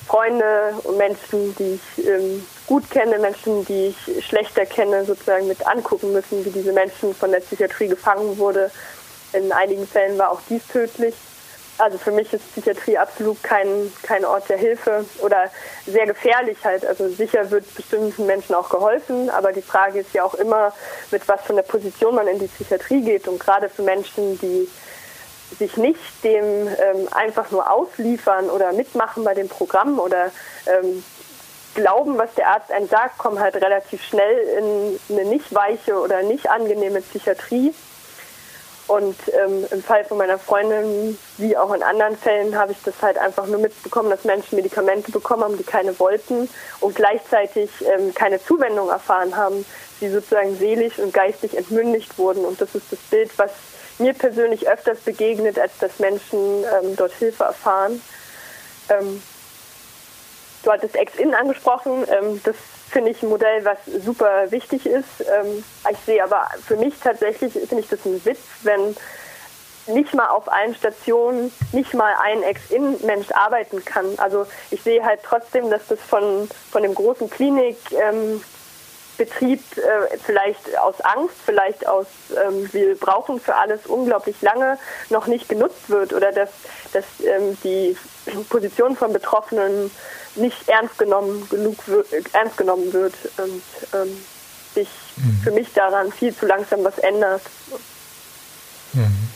Freunde 0.09 0.75
und 0.83 0.99
Menschen, 0.99 1.55
die 1.57 1.79
ich 1.79 2.05
ähm, 2.05 2.45
gut 2.67 2.91
kenne, 2.91 3.21
Menschen, 3.21 3.65
die 3.67 3.95
ich 3.95 4.27
schlechter 4.27 4.67
kenne, 4.67 5.05
sozusagen 5.05 5.47
mit 5.47 5.65
angucken 5.65 6.13
müssen, 6.13 6.45
wie 6.45 6.51
diese 6.51 6.73
Menschen 6.73 7.15
von 7.15 7.31
der 7.31 7.39
Psychiatrie 7.39 7.87
gefangen 7.87 8.37
wurde. 8.39 8.73
In 9.33 9.53
einigen 9.53 9.87
Fällen 9.87 10.19
war 10.19 10.33
auch 10.33 10.41
dies 10.49 10.67
tödlich. 10.67 11.15
Also 11.81 11.99
für 11.99 12.11
mich 12.11 12.33
ist 12.33 12.53
Psychiatrie 12.53 12.99
absolut 12.99 13.43
kein, 13.43 13.93
kein 14.03 14.25
Ort 14.25 14.49
der 14.49 14.59
Hilfe 14.59 15.05
oder 15.21 15.51
sehr 15.87 16.07
gefährlich 16.07 16.59
halt. 16.64 16.85
Also 16.85 17.09
sicher 17.09 17.51
wird 17.51 17.75
bestimmten 17.75 18.27
Menschen 18.27 18.55
auch 18.55 18.69
geholfen, 18.69 19.31
aber 19.31 19.53
die 19.53 19.62
Frage 19.62 20.01
ist 20.01 20.12
ja 20.12 20.25
auch 20.25 20.35
immer, 20.35 20.73
mit 21.11 21.27
was 21.27 21.40
von 21.43 21.57
der 21.57 21.62
Position 21.62 22.14
man 22.14 22.29
in 22.29 22.38
die 22.38 22.49
Psychiatrie 22.49 23.03
geht. 23.03 23.29
Und 23.29 23.40
gerade 23.40 23.69
für 23.69 23.83
Menschen, 23.83 24.38
die 24.40 24.69
sich 25.59 25.77
nicht 25.77 26.01
dem 26.23 26.69
ähm, 26.69 27.09
einfach 27.11 27.51
nur 27.51 27.71
ausliefern 27.71 28.51
oder 28.51 28.73
mitmachen 28.73 29.25
bei 29.25 29.35
dem 29.35 29.49
Programm 29.49 29.99
oder 29.99 30.31
ähm, 30.66 31.03
glauben, 31.75 32.19
was 32.19 32.35
der 32.35 32.49
Arzt 32.49 32.71
einem 32.71 32.88
sagt, 32.88 33.19
kommen 33.19 33.40
halt 33.40 33.57
relativ 33.57 34.03
schnell 34.03 34.38
in 34.59 35.16
eine 35.16 35.29
nicht 35.29 35.55
weiche 35.55 35.99
oder 35.99 36.23
nicht 36.23 36.49
angenehme 36.49 37.01
Psychiatrie. 37.01 37.75
Und 38.90 39.14
ähm, 39.40 39.64
im 39.70 39.85
Fall 39.85 40.05
von 40.05 40.18
meiner 40.18 40.37
Freundin, 40.37 41.16
wie 41.38 41.57
auch 41.57 41.72
in 41.72 41.81
anderen 41.81 42.16
Fällen, 42.16 42.59
habe 42.59 42.72
ich 42.72 42.79
das 42.85 43.00
halt 43.00 43.18
einfach 43.18 43.46
nur 43.46 43.61
mitbekommen, 43.61 44.11
dass 44.11 44.24
Menschen 44.24 44.57
Medikamente 44.57 45.12
bekommen 45.12 45.44
haben, 45.44 45.57
die 45.57 45.62
keine 45.62 45.96
wollten 46.00 46.48
und 46.81 46.96
gleichzeitig 46.96 47.70
ähm, 47.83 48.12
keine 48.12 48.42
Zuwendung 48.42 48.88
erfahren 48.88 49.37
haben, 49.37 49.64
die 50.00 50.09
sozusagen 50.09 50.57
seelisch 50.57 50.98
und 50.98 51.14
geistig 51.14 51.57
entmündigt 51.57 52.18
wurden. 52.18 52.44
Und 52.44 52.61
das 52.61 52.74
ist 52.74 52.90
das 52.90 52.98
Bild, 52.98 53.31
was 53.37 53.53
mir 54.00 54.12
persönlich 54.12 54.68
öfters 54.68 54.98
begegnet, 54.98 55.57
als 55.57 55.79
dass 55.79 56.00
Menschen 56.00 56.64
ähm, 56.64 56.96
dort 56.96 57.12
Hilfe 57.12 57.44
erfahren. 57.44 58.03
Ähm, 58.88 59.22
du 60.64 60.72
hattest 60.72 60.96
Ex-In 60.96 61.33
angesprochen. 61.37 62.09
Ähm, 62.11 62.40
das 62.42 62.57
finde 62.90 63.11
ich 63.11 63.22
ein 63.22 63.29
Modell, 63.29 63.64
was 63.64 63.79
super 64.05 64.50
wichtig 64.50 64.87
ist. 64.87 65.20
Ähm, 65.20 65.64
ich 65.90 65.98
sehe 66.05 66.22
aber 66.22 66.48
für 66.66 66.76
mich 66.76 66.94
tatsächlich, 67.03 67.53
finde 67.53 67.81
ich 67.81 67.88
das 67.88 68.05
ein 68.05 68.24
Witz, 68.24 68.40
wenn 68.62 68.96
nicht 69.87 70.14
mal 70.14 70.29
auf 70.29 70.50
allen 70.50 70.74
Stationen 70.74 71.53
nicht 71.72 71.94
mal 71.94 72.14
ein 72.22 72.42
Ex-In-Mensch 72.42 73.31
arbeiten 73.33 73.85
kann. 73.85 74.07
Also 74.18 74.46
ich 74.70 74.83
sehe 74.83 75.05
halt 75.05 75.20
trotzdem, 75.22 75.70
dass 75.70 75.87
das 75.88 76.00
von, 76.00 76.48
von 76.70 76.83
dem 76.83 76.94
großen 76.94 77.31
Klinik 77.31 77.76
ähm, 77.92 78.42
äh, 79.18 79.59
vielleicht 80.24 80.79
aus 80.79 81.00
Angst, 81.03 81.35
vielleicht 81.44 81.87
aus 81.87 82.07
ähm, 82.37 82.72
wir 82.72 82.98
brauchen 82.98 83.38
für 83.40 83.55
alles 83.55 83.87
unglaublich 83.87 84.40
lange 84.40 84.79
noch 85.11 85.26
nicht 85.26 85.48
genutzt 85.48 85.88
wird 85.90 86.12
oder 86.12 86.33
dass, 86.33 86.50
dass 86.92 87.05
ähm, 87.24 87.57
die 87.62 87.96
Position 88.48 88.96
von 88.96 89.12
Betroffenen 89.12 89.90
nicht 90.37 90.69
ernst 90.69 90.99
genommen 90.99 91.47
genug 91.51 91.77
ernst 92.33 92.57
genommen 92.57 92.93
wird 92.93 93.14
und 93.37 93.62
ähm, 93.95 94.16
sich 94.75 94.88
mhm. 95.16 95.40
für 95.43 95.51
mich 95.51 95.73
daran 95.75 96.12
viel 96.12 96.35
zu 96.35 96.47
langsam 96.47 96.85
was 96.85 96.99
ändert. 96.99 97.43
Mhm. 98.93 99.29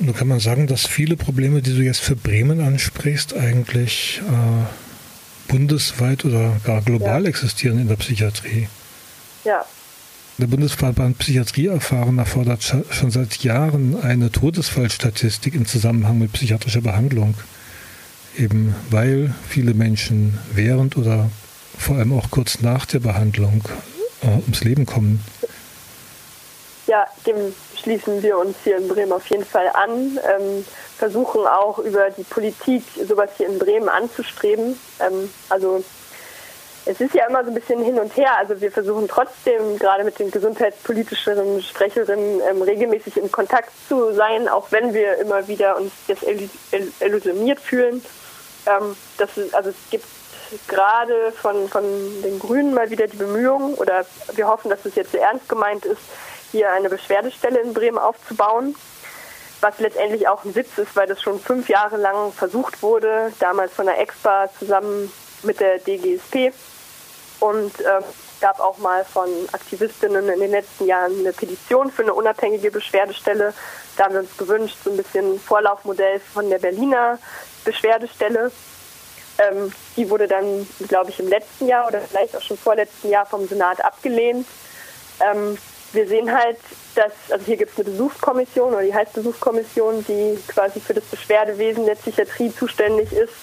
Nun 0.00 0.14
kann 0.14 0.28
man 0.28 0.38
sagen, 0.38 0.66
dass 0.68 0.86
viele 0.86 1.16
Probleme, 1.16 1.60
die 1.60 1.74
du 1.74 1.82
jetzt 1.82 2.00
für 2.00 2.14
Bremen 2.14 2.60
ansprichst, 2.60 3.34
eigentlich 3.34 4.22
äh, 4.28 5.50
bundesweit 5.50 6.24
oder 6.24 6.60
gar 6.64 6.82
global 6.82 7.24
ja. 7.24 7.28
existieren 7.28 7.78
in 7.80 7.88
der 7.88 7.96
Psychiatrie. 7.96 8.68
Ja, 9.44 9.64
Der 10.38 10.46
Bundesverband 10.46 11.18
Psychiatrie 11.18 11.66
Erfahrener 11.66 12.24
fordert 12.24 12.62
schon 12.62 13.10
seit 13.10 13.42
Jahren 13.42 14.00
eine 14.00 14.30
Todesfallstatistik 14.30 15.54
im 15.54 15.66
Zusammenhang 15.66 16.18
mit 16.18 16.32
psychiatrischer 16.32 16.80
Behandlung. 16.80 17.34
Eben 18.38 18.74
weil 18.90 19.34
viele 19.48 19.74
Menschen 19.74 20.38
während 20.54 20.96
oder 20.96 21.28
vor 21.76 21.96
allem 21.96 22.16
auch 22.16 22.30
kurz 22.30 22.60
nach 22.60 22.86
der 22.86 23.00
Behandlung 23.00 23.62
äh, 24.22 24.28
ums 24.28 24.62
Leben 24.62 24.86
kommen. 24.86 25.24
Ja, 26.86 27.06
dem 27.26 27.52
schließen 27.76 28.22
wir 28.22 28.38
uns 28.38 28.56
hier 28.64 28.78
in 28.78 28.88
Bremen 28.88 29.12
auf 29.12 29.26
jeden 29.26 29.44
Fall 29.44 29.68
an. 29.74 30.18
Ähm, 30.18 30.64
versuchen 30.96 31.46
auch 31.46 31.78
über 31.78 32.10
die 32.10 32.22
Politik 32.24 32.82
sowas 33.06 33.30
hier 33.36 33.48
in 33.48 33.58
Bremen 33.58 33.88
anzustreben. 33.88 34.78
Ähm, 35.00 35.30
also 35.48 35.84
es 36.86 37.00
ist 37.00 37.14
ja 37.14 37.26
immer 37.26 37.44
so 37.44 37.50
ein 37.50 37.54
bisschen 37.54 37.82
hin 37.82 37.98
und 37.98 38.16
her. 38.16 38.36
Also 38.38 38.58
wir 38.60 38.72
versuchen 38.72 39.06
trotzdem 39.08 39.78
gerade 39.78 40.04
mit 40.04 40.18
den 40.18 40.30
gesundheitspolitischeren 40.30 41.62
Sprecherinnen 41.62 42.40
ähm, 42.48 42.62
regelmäßig 42.62 43.18
in 43.18 43.30
Kontakt 43.30 43.70
zu 43.88 44.14
sein, 44.14 44.48
auch 44.48 44.72
wenn 44.72 44.94
wir 44.94 45.18
immer 45.18 45.46
wieder 45.48 45.76
uns 45.76 45.92
das 46.06 46.18
illusioniert 47.00 47.60
fühlen. 47.60 48.02
Ähm, 48.68 48.96
das 49.16 49.30
also 49.52 49.70
es 49.70 49.76
gibt 49.90 50.04
gerade 50.66 51.32
von, 51.32 51.68
von 51.68 51.84
den 52.22 52.38
Grünen 52.38 52.74
mal 52.74 52.90
wieder 52.90 53.06
die 53.06 53.16
Bemühungen 53.16 53.74
oder 53.74 54.06
wir 54.34 54.48
hoffen, 54.48 54.70
dass 54.70 54.84
es 54.84 54.94
jetzt 54.94 55.12
sehr 55.12 55.22
ernst 55.22 55.48
gemeint 55.48 55.84
ist, 55.84 56.00
hier 56.50 56.72
eine 56.72 56.88
Beschwerdestelle 56.88 57.60
in 57.60 57.74
Bremen 57.74 57.98
aufzubauen, 57.98 58.74
was 59.60 59.78
letztendlich 59.78 60.28
auch 60.28 60.44
ein 60.44 60.54
Witz 60.54 60.78
ist, 60.78 60.96
weil 60.96 61.06
das 61.06 61.20
schon 61.20 61.38
fünf 61.38 61.68
Jahre 61.68 61.96
lang 61.96 62.32
versucht 62.32 62.82
wurde, 62.82 63.32
damals 63.40 63.72
von 63.72 63.86
der 63.86 64.00
EXPA 64.00 64.48
zusammen 64.58 65.12
mit 65.42 65.60
der 65.60 65.78
DGSP 65.78 66.52
und 67.40 67.80
äh, 67.80 68.00
gab 68.40 68.60
auch 68.60 68.78
mal 68.78 69.04
von 69.04 69.28
Aktivistinnen 69.52 70.28
in 70.28 70.40
den 70.40 70.50
letzten 70.50 70.86
Jahren 70.86 71.18
eine 71.18 71.32
Petition 71.32 71.90
für 71.90 72.02
eine 72.02 72.14
unabhängige 72.14 72.70
Beschwerdestelle. 72.70 73.52
Da 73.96 74.04
haben 74.04 74.14
wir 74.14 74.20
uns 74.20 74.36
gewünscht, 74.36 74.76
so 74.84 74.90
ein 74.90 74.96
bisschen 74.96 75.40
Vorlaufmodell 75.40 76.20
von 76.20 76.48
der 76.48 76.58
Berliner 76.58 77.18
Beschwerdestelle. 77.68 78.50
Ähm, 79.38 79.72
die 79.96 80.08
wurde 80.08 80.26
dann, 80.26 80.66
glaube 80.88 81.10
ich, 81.10 81.20
im 81.20 81.28
letzten 81.28 81.68
Jahr 81.68 81.86
oder 81.86 82.00
vielleicht 82.00 82.34
auch 82.34 82.42
schon 82.42 82.56
vorletzten 82.56 83.10
Jahr 83.10 83.26
vom 83.26 83.46
Senat 83.46 83.84
abgelehnt. 83.84 84.46
Ähm, 85.20 85.58
wir 85.92 86.08
sehen 86.08 86.32
halt, 86.34 86.58
dass, 86.94 87.12
also 87.30 87.44
hier 87.44 87.56
gibt 87.56 87.72
es 87.72 87.78
eine 87.78 87.90
Besuchskommission 87.90 88.72
oder 88.72 88.82
die 88.82 88.94
heißt 88.94 89.12
Besuchskommission, 89.12 90.04
die 90.06 90.38
quasi 90.48 90.80
für 90.80 90.94
das 90.94 91.04
Beschwerdewesen 91.04 91.84
der 91.84 91.94
Psychiatrie 91.94 92.52
zuständig 92.54 93.12
ist. 93.12 93.34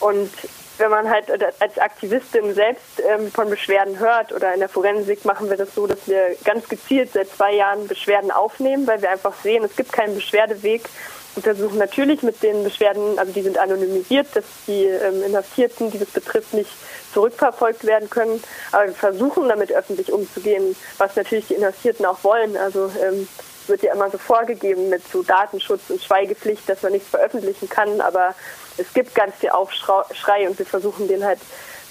Und 0.00 0.30
wenn 0.78 0.90
man 0.90 1.08
halt 1.08 1.30
als 1.60 1.78
Aktivistin 1.78 2.54
selbst 2.54 3.00
ähm, 3.00 3.30
von 3.32 3.50
Beschwerden 3.50 3.98
hört 3.98 4.32
oder 4.32 4.54
in 4.54 4.60
der 4.60 4.68
Forensik 4.68 5.24
machen 5.24 5.50
wir 5.50 5.56
das 5.56 5.74
so, 5.74 5.86
dass 5.86 6.06
wir 6.06 6.36
ganz 6.44 6.68
gezielt 6.68 7.12
seit 7.12 7.30
zwei 7.30 7.54
Jahren 7.54 7.88
Beschwerden 7.88 8.30
aufnehmen, 8.30 8.86
weil 8.86 9.00
wir 9.02 9.10
einfach 9.10 9.34
sehen, 9.42 9.64
es 9.64 9.74
gibt 9.74 9.92
keinen 9.92 10.14
Beschwerdeweg 10.14 10.88
und 11.36 11.42
versuchen 11.42 11.78
natürlich 11.78 12.22
mit 12.22 12.42
den 12.42 12.64
Beschwerden, 12.64 13.18
also 13.18 13.30
die 13.30 13.42
sind 13.42 13.58
anonymisiert, 13.58 14.26
dass 14.34 14.44
die 14.66 14.84
ähm, 14.84 15.22
Inhaftierten, 15.22 15.90
die 15.90 15.98
das 15.98 16.08
betrifft, 16.08 16.54
nicht 16.54 16.70
zurückverfolgt 17.12 17.84
werden 17.84 18.08
können. 18.10 18.42
Aber 18.72 18.86
wir 18.86 18.94
versuchen 18.94 19.48
damit 19.48 19.70
öffentlich 19.70 20.10
umzugehen, 20.12 20.74
was 20.98 21.14
natürlich 21.14 21.48
die 21.48 21.54
Inhaftierten 21.54 22.06
auch 22.06 22.24
wollen. 22.24 22.56
Also 22.56 22.90
ähm, 23.02 23.28
wird 23.66 23.82
ja 23.82 23.92
immer 23.92 24.10
so 24.10 24.18
vorgegeben 24.18 24.88
mit 24.88 25.02
so 25.08 25.22
Datenschutz 25.22 25.90
und 25.90 26.02
Schweigepflicht, 26.02 26.68
dass 26.68 26.82
man 26.82 26.92
nichts 26.92 27.08
veröffentlichen 27.08 27.68
kann. 27.68 28.00
Aber 28.00 28.34
es 28.78 28.92
gibt 28.94 29.14
ganz 29.14 29.34
viel 29.36 29.50
Aufschrei 29.50 30.48
und 30.48 30.58
wir 30.58 30.66
versuchen 30.66 31.08
den 31.08 31.24
halt 31.24 31.40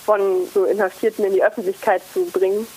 von 0.05 0.47
so 0.53 0.65
Inhaftierten 0.65 1.25
in 1.25 1.33
die 1.33 1.43
Öffentlichkeit 1.43 2.01
zu 2.13 2.25
bringen. 2.25 2.67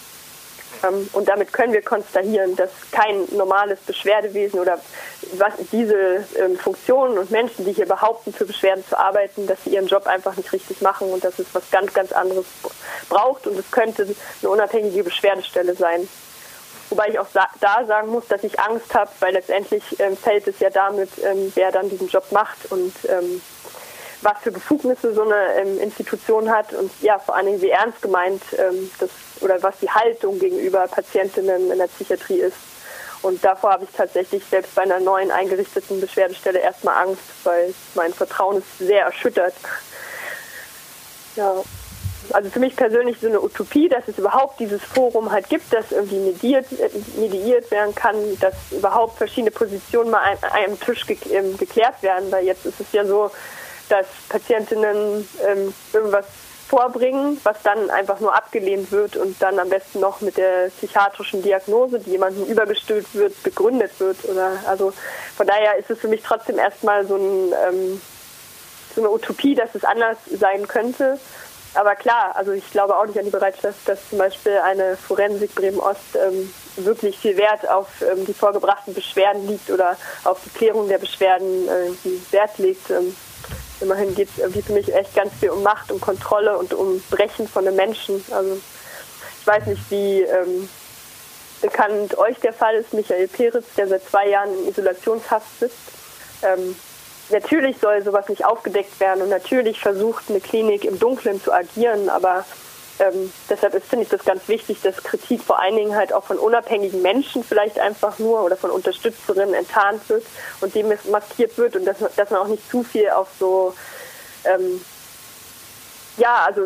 Ähm, 0.83 1.09
und 1.13 1.29
damit 1.29 1.53
können 1.53 1.73
wir 1.73 1.83
konstatieren, 1.83 2.57
dass 2.57 2.71
kein 2.93 3.25
normales 3.33 3.79
Beschwerdewesen 3.81 4.61
oder 4.61 4.79
was 5.35 5.55
diese 5.73 6.25
ähm, 6.37 6.57
Funktionen 6.59 7.19
und 7.19 7.31
Menschen, 7.31 7.65
die 7.65 7.73
hier 7.73 7.87
behaupten, 7.87 8.33
für 8.33 8.45
Beschwerden 8.45 8.85
zu 8.87 8.99
arbeiten, 8.99 9.47
dass 9.47 9.63
sie 9.65 9.71
ihren 9.71 9.87
Job 9.87 10.07
einfach 10.07 10.37
nicht 10.37 10.53
richtig 10.53 10.81
machen 10.81 11.11
und 11.11 11.25
dass 11.25 11.39
es 11.39 11.47
was 11.53 11.71
ganz, 11.71 11.93
ganz 11.93 12.13
anderes 12.13 12.47
braucht. 13.09 13.47
Und 13.47 13.59
es 13.59 13.71
könnte 13.71 14.07
eine 14.43 14.51
unabhängige 14.51 15.05
Beschwerdestelle 15.05 15.75
sein. 15.75 16.09
Wobei 16.91 17.09
ich 17.09 17.19
auch 17.19 17.27
da 17.61 17.85
sagen 17.85 18.09
muss, 18.09 18.27
dass 18.29 18.43
ich 18.45 18.59
Angst 18.59 18.95
habe, 18.95 19.11
weil 19.21 19.35
letztendlich 19.35 19.83
ähm, 20.01 20.17
fällt 20.17 20.49
es 20.49 20.59
ja 20.59 20.71
damit, 20.71 21.11
wer 21.55 21.71
dann 21.71 21.91
diesen 21.91 22.09
Job 22.09 22.25
macht 22.31 22.71
und 22.71 22.95
was 24.23 24.39
für 24.43 24.51
Befugnisse 24.51 25.13
so 25.15 25.23
eine 25.23 25.61
Institution 25.81 26.51
hat 26.51 26.73
und 26.73 26.91
ja, 27.03 27.19
vor 27.19 27.37
allen 27.37 27.47
Dingen 27.47 27.63
wie 27.63 27.71
ernst 27.71 28.03
gemeint 28.03 28.43
das 28.99 29.11
oder 29.40 29.62
was 29.62 29.79
die 29.81 29.90
Haltung 29.90 30.38
gegenüber 30.38 30.87
Patientinnen 30.87 31.70
in 31.70 31.79
der 31.79 31.87
Psychiatrie 31.87 32.40
ist. 32.40 32.57
Und 33.22 33.44
davor 33.44 33.72
habe 33.72 33.85
ich 33.85 33.90
tatsächlich 33.90 34.44
selbst 34.44 34.74
bei 34.74 34.83
einer 34.83 35.01
neuen 35.01 35.31
eingerichteten 35.31 36.01
Beschwerdestelle 36.01 36.61
erstmal 36.61 37.07
Angst, 37.07 37.22
weil 37.44 37.74
mein 37.94 38.12
Vertrauen 38.12 38.59
ist 38.59 38.79
sehr 38.79 39.05
erschüttert. 39.07 39.55
Ja. 41.37 41.55
Also 42.33 42.51
für 42.51 42.61
mich 42.61 42.77
persönlich 42.77 43.18
so 43.20 43.27
eine 43.27 43.40
Utopie, 43.40 43.88
dass 43.88 44.07
es 44.07 44.18
überhaupt 44.18 44.61
dieses 44.61 44.83
Forum 44.83 45.33
halt 45.33 45.48
gibt, 45.48 45.72
das 45.72 45.92
irgendwie 45.92 46.18
mediiert, 46.18 46.66
mediiert 47.16 47.70
werden 47.70 47.94
kann, 47.94 48.16
dass 48.38 48.55
überhaupt 48.70 49.16
verschiedene 49.16 49.51
Positionen 49.51 50.11
mal 50.11 50.20
an 50.20 50.51
einem 50.51 50.79
Tisch 50.79 51.07
ähm, 51.31 51.57
geklärt 51.57 52.03
werden, 52.03 52.31
weil 52.31 52.44
jetzt 52.44 52.66
ist 52.66 52.81
es 52.81 52.92
ja 52.92 53.07
so, 53.07 53.31
dass 53.88 54.07
Patientinnen 54.29 55.27
ähm, 55.46 55.72
irgendwas 55.92 56.27
vorbringen, 56.69 57.41
was 57.45 57.57
dann 57.63 57.89
einfach 57.91 58.21
nur 58.21 58.35
abgelehnt 58.35 58.93
wird 58.93 59.17
und 59.17 59.41
dann 59.41 59.59
am 59.59 59.71
besten 59.71 60.01
noch 60.01 60.21
mit 60.21 60.37
der 60.37 60.69
psychiatrischen 60.77 61.43
Diagnose, 61.43 61.99
die 61.99 62.11
jemandem 62.11 62.45
übergestülpt 62.45 63.15
wird, 63.15 63.43
begründet 63.43 63.99
wird. 63.99 64.23
Oder 64.27 64.53
also 64.67 64.93
von 65.37 65.47
daher 65.47 65.77
ist 65.77 65.91
es 65.91 65.99
für 65.99 66.09
mich 66.09 66.23
trotzdem 66.23 66.59
erstmal 66.59 67.07
so, 67.07 67.17
ein, 67.17 67.55
ähm, 67.67 68.01
so 68.95 69.01
eine 69.01 69.11
Utopie, 69.11 69.55
dass 69.55 69.75
es 69.75 69.85
anders 69.85 70.19
sein 70.31 70.69
könnte. 70.69 71.19
Aber 71.75 71.95
klar, 71.97 72.33
also 72.35 72.53
ich 72.53 72.71
glaube 72.71 72.97
auch 72.97 73.07
nicht 73.07 73.19
an 73.19 73.25
die 73.25 73.31
Bereitschaft, 73.31 73.79
dass 73.87 74.09
zum 74.11 74.19
Beispiel 74.19 74.59
eine 74.59 74.97
Forensik 74.97 75.55
Bremen-Ost 75.55 76.17
ähm, 76.17 76.53
wirklich 76.77 77.19
viel 77.19 77.37
Wert 77.39 77.69
auf 77.69 77.89
ähm, 78.03 78.27
die 78.27 78.35
vorgebrachten 78.35 78.93
Beschwerden 78.93 79.47
liegt 79.47 79.71
oder 79.71 79.97
auf 80.25 80.41
die 80.45 80.51
Klärung 80.51 80.89
der 80.89 80.99
Beschwerden 80.99 81.69
äh, 81.69 82.33
Wert 82.33 82.59
legt. 82.59 82.91
Ähm, 82.91 83.15
Immerhin 83.81 84.14
geht 84.14 84.29
es 84.31 84.38
irgendwie 84.38 84.62
für 84.62 84.73
mich 84.73 84.93
echt 84.93 85.14
ganz 85.14 85.33
viel 85.38 85.51
um 85.51 85.62
Macht, 85.62 85.93
um 85.93 86.01
Kontrolle 86.01 86.59
und 86.59 86.75
um 86.75 87.01
Brechen 87.11 87.47
von 87.47 87.67
einem 87.67 87.77
Menschen. 87.77 88.25
Also 88.31 88.61
ich 89.41 89.47
weiß 89.47 89.67
nicht, 89.67 89.83
wie 89.91 90.23
ähm, 90.23 90.69
bekannt 91.62 92.19
euch 92.19 92.38
der 92.41 92.53
Fall 92.53 92.75
ist, 92.77 92.93
Michael 92.93 93.29
Peretz, 93.29 93.67
der 93.77 93.88
seit 93.88 94.05
zwei 94.05 94.29
Jahren 94.29 94.53
in 94.53 94.69
Isolationshaft 94.69 95.61
sitzt. 95.61 95.77
Ähm, 96.43 96.77
natürlich 97.31 97.79
soll 97.79 98.03
sowas 98.03 98.29
nicht 98.29 98.45
aufgedeckt 98.45 98.99
werden 99.01 99.23
und 99.23 99.29
natürlich 99.29 99.81
versucht 99.81 100.25
eine 100.29 100.41
Klinik 100.41 100.85
im 100.85 100.99
Dunkeln 100.99 101.43
zu 101.43 101.53
agieren, 101.53 102.09
aber 102.09 102.45
ähm, 103.01 103.33
deshalb 103.49 103.83
finde 103.85 104.05
ich 104.05 104.09
das 104.09 104.25
ganz 104.25 104.49
wichtig, 104.49 104.81
dass 104.83 104.97
Kritik 104.97 105.43
vor 105.43 105.61
allen 105.61 105.77
Dingen 105.77 105.95
halt 105.95 106.13
auch 106.13 106.25
von 106.25 106.39
unabhängigen 106.39 107.03
Menschen 107.03 107.45
vielleicht 107.45 107.79
einfach 107.79 108.19
nur 108.19 108.43
oder 108.43 108.57
von 108.57 108.71
Unterstützerinnen 108.71 109.55
enttarnt 109.55 110.09
wird 110.09 110.25
und 110.61 110.75
dem 110.75 110.93
maskiert 111.11 111.57
wird 111.59 111.77
und 111.77 111.85
dass, 111.85 111.99
dass 112.17 112.31
man 112.31 112.41
auch 112.41 112.49
nicht 112.49 112.69
zu 112.71 112.83
viel 112.83 113.11
auf 113.11 113.29
so 113.39 113.75
ähm, 114.45 114.81
ja, 116.17 116.45
also 116.45 116.63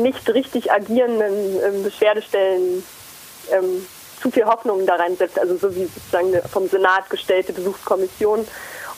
nicht 0.00 0.28
richtig 0.28 0.70
agierenden 0.70 1.60
ähm, 1.62 1.82
Beschwerdestellen 1.82 2.84
ähm, 3.50 3.86
zu 4.20 4.30
viel 4.30 4.44
Hoffnung 4.44 4.86
da 4.86 4.94
reinsetzt, 4.94 5.38
also 5.38 5.56
so 5.56 5.74
wie 5.74 5.86
sozusagen 5.86 6.28
eine 6.28 6.42
vom 6.42 6.68
Senat 6.68 7.10
gestellte 7.10 7.52
Besuchskommission, 7.52 8.46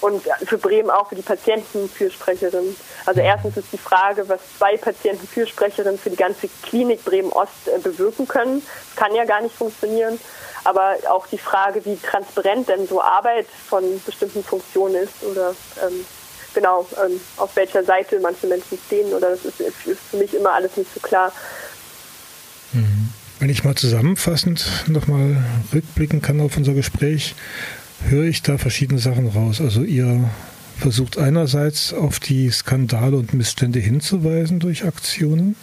und 0.04 0.22
für 0.46 0.58
Bremen 0.58 0.90
auch 0.90 1.08
für 1.08 1.14
die 1.14 1.22
Patientenfürsprecherin. 1.22 2.76
Also 3.06 3.20
erstens 3.22 3.56
ist 3.56 3.72
die 3.72 3.78
Frage, 3.78 4.28
was 4.28 4.40
zwei 4.58 4.76
Patientenfürsprecherinnen 4.76 5.98
für 5.98 6.10
die 6.10 6.16
ganze 6.16 6.48
Klinik 6.62 7.02
Bremen-Ost 7.06 7.68
äh, 7.74 7.78
bewirken 7.78 8.28
können. 8.28 8.62
Das 8.88 8.96
kann 8.96 9.14
ja 9.14 9.24
gar 9.24 9.40
nicht 9.40 9.54
funktionieren. 9.54 10.20
Aber 10.64 10.96
auch 11.08 11.26
die 11.26 11.38
Frage, 11.38 11.82
wie 11.86 11.96
transparent 11.96 12.68
denn 12.68 12.86
so 12.86 13.00
Arbeit 13.00 13.46
von 13.68 13.82
bestimmten 14.04 14.44
Funktionen 14.44 14.96
ist 14.96 15.22
oder 15.22 15.54
ähm, 15.82 16.04
genau 16.52 16.86
ähm, 17.02 17.18
auf 17.38 17.56
welcher 17.56 17.82
Seite 17.82 18.20
manche 18.20 18.46
Menschen 18.46 18.78
stehen 18.86 19.10
oder 19.14 19.30
das 19.30 19.46
ist, 19.46 19.60
ist 19.60 20.00
für 20.10 20.18
mich 20.18 20.34
immer 20.34 20.52
alles 20.52 20.76
nicht 20.76 20.92
so 20.92 21.00
klar. 21.00 21.32
Mhm. 22.72 23.08
Wenn 23.38 23.48
ich 23.48 23.64
mal 23.64 23.74
zusammenfassend 23.74 24.66
nochmal 24.86 25.42
rückblicken 25.72 26.20
kann 26.20 26.40
auf 26.40 26.56
unser 26.56 26.72
Gespräch, 26.72 27.34
höre 28.08 28.24
ich 28.24 28.42
da 28.42 28.58
verschiedene 28.58 29.00
Sachen 29.00 29.28
raus. 29.28 29.60
Also 29.60 29.82
ihr 29.82 30.30
versucht 30.78 31.18
einerseits 31.18 31.92
auf 31.92 32.20
die 32.20 32.50
Skandale 32.50 33.16
und 33.16 33.34
Missstände 33.34 33.78
hinzuweisen 33.78 34.58
durch 34.58 34.84
Aktionen. 34.84 35.56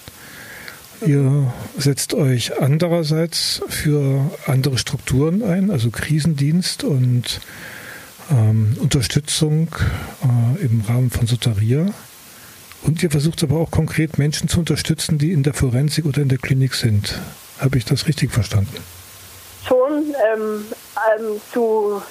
Ihr 1.05 1.51
setzt 1.77 2.13
euch 2.13 2.61
andererseits 2.61 3.61
für 3.67 4.31
andere 4.45 4.77
Strukturen 4.77 5.41
ein, 5.43 5.71
also 5.71 5.89
Krisendienst 5.89 6.83
und 6.83 7.41
ähm, 8.29 8.77
Unterstützung 8.79 9.69
äh, 10.23 10.63
im 10.63 10.81
Rahmen 10.81 11.09
von 11.09 11.27
Sotaria. 11.27 11.87
Und 12.83 13.03
ihr 13.03 13.11
versucht 13.11 13.43
aber 13.43 13.57
auch 13.57 13.71
konkret 13.71 14.17
Menschen 14.17 14.47
zu 14.47 14.59
unterstützen, 14.59 15.17
die 15.17 15.31
in 15.31 15.43
der 15.43 15.53
Forensik 15.53 16.05
oder 16.05 16.21
in 16.21 16.29
der 16.29 16.37
Klinik 16.37 16.73
sind. 16.73 17.19
Habe 17.59 17.77
ich 17.77 17.85
das 17.85 18.07
richtig 18.07 18.31
verstanden? 18.31 18.75
Schon, 19.67 20.15
ähm, 20.33 20.65
ähm, 21.19 21.41
zu 21.53 22.01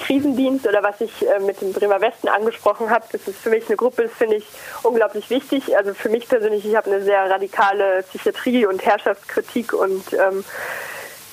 Krisendienst 0.00 0.66
oder 0.66 0.82
was 0.82 1.00
ich 1.00 1.28
äh, 1.28 1.38
mit 1.40 1.60
dem 1.60 1.72
Bremer 1.72 2.00
Westen 2.00 2.28
angesprochen 2.28 2.90
habe, 2.90 3.04
das 3.12 3.28
ist 3.28 3.38
für 3.38 3.50
mich 3.50 3.66
eine 3.66 3.76
Gruppe, 3.76 4.04
das 4.04 4.12
finde 4.12 4.36
ich 4.36 4.46
unglaublich 4.82 5.30
wichtig. 5.30 5.76
Also 5.76 5.94
für 5.94 6.08
mich 6.08 6.28
persönlich, 6.28 6.64
ich 6.66 6.76
habe 6.76 6.90
eine 6.90 7.02
sehr 7.02 7.30
radikale 7.30 8.02
Psychiatrie 8.04 8.66
und 8.66 8.84
Herrschaftskritik 8.84 9.72
und 9.72 10.12
ähm, 10.12 10.44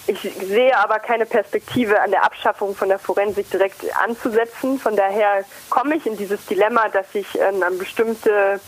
ich 0.07 0.21
sehe 0.21 0.77
aber 0.77 0.99
keine 0.99 1.25
Perspektive 1.25 1.99
an 1.99 2.11
der 2.11 2.23
Abschaffung 2.23 2.75
von 2.75 2.87
der 2.87 2.97
Forensik 2.97 3.49
direkt 3.51 3.83
anzusetzen. 3.97 4.79
Von 4.79 4.95
daher 4.95 5.43
komme 5.69 5.97
ich 5.97 6.05
in 6.05 6.15
dieses 6.15 6.45
Dilemma, 6.45 6.87
dass 6.87 7.13
ich 7.13 7.27
ähm, 7.37 7.61
an 7.61 7.77
bestimmte 7.77 8.61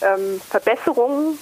ähm, 0.00 0.40
Verbesserungen 0.48 1.38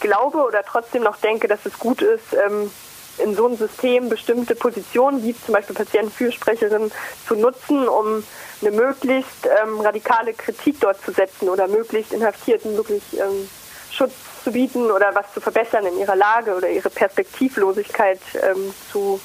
glaube 0.00 0.38
oder 0.38 0.62
trotzdem 0.62 1.02
noch 1.02 1.16
denke, 1.18 1.46
dass 1.46 1.64
es 1.66 1.78
gut 1.78 2.00
ist, 2.00 2.32
ähm, 2.32 2.70
in 3.18 3.34
so 3.34 3.46
einem 3.46 3.56
System 3.56 4.08
bestimmte 4.08 4.54
Positionen, 4.54 5.22
wie 5.22 5.34
zum 5.34 5.54
Beispiel 5.54 5.74
Patientenfürsprecherin, 5.76 6.90
zu 7.26 7.34
nutzen, 7.34 7.88
um 7.88 8.22
eine 8.62 8.70
möglichst 8.70 9.46
ähm, 9.62 9.80
radikale 9.80 10.32
Kritik 10.32 10.80
dort 10.80 11.00
zu 11.02 11.12
setzen 11.12 11.48
oder 11.48 11.68
möglichst 11.68 12.12
Inhaftierten 12.12 12.76
wirklich 12.76 13.02
ähm, 13.14 13.48
Schutz 13.90 14.12
zu 14.44 14.52
bieten 14.52 14.90
oder 14.90 15.14
was 15.14 15.32
zu 15.32 15.40
verbessern 15.40 15.86
in 15.86 15.98
ihrer 15.98 16.16
Lage 16.16 16.54
oder 16.54 16.68
ihre 16.68 16.90
Perspektivlosigkeit 16.90 18.20
ähm, 18.34 18.72
zu, 18.92 19.20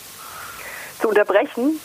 zu 1.00 1.10
unterbrechen. 1.10 1.80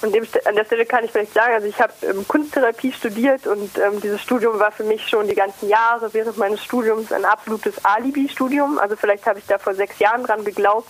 An, 0.00 0.12
dem, 0.12 0.24
an 0.44 0.54
der 0.54 0.64
Stelle 0.64 0.86
kann 0.86 1.04
ich 1.04 1.10
vielleicht 1.10 1.34
sagen, 1.34 1.54
also 1.54 1.66
ich 1.66 1.80
habe 1.80 1.92
ähm, 2.02 2.26
Kunsttherapie 2.28 2.92
studiert 2.92 3.46
und 3.48 3.76
ähm, 3.78 4.00
dieses 4.00 4.20
Studium 4.20 4.58
war 4.60 4.70
für 4.70 4.84
mich 4.84 5.08
schon 5.08 5.26
die 5.26 5.34
ganzen 5.34 5.68
Jahre 5.68 6.12
während 6.14 6.36
meines 6.36 6.62
Studiums 6.62 7.12
ein 7.12 7.24
absolutes 7.24 7.84
Alibi-Studium. 7.84 8.78
Also 8.78 8.94
vielleicht 8.94 9.26
habe 9.26 9.40
ich 9.40 9.46
da 9.46 9.58
vor 9.58 9.74
sechs 9.74 9.98
Jahren 9.98 10.22
dran 10.22 10.44
geglaubt, 10.44 10.88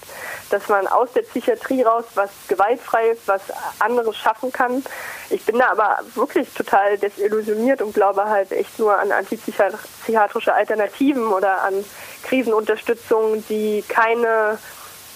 dass 0.51 0.69
man 0.69 0.87
aus 0.87 1.11
der 1.15 1.23
Psychiatrie 1.23 1.83
raus 1.83 2.05
was 2.15 2.31
gewaltfreies, 2.49 3.19
was 3.25 3.43
anderes 3.79 4.17
schaffen 4.17 4.53
kann. 4.53 4.85
Ich 5.31 5.45
bin 5.45 5.59
da 5.59 5.71
aber 5.71 6.01
wirklich 6.15 6.53
total 6.53 6.99
desillusioniert 6.99 7.81
und 7.81 7.95
glaube 7.95 8.25
halt 8.27 8.53
echt 8.53 8.79
nur 8.79 8.99
an 8.99 9.11
antipsychiatrische 9.11 10.53
Alternativen 10.53 11.29
oder 11.29 11.63
an 11.63 11.85
Krisenunterstützung, 12.25 13.45
die 13.49 13.83
keine 13.89 14.59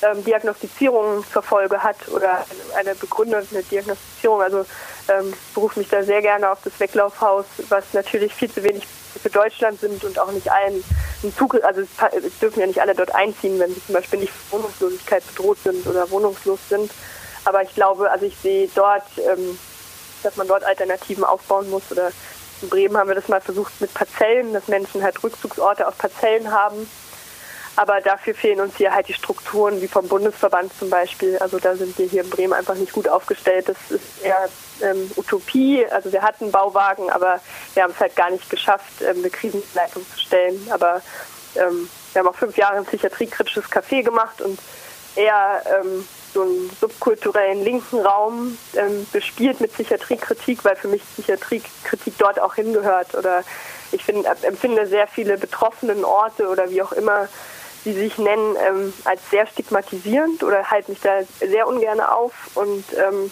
ähm, 0.02 0.24
Diagnostizierung 0.24 1.24
zur 1.32 1.42
Folge 1.42 1.82
hat 1.82 1.96
oder 2.08 2.44
eine 2.76 2.94
begründete 2.94 3.62
Diagnostizierung. 3.62 4.42
Also 4.42 4.64
ähm, 5.08 5.32
berufe 5.54 5.78
mich 5.78 5.88
da 5.88 6.02
sehr 6.02 6.22
gerne 6.22 6.50
auf 6.50 6.58
das 6.64 6.78
Weglaufhaus, 6.78 7.46
was 7.68 7.92
natürlich 7.92 8.34
viel 8.34 8.50
zu 8.50 8.62
wenig 8.62 8.86
für 9.20 9.30
Deutschland 9.30 9.80
sind 9.80 10.04
und 10.04 10.18
auch 10.18 10.32
nicht 10.32 10.50
allen 10.50 10.82
einen 11.22 11.36
Zugriff, 11.36 11.64
also 11.64 11.82
es 11.82 12.38
dürfen 12.40 12.60
ja 12.60 12.66
nicht 12.66 12.80
alle 12.80 12.94
dort 12.94 13.14
einziehen, 13.14 13.58
wenn 13.58 13.72
sie 13.72 13.84
zum 13.84 13.94
Beispiel 13.94 14.20
nicht 14.20 14.32
Wohnungslosigkeit 14.50 15.22
bedroht 15.28 15.58
sind 15.62 15.86
oder 15.86 16.10
wohnungslos 16.10 16.58
sind. 16.68 16.90
Aber 17.44 17.62
ich 17.62 17.74
glaube, 17.74 18.10
also 18.10 18.26
ich 18.26 18.36
sehe 18.36 18.68
dort, 18.74 19.04
ähm, 19.18 19.58
dass 20.22 20.36
man 20.36 20.48
dort 20.48 20.64
Alternativen 20.64 21.24
aufbauen 21.24 21.70
muss 21.70 21.82
oder 21.90 22.10
in 22.60 22.68
Bremen 22.68 22.96
haben 22.96 23.08
wir 23.08 23.14
das 23.14 23.28
mal 23.28 23.40
versucht 23.40 23.80
mit 23.80 23.92
Parzellen, 23.92 24.52
dass 24.52 24.68
Menschen 24.68 25.02
halt 25.02 25.22
Rückzugsorte 25.22 25.86
auf 25.86 25.98
Parzellen 25.98 26.52
haben 26.52 26.88
aber 27.76 28.00
dafür 28.00 28.34
fehlen 28.34 28.60
uns 28.60 28.76
hier 28.76 28.94
halt 28.94 29.08
die 29.08 29.14
Strukturen, 29.14 29.80
wie 29.80 29.88
vom 29.88 30.06
Bundesverband 30.06 30.72
zum 30.78 30.90
Beispiel. 30.90 31.38
Also 31.38 31.58
da 31.58 31.74
sind 31.74 31.98
wir 31.98 32.06
hier 32.06 32.22
in 32.22 32.30
Bremen 32.30 32.52
einfach 32.52 32.74
nicht 32.74 32.92
gut 32.92 33.08
aufgestellt. 33.08 33.68
Das 33.68 33.76
ist 33.88 34.22
eher 34.22 34.48
ähm, 34.82 35.10
Utopie. 35.16 35.86
Also 35.86 36.12
wir 36.12 36.22
hatten 36.22 36.50
Bauwagen, 36.50 37.10
aber 37.10 37.40
wir 37.74 37.82
haben 37.82 37.92
es 37.92 38.00
halt 38.00 38.14
gar 38.14 38.30
nicht 38.30 38.50
geschafft, 38.50 39.00
ähm, 39.00 39.18
eine 39.18 39.30
Krisenleitung 39.30 40.04
zu 40.12 40.18
stellen. 40.20 40.68
Aber 40.70 41.00
ähm, 41.56 41.88
wir 42.12 42.20
haben 42.20 42.28
auch 42.28 42.34
fünf 42.34 42.56
Jahre 42.58 42.76
ein 42.76 42.84
psychiatriekritisches 42.84 43.70
Café 43.70 44.02
gemacht 44.02 44.42
und 44.42 44.58
eher 45.16 45.62
ähm, 45.66 46.06
so 46.34 46.42
einen 46.42 46.70
subkulturellen 46.78 47.62
linken 47.64 48.00
Raum 48.00 48.58
ähm, 48.74 49.06
bespielt 49.12 49.60
mit 49.60 49.72
Psychiatriekritik, 49.72 50.64
weil 50.64 50.76
für 50.76 50.88
mich 50.88 51.02
Psychiatriekritik 51.14 52.14
dort 52.18 52.38
auch 52.38 52.54
hingehört. 52.54 53.14
Oder 53.14 53.44
ich 53.92 54.04
find, 54.04 54.26
empfinde 54.42 54.86
sehr 54.86 55.06
viele 55.06 55.38
betroffenen 55.38 56.04
Orte 56.04 56.48
oder 56.48 56.70
wie 56.70 56.82
auch 56.82 56.92
immer 56.92 57.28
die 57.84 57.92
sich 57.92 58.18
nennen, 58.18 58.56
ähm, 58.56 58.92
als 59.04 59.20
sehr 59.30 59.46
stigmatisierend 59.46 60.42
oder 60.42 60.70
halte 60.70 60.90
mich 60.90 61.00
da 61.00 61.22
sehr 61.40 61.66
ungern 61.66 62.00
auf 62.00 62.32
und 62.54 62.84
ähm, 62.94 63.30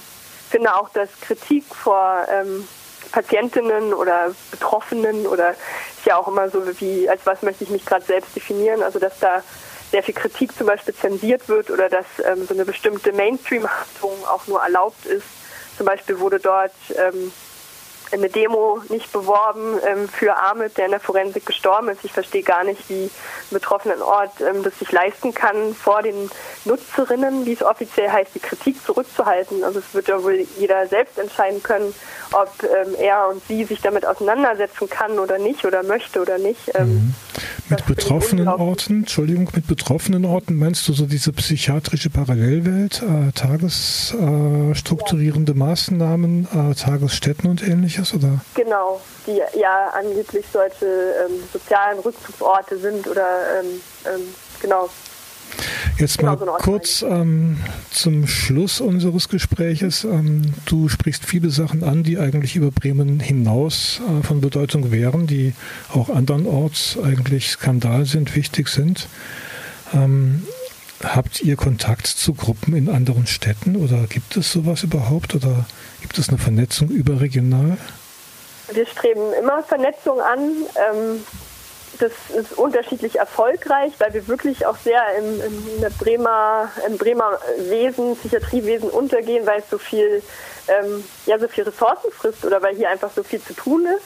finde 0.50 0.74
auch, 0.74 0.88
dass 0.90 1.08
Kritik 1.20 1.64
vor 1.74 2.26
ähm, 2.28 2.66
Patientinnen 3.12 3.94
oder 3.94 4.34
Betroffenen 4.50 5.26
oder 5.26 5.50
ist 5.50 6.06
ja 6.06 6.16
auch 6.16 6.28
immer 6.28 6.48
so 6.48 6.62
wie, 6.80 7.08
als 7.08 7.24
was 7.24 7.42
möchte 7.42 7.64
ich 7.64 7.70
mich 7.70 7.84
gerade 7.84 8.04
selbst 8.04 8.34
definieren, 8.34 8.82
also 8.82 8.98
dass 8.98 9.18
da 9.20 9.42
sehr 9.90 10.02
viel 10.02 10.14
Kritik 10.14 10.54
zum 10.56 10.66
Beispiel 10.66 10.94
zensiert 10.94 11.48
wird 11.48 11.70
oder 11.70 11.88
dass 11.88 12.06
ähm, 12.24 12.46
so 12.46 12.54
eine 12.54 12.64
bestimmte 12.64 13.12
Mainstream-Haftung 13.12 14.12
auch 14.26 14.46
nur 14.46 14.60
erlaubt 14.60 15.04
ist. 15.06 15.26
Zum 15.76 15.86
Beispiel 15.86 16.20
wurde 16.20 16.38
dort 16.38 16.72
ähm, 16.96 17.32
eine 18.12 18.28
Demo 18.28 18.80
nicht 18.88 19.12
beworben 19.12 19.78
ähm, 19.86 20.08
für 20.08 20.36
Ahmed, 20.36 20.76
der 20.76 20.86
in 20.86 20.90
der 20.90 21.00
Forensik 21.00 21.46
gestorben 21.46 21.88
ist. 21.88 22.04
Ich 22.04 22.12
verstehe 22.12 22.42
gar 22.42 22.64
nicht, 22.64 22.88
wie 22.88 23.04
ein 23.04 23.10
betroffenen 23.50 24.02
Ort 24.02 24.40
ähm, 24.40 24.62
das 24.62 24.78
sich 24.78 24.90
leisten 24.92 25.34
kann, 25.34 25.74
vor 25.74 26.02
den 26.02 26.30
Nutzerinnen, 26.64 27.46
wie 27.46 27.52
es 27.52 27.62
offiziell 27.62 28.10
heißt, 28.10 28.34
die 28.34 28.40
Kritik 28.40 28.76
zurückzuhalten. 28.84 29.64
Also 29.64 29.78
es 29.78 29.94
wird 29.94 30.08
ja 30.08 30.22
wohl 30.22 30.44
jeder 30.58 30.86
selbst 30.86 31.18
entscheiden 31.18 31.62
können, 31.62 31.94
ob 32.32 32.50
ähm, 32.62 32.94
er 32.98 33.28
und 33.28 33.42
sie 33.46 33.64
sich 33.64 33.80
damit 33.80 34.06
auseinandersetzen 34.06 34.88
kann 34.88 35.18
oder 35.18 35.38
nicht 35.38 35.64
oder 35.64 35.82
möchte 35.82 36.20
oder 36.20 36.38
nicht. 36.38 36.70
Ähm, 36.74 36.88
mhm. 36.88 37.14
Mit 37.68 37.86
betroffenen 37.86 38.48
Orten, 38.48 39.00
Entschuldigung, 39.00 39.48
mit 39.54 39.68
betroffenen 39.68 40.24
Orten 40.24 40.56
meinst 40.56 40.88
du 40.88 40.92
so 40.92 41.06
diese 41.06 41.32
psychiatrische 41.32 42.10
Parallelwelt, 42.10 43.00
äh, 43.02 43.30
tagesstrukturierende 43.32 45.52
äh, 45.52 45.56
Maßnahmen, 45.56 46.48
äh, 46.52 46.74
Tagesstätten 46.74 47.48
und 47.48 47.62
ähnliches, 47.62 47.99
oder? 48.14 48.40
Genau, 48.54 49.00
die 49.26 49.40
ja 49.58 49.88
angeblich 49.88 50.44
solche 50.52 50.86
ähm, 50.86 51.42
sozialen 51.52 51.98
Rückzugsorte 52.00 52.78
sind 52.78 53.06
oder 53.06 53.60
ähm, 53.60 53.80
ähm 54.06 54.34
genau 54.60 54.88
Jetzt 55.98 56.18
genau 56.18 56.36
mal 56.36 56.46
so 56.46 56.52
kurz 56.64 57.02
ähm, 57.02 57.58
zum 57.90 58.26
Schluss 58.26 58.80
unseres 58.80 59.28
Gespräches. 59.28 60.04
Ähm, 60.04 60.54
du 60.64 60.88
sprichst 60.88 61.26
viele 61.26 61.50
Sachen 61.50 61.84
an, 61.84 62.02
die 62.02 62.18
eigentlich 62.18 62.56
über 62.56 62.70
Bremen 62.70 63.20
hinaus 63.20 64.00
äh, 64.00 64.24
von 64.24 64.40
Bedeutung 64.40 64.90
wären, 64.90 65.26
die 65.26 65.52
auch 65.92 66.08
andernorts 66.08 66.98
eigentlich 67.02 67.50
Skandal 67.50 68.06
sind, 68.06 68.34
wichtig 68.34 68.68
sind. 68.68 69.08
Ähm, 69.92 70.44
habt 71.02 71.42
ihr 71.42 71.56
Kontakt 71.56 72.06
zu 72.06 72.34
Gruppen 72.34 72.74
in 72.74 72.88
anderen 72.88 73.26
Städten 73.26 73.76
oder 73.76 74.06
gibt 74.06 74.36
es 74.36 74.52
sowas 74.52 74.82
überhaupt 74.82 75.34
oder 75.34 75.66
gibt 76.00 76.18
es 76.18 76.28
eine 76.28 76.38
Vernetzung 76.38 76.88
überregional? 76.88 77.76
Wir 78.72 78.86
streben 78.86 79.32
immer 79.34 79.62
Vernetzung 79.62 80.20
an. 80.20 80.40
Ähm, 80.76 81.24
das 81.98 82.12
ist 82.34 82.56
unterschiedlich 82.56 83.18
erfolgreich, 83.18 83.92
weil 83.98 84.14
wir 84.14 84.26
wirklich 84.28 84.64
auch 84.66 84.76
sehr 84.76 85.02
im, 85.18 85.40
im, 85.40 85.92
Bremer, 85.98 86.70
im 86.86 86.96
Bremer 86.96 87.38
Wesen, 87.58 88.16
Psychiatriewesen 88.16 88.88
untergehen, 88.88 89.46
weil 89.46 89.60
es 89.60 89.68
so 89.68 89.78
viel, 89.78 90.22
ähm, 90.68 91.04
ja, 91.26 91.38
so 91.38 91.48
viel 91.48 91.64
Ressourcen 91.64 92.10
frisst 92.10 92.44
oder 92.44 92.62
weil 92.62 92.76
hier 92.76 92.90
einfach 92.90 93.10
so 93.14 93.22
viel 93.22 93.42
zu 93.42 93.54
tun 93.54 93.86
ist. 93.86 94.04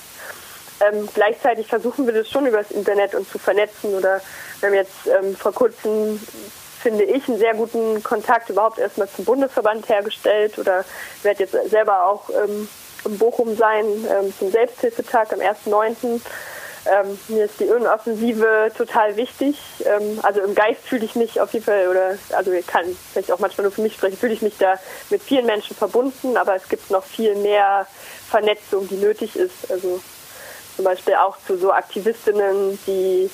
Ähm, 0.80 1.09
gleichzeitig 1.14 1.68
versuchen 1.68 2.07
wir 2.07 2.14
das 2.14 2.28
schon 2.28 2.46
über 2.46 2.59
das 2.59 2.70
Internet 2.70 3.14
uns 3.14 3.30
zu 3.30 3.38
vernetzen 3.38 3.94
oder 3.94 4.20
wir 4.61 4.68
haben 4.68 4.74
jetzt 4.74 5.07
ähm, 5.07 5.37
vor 5.37 5.52
kurzem 5.52 6.20
finde 6.85 7.05
ich, 7.05 7.27
einen 7.29 7.38
sehr 7.38 7.55
guten 7.55 8.03
Kontakt 8.03 8.51
überhaupt 8.51 8.79
erstmal 8.79 9.09
zum 9.09 9.25
Bundesverband 9.25 9.88
hergestellt 9.88 10.59
oder 10.59 10.85
werde 11.23 11.44
jetzt 11.44 11.57
selber 11.70 12.05
auch 12.05 12.29
ähm, 12.29 12.68
in 13.07 13.18
Bochum 13.18 13.57
sein 13.57 13.87
ähm, 13.87 14.35
zum 14.38 14.51
Selbsthilfetag 14.51 15.33
am 15.33 15.40
1.9. 15.40 16.20
Ähm, 16.87 17.18
mir 17.29 17.47
ist 17.47 17.59
die 17.59 17.64
Önoffensive 17.64 18.70
total 18.77 19.16
wichtig. 19.16 19.57
Ähm, 19.87 20.20
also 20.23 20.42
im 20.42 20.55
Geist 20.55 20.83
fühle 20.83 21.07
ich 21.07 21.14
mich 21.14 21.40
auf 21.40 21.55
jeden 21.55 21.64
Fall, 21.64 21.88
oder 21.88 22.18
also 22.37 22.53
ich 22.53 22.66
kann 22.66 22.85
vielleicht 23.12 23.33
auch 23.33 23.38
manchmal 23.38 23.62
nur 23.62 23.73
für 23.73 23.81
mich 23.81 23.94
sprechen, 23.94 24.18
fühle 24.18 24.35
ich 24.35 24.42
mich 24.42 24.59
da 24.59 24.79
mit 25.09 25.23
vielen 25.23 25.47
Menschen 25.47 25.75
verbunden, 25.75 26.37
aber 26.37 26.55
es 26.55 26.68
gibt 26.68 26.90
noch 26.90 27.05
viel 27.05 27.35
mehr 27.37 27.87
Vernetzung, 28.29 28.87
die 28.88 28.97
nötig 28.97 29.37
ist. 29.37 29.70
Also 29.70 30.03
zum 30.77 30.85
Beispiel 30.85 31.14
auch 31.14 31.38
zu 31.47 31.57
so 31.57 31.73
Aktivistinnen, 31.73 32.79
die 32.87 33.31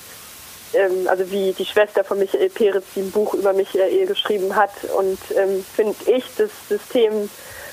ähm, 0.74 1.08
also 1.08 1.30
wie 1.30 1.52
die 1.52 1.66
Schwester 1.66 2.04
von 2.04 2.18
Michael 2.18 2.50
Peretz, 2.50 2.84
die 2.94 3.00
ein 3.00 3.10
Buch 3.10 3.34
über 3.34 3.52
Michael 3.52 4.06
geschrieben 4.06 4.56
hat 4.56 4.72
und 4.96 5.18
ähm, 5.36 5.64
finde 5.74 5.96
ich 6.06 6.24
das 6.36 6.50
System 6.68 7.28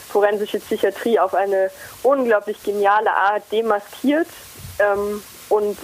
forensische 0.08 0.60
Psychiatrie 0.60 1.20
auf 1.20 1.34
eine 1.34 1.70
unglaublich 2.04 2.62
geniale 2.64 3.12
Art 3.12 3.44
demaskiert. 3.52 4.28
Ähm, 4.80 5.22
und 5.50 5.78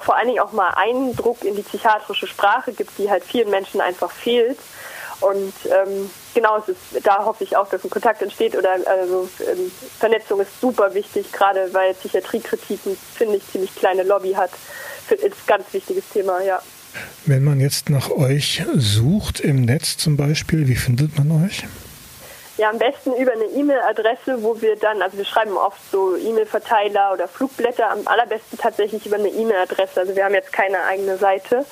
vor 0.00 0.16
allen 0.16 0.28
Dingen 0.28 0.40
auch 0.40 0.52
mal 0.52 0.70
Eindruck 0.70 1.44
in 1.44 1.54
die 1.54 1.62
psychiatrische 1.62 2.26
Sprache 2.26 2.72
gibt, 2.72 2.96
die 2.98 3.10
halt 3.10 3.24
vielen 3.24 3.50
Menschen 3.50 3.80
einfach 3.80 4.10
fehlt. 4.10 4.58
Und 5.20 5.52
ähm, 5.66 6.10
genau, 6.34 6.58
es 6.58 6.68
ist, 6.68 7.06
da 7.06 7.24
hoffe 7.26 7.44
ich 7.44 7.56
auch, 7.56 7.68
dass 7.68 7.84
ein 7.84 7.90
Kontakt 7.90 8.22
entsteht 8.22 8.56
oder 8.56 8.76
also 8.86 9.28
ähm, 9.40 9.70
Vernetzung 9.98 10.40
ist 10.40 10.60
super 10.60 10.94
wichtig, 10.94 11.30
gerade 11.32 11.72
weil 11.74 11.92
Psychiatriekritik 11.94 12.80
finde 13.14 13.36
ich 13.36 13.46
ziemlich 13.50 13.74
kleine 13.74 14.02
Lobby 14.02 14.32
hat. 14.32 14.50
Ist 15.10 15.24
ein 15.24 15.32
ganz 15.46 15.72
wichtiges 15.72 16.08
Thema, 16.08 16.42
ja. 16.42 16.62
Wenn 17.26 17.44
man 17.44 17.60
jetzt 17.60 17.90
nach 17.90 18.10
euch 18.10 18.62
sucht 18.76 19.40
im 19.40 19.64
Netz 19.64 19.96
zum 19.96 20.16
Beispiel, 20.16 20.68
wie 20.68 20.76
findet 20.76 21.18
man 21.18 21.44
euch? 21.44 21.64
Ja, 22.56 22.70
am 22.70 22.78
besten 22.78 23.14
über 23.14 23.32
eine 23.32 23.44
E-Mail-Adresse, 23.44 24.42
wo 24.42 24.60
wir 24.60 24.76
dann, 24.76 25.00
also 25.00 25.16
wir 25.16 25.24
schreiben 25.24 25.56
oft 25.56 25.78
so 25.90 26.16
E-Mail-Verteiler 26.16 27.12
oder 27.12 27.26
Flugblätter, 27.26 27.90
am 27.90 28.06
allerbesten 28.06 28.58
tatsächlich 28.58 29.06
über 29.06 29.16
eine 29.16 29.28
E-Mail-Adresse. 29.28 30.00
Also 30.00 30.14
wir 30.14 30.24
haben 30.24 30.34
jetzt 30.34 30.52
keine 30.52 30.82
eigene 30.84 31.16
Seite. 31.16 31.64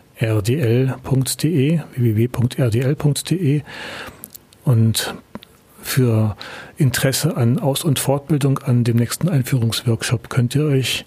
www.rdl.de 1.97 3.63
und 4.65 5.15
für 5.87 6.37
Interesse 6.77 7.37
an 7.37 7.61
Aus- 7.61 7.85
und 7.85 8.01
Fortbildung 8.01 8.59
an 8.59 8.83
dem 8.83 8.97
nächsten 8.97 9.29
Einführungsworkshop 9.29 10.29
könnt 10.29 10.55
ihr 10.57 10.65
euch 10.65 11.05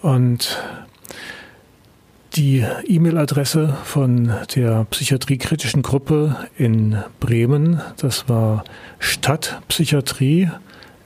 und 0.01 0.59
die 2.35 2.65
E-Mail-Adresse 2.87 3.77
von 3.83 4.33
der 4.55 4.85
psychiatriekritischen 4.85 5.83
Gruppe 5.83 6.47
in 6.57 6.97
Bremen, 7.19 7.79
das 7.97 8.27
war 8.27 8.63
Stadtpsychiatrie 8.97 10.49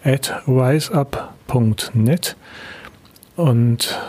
at 0.05 0.41
riseup.net 0.47 2.37
und 3.35 3.99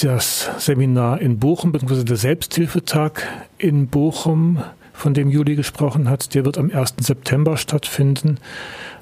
das 0.00 0.50
Seminar 0.58 1.20
in 1.20 1.38
Bochum, 1.38 1.72
beziehungsweise 1.72 2.04
der 2.04 2.16
Selbsthilfetag 2.16 3.26
in 3.58 3.88
Bochum, 3.88 4.62
von 4.92 5.14
dem 5.14 5.30
Juli 5.30 5.56
gesprochen 5.56 6.08
hat, 6.08 6.34
der 6.34 6.44
wird 6.44 6.58
am 6.58 6.70
1. 6.70 6.94
September 6.98 7.56
stattfinden 7.56 8.38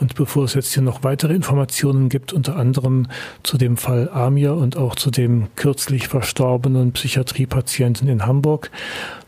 Und 0.00 0.14
bevor 0.14 0.44
es 0.44 0.54
jetzt 0.54 0.72
hier 0.72 0.82
noch 0.82 1.04
weitere 1.04 1.34
Informationen 1.34 2.08
gibt, 2.08 2.32
unter 2.32 2.56
anderem 2.56 3.08
zu 3.42 3.58
dem 3.58 3.76
Fall 3.76 4.08
Amir 4.08 4.54
und 4.54 4.78
auch 4.78 4.94
zu 4.94 5.10
dem 5.10 5.48
kürzlich 5.56 6.08
verstorbenen 6.08 6.92
Psychiatriepatienten 6.92 8.08
in 8.08 8.24
Hamburg, 8.24 8.70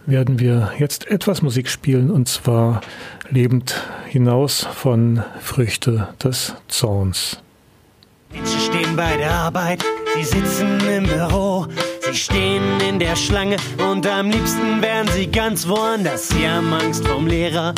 werden 0.07 0.41
wir 0.41 0.73
jetzt 0.79 1.09
etwas 1.09 1.43
Musik 1.43 1.69
spielen 1.69 2.11
und 2.11 2.27
zwar 2.27 2.81
lebend 3.29 3.83
hinaus 4.09 4.67
von 4.75 5.23
Früchte 5.41 6.09
des 6.25 6.55
Zorns. 6.69 7.43
Menschen 8.33 8.61
stehen 8.61 8.97
bei 8.97 9.19
der 9.19 9.33
Arbeit, 9.33 9.85
sie 10.15 10.25
sitzen 10.25 10.81
im 10.89 11.05
Büro. 11.05 11.67
Sie 12.07 12.15
stehen 12.15 12.81
in 12.89 13.01
der 13.01 13.17
Schlange 13.17 13.57
und 13.91 14.07
am 14.07 14.31
liebsten 14.31 14.81
wären 14.81 15.09
sie 15.09 15.27
ganz 15.27 15.67
woanders. 15.67 16.29
Sie 16.29 16.49
haben 16.49 16.73
Angst 16.73 17.07
vom 17.07 17.27
Lehrer, 17.27 17.75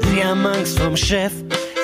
sie 0.00 0.24
haben 0.24 0.46
Angst 0.46 0.78
vom 0.78 0.96
Chef. 0.96 1.32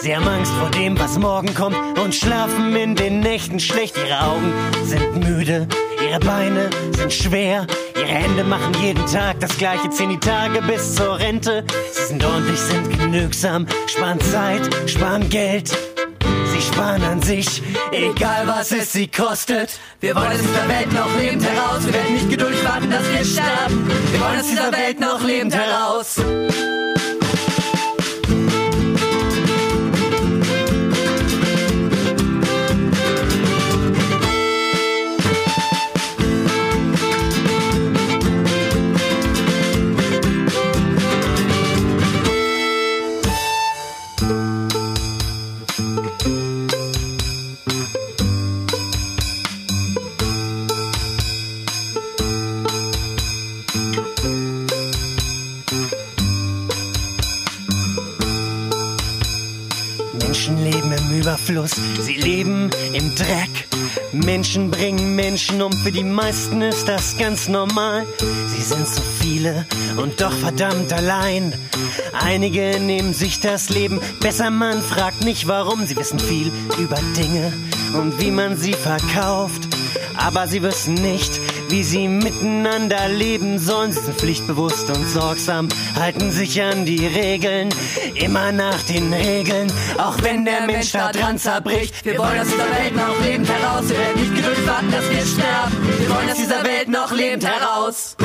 Sie 0.01 0.15
haben 0.15 0.29
Angst 0.29 0.53
vor 0.53 0.71
dem, 0.71 0.97
was 0.97 1.19
morgen 1.19 1.53
kommt 1.55 1.77
und 1.99 2.15
schlafen 2.15 2.77
in 2.77 2.95
den 2.95 3.19
Nächten 3.19 3.59
schlecht. 3.59 3.97
Ihre 3.97 4.21
Augen 4.21 4.53
sind 4.85 5.25
müde, 5.25 5.67
ihre 6.09 6.21
Beine 6.21 6.71
sind 6.97 7.13
schwer. 7.13 7.67
Ihre 7.97 8.07
Hände 8.07 8.45
machen 8.45 8.75
jeden 8.81 9.05
Tag 9.07 9.41
das 9.41 9.59
gleiche, 9.59 9.91
zehn 9.91 10.11
die 10.11 10.21
Tage 10.21 10.63
bis 10.63 10.95
zur 10.95 11.19
Rente. 11.19 11.65
Sie 11.91 12.05
sind 12.05 12.25
ordentlich, 12.25 12.61
sind 12.61 12.97
genügsam, 12.97 13.67
sparen 13.89 14.21
Zeit, 14.21 14.71
sparen 14.89 15.29
Geld 15.29 15.77
sie 16.61 16.73
sparen 16.73 17.03
an 17.03 17.23
sich, 17.23 17.63
egal 17.93 18.47
was 18.47 18.73
es 18.73 18.93
sie 18.93 19.07
kostet. 19.09 19.71
Wir 20.01 20.15
wollen 20.15 20.33
aus 20.33 20.39
dieser 20.39 20.69
Welt 20.69 20.93
noch 20.93 21.19
lebend 21.19 21.45
heraus, 21.45 21.87
wir 21.87 21.95
werden 21.95 22.15
nicht 22.15 22.31
geduldig 22.31 22.65
warten, 22.65 22.91
dass 22.91 23.09
wir 23.11 23.25
sterben. 23.25 23.89
Wir 24.11 24.21
wollen 24.21 24.41
aus 24.41 24.49
dieser 24.49 24.73
Welt 24.73 25.01
noch 25.01 25.23
lebend 25.23 25.55
heraus. 25.55 26.17
Überfluss, 61.39 61.73
sie 62.01 62.15
leben 62.15 62.71
im 62.93 63.15
Dreck. 63.15 63.69
Menschen 64.13 64.71
bringen 64.71 65.15
Menschen 65.15 65.63
um, 65.63 65.73
für 65.73 65.93
die 65.93 66.05
meisten 66.05 66.63
ist 66.63 66.89
das 66.89 67.17
ganz 67.19 67.49
normal. 67.49 68.07
Sie 68.49 68.63
sind 68.63 68.87
so 68.87 69.03
viele 69.21 69.67
und 69.97 70.21
doch 70.21 70.33
verdammt 70.33 70.93
allein. 70.93 71.53
Einige 72.13 72.81
nehmen 72.81 73.15
sich 73.15 73.41
das 73.41 73.69
Leben 73.69 74.01
besser, 74.21 74.51
man 74.51 74.83
fragt 74.83 75.25
nicht 75.25 75.47
warum. 75.49 75.87
Sie 75.87 75.97
wissen 75.97 76.19
viel 76.19 76.51
über 76.79 76.99
Dinge 77.17 77.53
und 77.95 78.21
wie 78.21 78.31
man 78.31 78.57
sie 78.57 78.75
verkauft. 78.75 79.69
Aber 80.17 80.49
sie 80.49 80.63
wissen 80.63 80.95
nicht, 80.95 81.41
wie 81.71 81.83
sie 81.83 82.09
miteinander 82.09 83.09
leben 83.09 83.59
sollen. 83.59 83.93
Sie 83.93 84.01
sind 84.01 84.19
pflichtbewusst 84.19 84.89
und 84.91 85.09
sorgsam, 85.09 85.69
halten 85.95 86.31
sich 86.31 86.63
an 86.63 86.85
die 86.85 87.07
Regeln, 87.07 87.69
immer 88.15 88.53
nach 88.53 88.83
den 88.83 89.13
Regeln, 89.13 89.71
auch 89.99 90.17
wenn 90.23 90.45
der 90.45 90.63
Mensch 90.63 90.93
da 90.93 91.13
dran 91.13 91.39
zerbricht. 91.39 92.05
Wir 92.05 92.19
wollen 92.19 92.41
aus 92.41 92.49
dieser 92.49 92.71
Welt 92.71 92.97
noch 92.97 93.21
lebend 93.25 93.49
heraus, 93.49 93.89
wir 93.89 93.99
werden 93.99 94.21
nicht 94.21 94.35
geduldig 94.35 94.67
warten, 94.67 94.91
dass 94.91 95.11
wir 95.11 95.27
sterben. 95.27 95.99
Wir 95.99 96.11
wollen 96.11 96.31
aus 96.31 96.37
dieser 96.37 96.65
Welt 96.65 96.89
noch 96.89 97.13
lebend 97.13 97.47
heraus. 97.47 98.17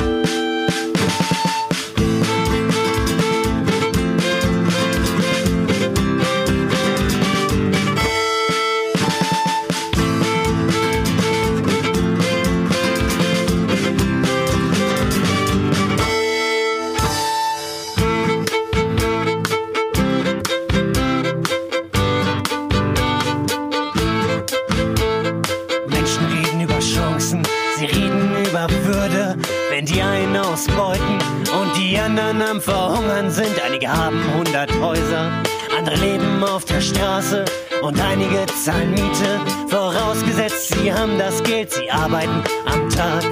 Einige 33.83 34.01
haben 34.01 34.33
hundert 34.33 34.71
Häuser, 34.79 35.29
andere 35.77 35.95
leben 35.97 36.41
auf 36.41 36.63
der 36.63 36.79
Straße 36.79 37.43
und 37.81 37.99
einige 37.99 38.45
zahlen 38.63 38.91
Miete. 38.91 39.41
Vorausgesetzt, 39.67 40.69
sie 40.69 40.93
haben 40.93 41.17
das 41.19 41.43
Geld, 41.43 41.73
sie 41.73 41.91
arbeiten 41.91 42.43
am 42.65 42.89
Tag, 42.89 43.25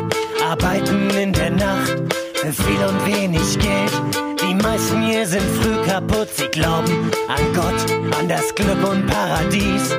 arbeiten 0.46 1.10
in 1.12 1.32
der 1.32 1.52
Nacht 1.52 1.96
für 2.36 2.52
viel 2.52 2.84
und 2.84 3.06
wenig 3.06 3.60
Geld. 3.60 4.31
Die 4.62 4.68
meisten 4.68 5.02
hier 5.02 5.26
sind 5.26 5.42
früh 5.60 5.84
kaputt, 5.88 6.28
sie 6.36 6.46
glauben 6.46 7.10
an 7.28 7.54
Gott, 7.56 8.20
an 8.20 8.30
das 8.30 8.54
Glück 8.54 8.88
und 8.88 9.08
Paradies. 9.08 9.92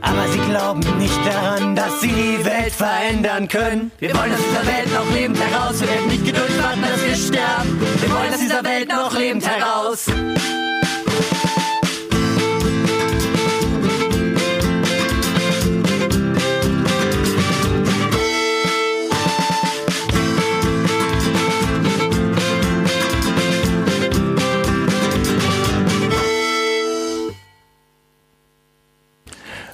Aber 0.00 0.26
sie 0.32 0.38
glauben 0.50 0.80
nicht 0.96 1.18
daran, 1.26 1.76
dass 1.76 2.00
sie 2.00 2.08
die 2.08 2.42
Welt 2.42 2.72
verändern 2.72 3.48
können. 3.48 3.90
Wir 3.98 4.16
wollen 4.16 4.32
aus 4.32 4.40
dieser 4.40 4.66
Welt 4.66 4.94
noch 4.94 5.14
lebend 5.14 5.38
heraus. 5.38 5.82
Wir 5.82 5.88
werden 5.88 6.08
nicht 6.08 6.24
geduldig 6.24 6.62
warten, 6.62 6.80
dass 6.80 7.04
wir 7.04 7.16
sterben. 7.16 7.80
Wir 8.00 8.10
wollen 8.10 8.32
aus 8.32 8.40
dieser 8.40 8.64
Welt 8.64 8.88
noch 8.88 9.12
lebend 9.12 9.46
heraus. 9.46 10.06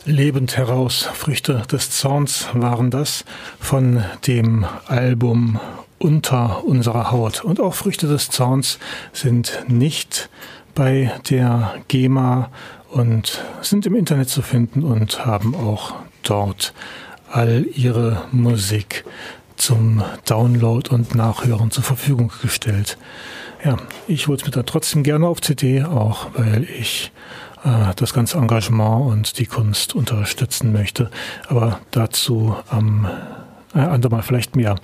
Lebend 0.07 0.59
heraus. 0.59 1.09
Früchte 1.15 1.63
des 1.73 1.91
Zorns 1.91 2.49
waren 2.53 2.91
das 2.91 3.25
von 3.59 4.05
dem 4.27 4.67
Album 4.87 5.59
Unter 5.99 6.63
unserer 6.65 7.11
Haut. 7.11 7.43
Und 7.43 7.59
auch 7.59 7.73
Früchte 7.73 8.07
des 8.07 8.29
Zorns 8.29 8.79
sind 9.15 9.65
nicht 9.67 10.29
bei 10.75 11.11
der 11.31 11.77
GEMA 11.89 12.51
und 12.91 13.43
sind 13.63 13.87
im 13.87 13.95
Internet 13.95 14.29
zu 14.29 14.43
finden 14.43 14.83
und 14.83 15.25
haben 15.25 15.55
auch 15.55 15.95
dort 16.23 16.75
all 17.31 17.65
ihre 17.75 18.27
Musik 18.31 19.07
zum 19.57 20.03
Download 20.27 20.91
und 20.91 21.15
Nachhören 21.15 21.71
zur 21.71 21.85
Verfügung 21.85 22.31
gestellt. 22.43 22.99
Ja, 23.65 23.79
ich 24.07 24.29
hole 24.29 24.37
es 24.37 24.45
mir 24.45 24.51
da 24.51 24.65
trotzdem 24.65 25.03
gerne 25.03 25.27
auf 25.27 25.41
CD, 25.41 25.83
auch 25.83 26.27
weil 26.35 26.65
ich 26.65 27.11
das 27.97 28.13
ganze 28.13 28.39
Engagement 28.39 29.11
und 29.11 29.39
die 29.39 29.47
Kunst 29.47 29.95
unterstützen 29.95 30.73
möchte. 30.73 31.11
Aber 31.49 31.81
dazu 31.91 32.57
am 32.69 33.09
äh, 33.75 33.79
andermal 33.79 34.23
vielleicht 34.23 34.57
mehr. 34.57 34.77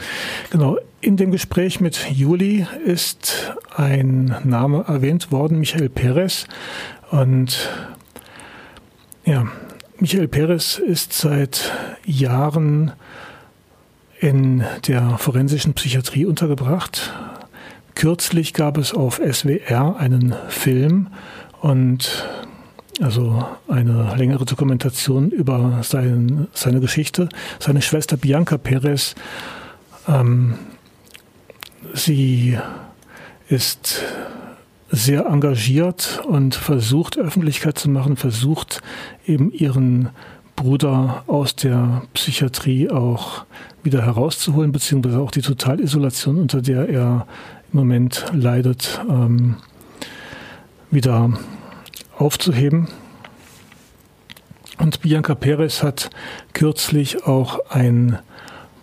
Genau. 0.51 0.79
In 1.03 1.17
dem 1.17 1.31
Gespräch 1.31 1.81
mit 1.81 2.11
Juli 2.11 2.67
ist 2.85 3.55
ein 3.75 4.37
Name 4.45 4.85
erwähnt 4.87 5.33
worden, 5.33 5.59
Michael 5.59 5.89
Perez. 5.89 6.47
Und 7.11 7.71
ja, 9.25 9.47
Michael 9.99 10.29
Perez 10.29 10.79
ist 10.79 11.13
seit 11.13 11.73
Jahren 12.05 12.93
in 14.19 14.65
der 14.87 15.17
forensischen 15.17 15.73
Psychiatrie 15.75 16.27
untergebracht. 16.27 17.13
Kürzlich 17.95 18.53
gab 18.53 18.77
es 18.77 18.93
auf 18.93 19.21
SWR 19.25 19.97
einen 19.99 20.35
Film 20.49 21.09
und 21.61 22.29
also 23.01 23.45
eine 23.69 24.15
längere 24.17 24.45
Dokumentation 24.45 25.31
über 25.31 25.81
sein, 25.83 26.49
seine 26.53 26.81
Geschichte. 26.81 27.29
Seine 27.59 27.83
Schwester 27.83 28.17
Bianca 28.17 28.59
Perez, 28.59 29.15
ähm, 30.09 30.55
sie 31.95 32.59
ist 33.49 34.03
sehr 34.91 35.27
engagiert 35.27 36.23
und 36.27 36.55
versucht 36.55 37.17
Öffentlichkeit 37.17 37.79
zu 37.79 37.89
machen, 37.91 38.17
versucht 38.17 38.83
eben 39.25 39.53
ihren 39.53 40.11
Bruder 40.57 41.25
aus 41.27 41.57
der 41.57 42.03
Psychiatrie 42.13 42.91
auch 42.91 43.45
wieder 43.83 44.05
herauszuholen, 44.05 44.73
beziehungsweise 44.73 45.21
auch 45.21 45.31
die 45.31 45.43
Totalisolation, 45.43 46.39
unter 46.39 46.61
der 46.61 46.89
er 46.89 47.27
im 47.73 47.79
Moment 47.79 48.27
leidet, 48.33 49.01
ähm, 49.09 49.57
wieder 50.91 51.33
aufzuheben. 52.21 52.89
Und 54.79 55.01
Bianca 55.01 55.35
Perez 55.35 55.83
hat 55.83 56.11
kürzlich 56.53 57.27
auch 57.27 57.59
ein 57.71 58.19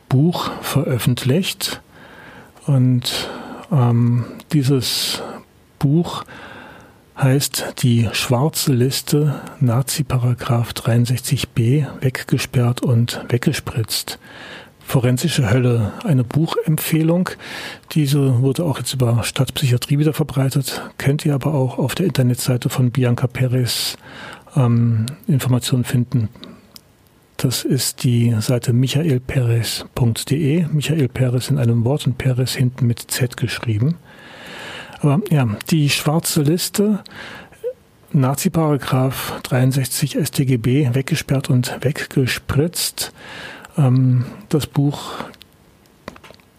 Buch 0.10 0.52
veröffentlicht. 0.62 1.82
Und 2.66 3.30
ähm, 3.72 4.26
dieses 4.54 5.22
Buch 5.80 6.24
heißt 7.18 7.76
die 7.80 8.10
schwarze 8.12 8.74
Liste 8.74 9.42
Nazi-Paragraph 9.60 10.72
63b 10.74 11.88
weggesperrt 12.02 12.82
und 12.82 13.24
weggespritzt. 13.30 14.20
Forensische 14.88 15.52
Hölle, 15.52 15.92
eine 16.06 16.24
Buchempfehlung. 16.24 17.30
Diese 17.92 18.40
wurde 18.42 18.64
auch 18.64 18.78
jetzt 18.80 18.94
über 18.94 19.22
Stadtpsychiatrie 19.22 20.00
wieder 20.00 20.14
verbreitet. 20.14 20.82
Kennt 20.98 21.26
ihr 21.26 21.36
aber 21.36 21.54
auch 21.54 21.78
auf 21.78 21.94
der 21.94 22.06
Internetseite 22.06 22.70
von 22.70 22.92
Bianca 22.92 23.28
Perez 23.28 23.98
ähm, 24.56 25.08
Informationen 25.28 25.84
finden. 25.84 26.30
Das 27.36 27.66
ist 27.66 28.06
die 28.06 28.34
Seite 28.40 28.72
michaelperez.de. 28.72 30.68
Michael 30.72 31.10
Perez 31.10 31.50
in 31.50 31.58
einem 31.58 31.84
Wort 31.84 32.08
und 32.08 32.18
Perez 32.18 32.56
hinten 32.56 32.88
mit 32.88 33.12
Z 33.12 33.36
geschrieben. 33.36 33.98
Aber 35.02 35.20
ja, 35.30 35.50
die 35.70 35.90
schwarze 35.90 36.44
Liste, 36.44 37.04
Nazi-Paragraph 38.14 39.42
63 39.44 40.18
StGB, 40.24 40.92
weggesperrt 40.94 41.50
und 41.50 41.78
weggespritzt. 41.82 43.12
Ähm, 43.78 44.26
das 44.50 44.68
Buch 44.68 45.14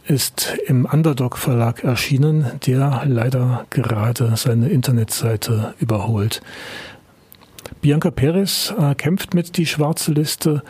ist 0.07 0.57
im 0.67 0.87
Underdog 0.87 1.37
Verlag 1.37 1.85
erschienen, 1.85 2.47
der 2.67 3.03
leider 3.05 3.67
gerade 3.71 4.37
seine 4.37 4.69
Internetseite 4.69 5.75
überholt. 5.79 6.41
Bianca 7.83 8.11
Perez 8.11 8.73
äh, 8.79 8.95
kämpft 8.95 9.35
mit 9.35 9.57
die 9.57 9.67
schwarze 9.67 10.13
Liste 10.13 10.63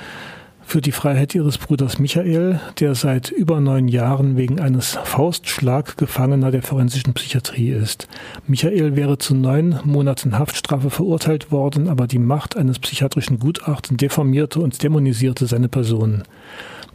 für 0.69 0.83
die 0.83 0.93
Freiheit 0.93 1.35
ihres 1.35 1.57
Bruders 1.57 1.99
Michael, 1.99 2.61
der 2.79 2.95
seit 2.95 3.31
über 3.31 3.59
neun 3.59 3.89
Jahren 3.89 4.37
wegen 4.37 4.61
eines 4.61 4.99
Faustschlag 5.03 5.97
Gefangener 5.97 6.51
der 6.51 6.63
forensischen 6.63 7.15
Psychiatrie 7.15 7.71
ist. 7.71 8.07
Michael 8.47 8.95
wäre 8.95 9.17
zu 9.17 9.35
neun 9.35 9.81
Monaten 9.85 10.39
Haftstrafe 10.39 10.91
verurteilt 10.91 11.51
worden, 11.51 11.89
aber 11.89 12.07
die 12.07 12.19
Macht 12.19 12.55
eines 12.55 12.79
psychiatrischen 12.81 13.39
Gutachtens 13.39 13.97
deformierte 13.97 14.61
und 14.61 14.83
dämonisierte 14.83 15.47
seine 15.47 15.71
Person. 15.71 16.25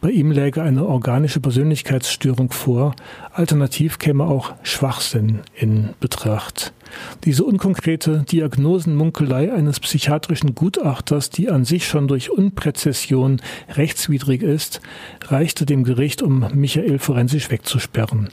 Bei 0.01 0.11
ihm 0.11 0.29
läge 0.29 0.61
eine 0.61 0.85
organische 0.85 1.39
Persönlichkeitsstörung 1.39 2.51
vor, 2.51 2.95
alternativ 3.31 3.97
käme 3.97 4.25
auch 4.25 4.53
Schwachsinn 4.61 5.39
in 5.55 5.89
Betracht. 5.99 6.73
Diese 7.23 7.43
unkonkrete 7.43 8.25
Diagnosenmunkelei 8.31 9.53
eines 9.53 9.79
psychiatrischen 9.79 10.55
Gutachters, 10.55 11.29
die 11.29 11.49
an 11.49 11.65
sich 11.65 11.87
schon 11.87 12.07
durch 12.07 12.29
Unpräzision 12.29 13.41
rechtswidrig 13.69 14.41
ist, 14.41 14.81
reichte 15.21 15.65
dem 15.65 15.83
Gericht, 15.83 16.21
um 16.21 16.45
Michael 16.53 16.99
forensisch 16.99 17.49
wegzusperren. 17.49 18.29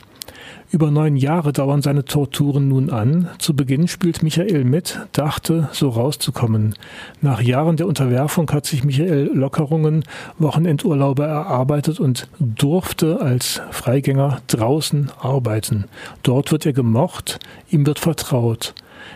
Über 0.73 0.93
neun 0.93 1.17
Jahre 1.17 1.53
dauern 1.53 1.83
seine 1.83 2.05
Torturen 2.05 2.69
nun 2.69 2.91
an. 2.91 3.29
Zu 3.39 3.57
Beginn 3.57 3.89
spielt 3.89 4.23
Michael 4.23 4.63
mit, 4.63 5.01
dachte, 5.11 5.69
so 5.73 5.89
rauszukommen. 5.89 6.77
Nach 7.21 7.43
Jahren 7.43 7.77
der 7.77 7.89
Unterwerfung 7.89 8.49
hat 8.53 8.67
sich 8.67 8.85
Michael 8.85 9.33
Lockerungen, 9.35 10.05
Wochenendurlaube 10.39 11.25
erarbeitet 11.25 11.99
und 11.99 12.29
durfte 12.39 13.21
als 13.21 13.61
Freigänger 13.73 14.43
draußen 14.47 15.11
arbeiten. 15.19 15.87
Dort 16.23 16.53
wird 16.53 16.65
er 16.67 16.73
gemocht, 16.73 17.41
ihm 17.69 17.85
wird 17.85 17.99
vertraut. 17.99 18.75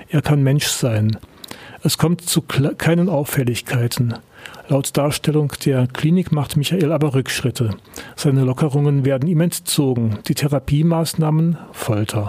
Er 0.09 0.23
kann 0.23 0.43
Mensch 0.43 0.67
sein. 0.67 1.19
Es 1.85 1.99
kommt 1.99 2.23
zu 2.23 2.43
keinen 2.43 3.09
Auffälligkeiten. 3.09 4.15
Laut 4.67 4.97
Darstellung 4.97 5.53
der 5.67 5.87
Klinik 5.87 6.33
macht 6.33 6.57
Michael 6.57 6.91
aber 6.91 7.13
Rückschritte. 7.15 7.77
Seine 8.17 8.45
Lockerungen 8.45 9.05
werden 9.05 9.29
ihm 9.29 9.43
entzogen. 9.43 10.19
Die 10.27 10.35
Therapiemaßnahmen 10.35 11.59
Folter. 11.73 12.29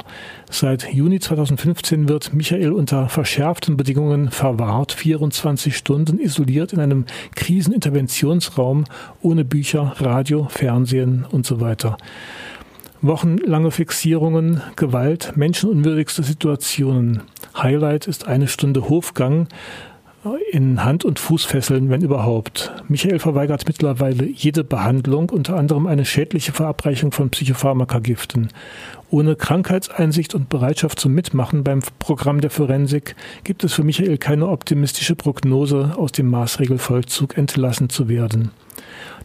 Seit 0.49 0.93
Juni 0.93 1.21
2015 1.21 2.09
wird 2.09 2.33
Michael 2.33 2.73
unter 2.73 3.07
verschärften 3.07 3.77
Bedingungen 3.77 4.31
verwahrt, 4.31 4.91
24 4.91 5.77
Stunden 5.77 6.19
isoliert 6.19 6.73
in 6.73 6.81
einem 6.81 7.05
Kriseninterventionsraum 7.35 8.83
ohne 9.21 9.45
Bücher, 9.45 9.93
Radio, 9.99 10.47
Fernsehen 10.49 11.25
und 11.31 11.45
so 11.45 11.61
weiter. 11.61 11.95
Wochenlange 13.01 13.71
Fixierungen, 13.71 14.61
Gewalt, 14.75 15.37
menschenunwürdigste 15.37 16.23
Situationen. 16.23 17.21
Highlight 17.55 18.07
ist 18.07 18.27
eine 18.27 18.49
Stunde 18.49 18.89
Hofgang, 18.89 19.47
in 20.51 20.83
Hand- 20.83 21.05
und 21.05 21.19
Fußfesseln, 21.19 21.89
wenn 21.89 22.01
überhaupt. 22.01 22.71
Michael 22.87 23.19
verweigert 23.19 23.67
mittlerweile 23.67 24.25
jede 24.25 24.63
Behandlung, 24.63 25.29
unter 25.29 25.55
anderem 25.55 25.85
eine 25.85 26.05
schädliche 26.05 26.51
Verabreichung 26.51 27.11
von 27.11 27.29
Psychopharmakagiften. 27.29 28.49
Ohne 29.11 29.35
Krankheitseinsicht 29.35 30.33
und 30.33 30.49
Bereitschaft 30.49 30.99
zum 30.99 31.13
Mitmachen 31.13 31.63
beim 31.63 31.81
Programm 31.99 32.41
der 32.41 32.49
Forensik 32.49 33.15
gibt 33.43 33.63
es 33.63 33.73
für 33.73 33.83
Michael 33.83 34.17
keine 34.17 34.47
optimistische 34.47 35.15
Prognose, 35.15 35.93
aus 35.95 36.11
dem 36.11 36.29
Maßregelvollzug 36.29 37.37
entlassen 37.37 37.89
zu 37.89 38.09
werden. 38.09 38.51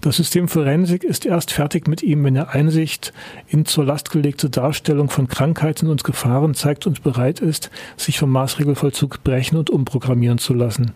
Das 0.00 0.16
System 0.16 0.48
Forensik 0.48 1.04
ist 1.04 1.26
erst 1.26 1.52
fertig 1.52 1.86
mit 1.86 2.02
ihm, 2.02 2.24
wenn 2.24 2.36
er 2.36 2.50
Einsicht 2.50 3.12
in 3.48 3.66
zur 3.66 3.84
Last 3.84 4.10
gelegte 4.10 4.48
Darstellung 4.48 5.10
von 5.10 5.28
Krankheiten 5.28 5.88
und 5.88 6.04
Gefahren 6.04 6.54
zeigt 6.54 6.86
und 6.86 7.02
bereit 7.02 7.40
ist, 7.40 7.70
sich 7.96 8.18
vom 8.18 8.30
Maßregelvollzug 8.30 9.22
brechen 9.24 9.56
und 9.56 9.70
umprogrammieren 9.70 10.38
zu 10.38 10.54
lassen. 10.54 10.92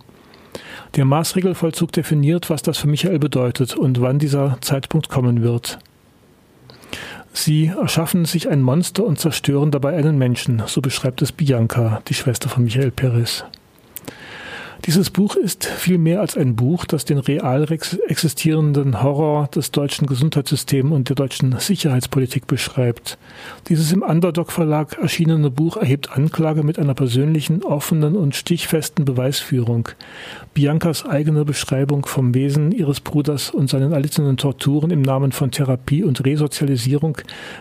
Der 0.96 1.04
Maßregelvollzug 1.04 1.92
definiert, 1.92 2.50
was 2.50 2.62
das 2.62 2.78
für 2.78 2.86
Michael 2.86 3.18
bedeutet 3.18 3.76
und 3.76 4.00
wann 4.00 4.18
dieser 4.18 4.58
Zeitpunkt 4.60 5.08
kommen 5.08 5.42
wird. 5.42 5.78
Sie 7.32 7.66
erschaffen 7.66 8.26
sich 8.26 8.48
ein 8.48 8.62
Monster 8.62 9.04
und 9.04 9.18
zerstören 9.18 9.72
dabei 9.72 9.96
einen 9.96 10.16
Menschen, 10.16 10.62
so 10.66 10.80
beschreibt 10.80 11.20
es 11.20 11.32
Bianca, 11.32 12.00
die 12.06 12.14
Schwester 12.14 12.48
von 12.48 12.62
Michael 12.62 12.92
Perez. 12.92 13.44
Dieses 14.86 15.08
Buch 15.08 15.36
ist 15.36 15.64
viel 15.64 15.96
mehr 15.96 16.20
als 16.20 16.36
ein 16.36 16.56
Buch, 16.56 16.84
das 16.84 17.06
den 17.06 17.16
real 17.16 17.66
existierenden 18.06 19.02
Horror 19.02 19.46
des 19.46 19.70
deutschen 19.70 20.06
Gesundheitssystems 20.06 20.92
und 20.92 21.08
der 21.08 21.16
deutschen 21.16 21.58
Sicherheitspolitik 21.58 22.46
beschreibt. 22.46 23.16
Dieses 23.70 23.92
im 23.92 24.02
Underdog 24.02 24.52
Verlag 24.52 24.98
erschienene 24.98 25.48
Buch 25.48 25.78
erhebt 25.78 26.10
Anklage 26.12 26.62
mit 26.62 26.78
einer 26.78 26.92
persönlichen, 26.92 27.62
offenen 27.62 28.14
und 28.14 28.36
stichfesten 28.36 29.06
Beweisführung. 29.06 29.88
Biancas 30.52 31.06
eigene 31.06 31.46
Beschreibung 31.46 32.04
vom 32.04 32.34
Wesen 32.34 32.70
ihres 32.70 33.00
Bruders 33.00 33.48
und 33.48 33.70
seinen 33.70 33.92
erlittenen 33.92 34.36
Torturen 34.36 34.90
im 34.90 35.00
Namen 35.00 35.32
von 35.32 35.50
Therapie 35.50 36.04
und 36.04 36.26
Resozialisierung 36.26 37.16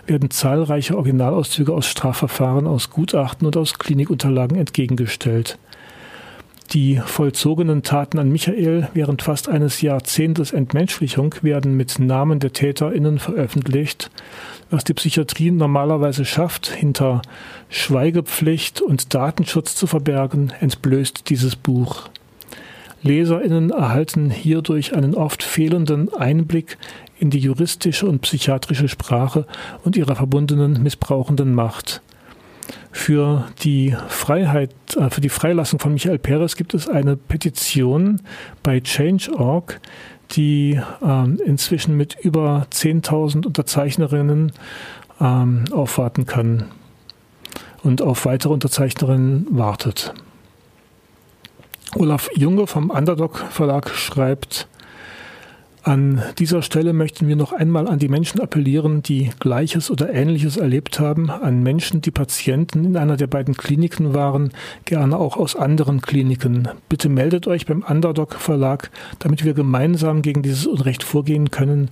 werden 0.08 0.30
zahlreiche 0.30 0.98
Originalauszüge 0.98 1.74
aus 1.74 1.86
Strafverfahren, 1.86 2.68
aus 2.68 2.90
Gutachten 2.90 3.48
und 3.48 3.56
aus 3.56 3.80
Klinikunterlagen 3.80 4.58
entgegengestellt. 4.58 5.58
Die 6.72 7.00
vollzogenen 7.06 7.84
Taten 7.84 8.18
an 8.18 8.32
Michael 8.32 8.90
während 8.94 9.22
fast 9.22 9.48
eines 9.48 9.82
Jahrzehntes 9.82 10.54
Entmenschlichung 10.54 11.36
werden 11.42 11.76
mit 11.78 12.00
Namen 12.00 12.40
der 12.40 12.54
TäterInnen 12.54 13.20
veröffentlicht, 13.20 14.10
was 14.72 14.84
die 14.84 14.96
Psychiatrie 14.96 15.52
normalerweise 15.52 16.26
schafft, 16.26 16.68
hinter 16.68 17.22
Schweigepflicht 17.70 18.82
und 18.82 19.14
Datenschutz 19.14 19.76
zu 19.76 19.86
verbergen, 19.86 20.52
entblößt 20.62 21.30
dieses 21.30 21.56
Buch. 21.56 22.10
LeserInnen 23.04 23.70
erhalten 23.70 24.30
hierdurch 24.30 24.96
einen 24.96 25.14
oft 25.14 25.44
fehlenden 25.44 26.12
Einblick 26.14 26.78
in 27.20 27.30
die 27.30 27.40
juristische 27.40 28.08
und 28.08 28.22
psychiatrische 28.22 28.88
Sprache 28.88 29.46
und 29.84 29.98
ihrer 29.98 30.16
verbundenen 30.16 30.82
missbrauchenden 30.82 31.54
Macht. 31.54 32.02
Für 32.92 33.46
die 33.64 33.96
Freiheit, 34.08 34.74
äh, 34.98 35.10
für 35.10 35.22
die 35.22 35.30
Freilassung 35.30 35.80
von 35.80 35.94
Michael 35.94 36.20
Perez 36.20 36.56
gibt 36.56 36.74
es 36.74 36.88
eine 36.88 37.16
Petition 37.16 38.22
bei 38.62 38.80
Change.org, 38.80 39.80
die 40.32 40.80
ähm, 41.02 41.40
inzwischen 41.46 41.98
mit 41.98 42.18
über 42.22 42.68
10.000 42.72 43.46
Unterzeichnerinnen 43.46 44.52
ähm, 45.20 45.66
aufwarten 45.72 46.26
kann 46.26 46.66
und 47.84 48.02
auf 48.02 48.26
weitere 48.26 48.54
Unterzeichnerinnen 48.54 49.48
wartet. 49.52 50.14
Olaf 51.96 52.30
Junge 52.34 52.66
vom 52.66 52.90
Underdog 52.90 53.38
Verlag 53.38 53.90
schreibt, 53.90 54.68
an 55.84 56.24
dieser 56.40 56.62
Stelle 56.62 56.94
möchten 56.94 57.28
wir 57.28 57.36
noch 57.36 57.52
einmal 57.52 57.90
an 57.90 58.00
die 58.00 58.08
Menschen 58.08 58.40
appellieren, 58.40 59.04
die 59.04 59.32
Gleiches 59.42 59.92
oder 59.92 60.14
Ähnliches 60.14 60.56
erlebt 60.56 61.02
haben, 61.02 61.30
an 61.30 61.62
Menschen, 61.62 62.00
die 62.00 62.12
Patienten 62.12 62.86
in 62.86 62.96
einer 62.96 63.18
der 63.18 63.28
beiden 63.28 63.58
Kliniken 63.58 64.14
waren, 64.14 64.52
gerne 64.86 65.18
auch 65.18 65.36
aus 65.36 65.58
anderen 65.58 66.02
Kliniken. 66.02 66.70
Bitte 66.88 67.10
meldet 67.10 67.48
euch 67.48 67.66
beim 67.66 67.84
Underdog 67.84 68.36
Verlag, 68.36 68.92
damit 69.20 69.44
wir 69.44 69.54
gemeinsam 69.54 70.22
gegen 70.22 70.42
dieses 70.42 70.66
Unrecht 70.68 71.04
vorgehen 71.04 71.52
können, 71.52 71.90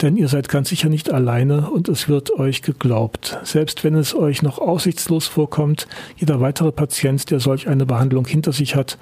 denn 0.00 0.16
ihr 0.16 0.28
seid 0.28 0.48
ganz 0.48 0.70
sicher 0.70 0.88
nicht 0.88 1.12
alleine 1.12 1.70
und 1.70 1.90
es 1.90 2.08
wird 2.08 2.30
euch 2.30 2.62
geglaubt. 2.62 3.38
Selbst 3.42 3.84
wenn 3.84 3.96
es 3.96 4.14
euch 4.14 4.42
noch 4.42 4.58
aussichtslos 4.58 5.26
vorkommt, 5.26 5.88
jeder 6.16 6.40
weitere 6.40 6.72
Patient, 6.72 7.30
der 7.30 7.40
solch 7.40 7.68
eine 7.68 7.84
Behandlung 7.84 8.26
hinter 8.26 8.52
sich 8.52 8.76
hat, 8.76 8.96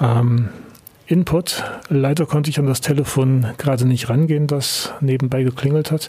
ähm, 0.00 0.48
Input. 1.06 1.62
Leider 1.88 2.24
konnte 2.24 2.50
ich 2.50 2.58
an 2.58 2.66
das 2.66 2.80
Telefon 2.80 3.48
gerade 3.58 3.86
nicht 3.86 4.08
rangehen, 4.08 4.46
das 4.46 4.94
nebenbei 5.00 5.42
geklingelt 5.42 5.90
hat. 5.90 6.08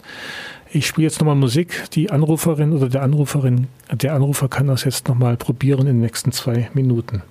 Ich 0.74 0.86
spiele 0.86 1.06
jetzt 1.06 1.20
nochmal 1.20 1.36
Musik. 1.36 1.84
Die 1.92 2.10
Anruferin 2.10 2.72
oder 2.72 2.88
der 2.88 3.02
Anruferin, 3.02 3.66
der 3.92 4.14
Anrufer 4.14 4.48
kann 4.48 4.68
das 4.68 4.84
jetzt 4.84 5.06
nochmal 5.06 5.36
probieren 5.36 5.80
in 5.80 5.86
den 5.86 6.00
nächsten 6.00 6.32
zwei 6.32 6.70
Minuten. 6.72 7.22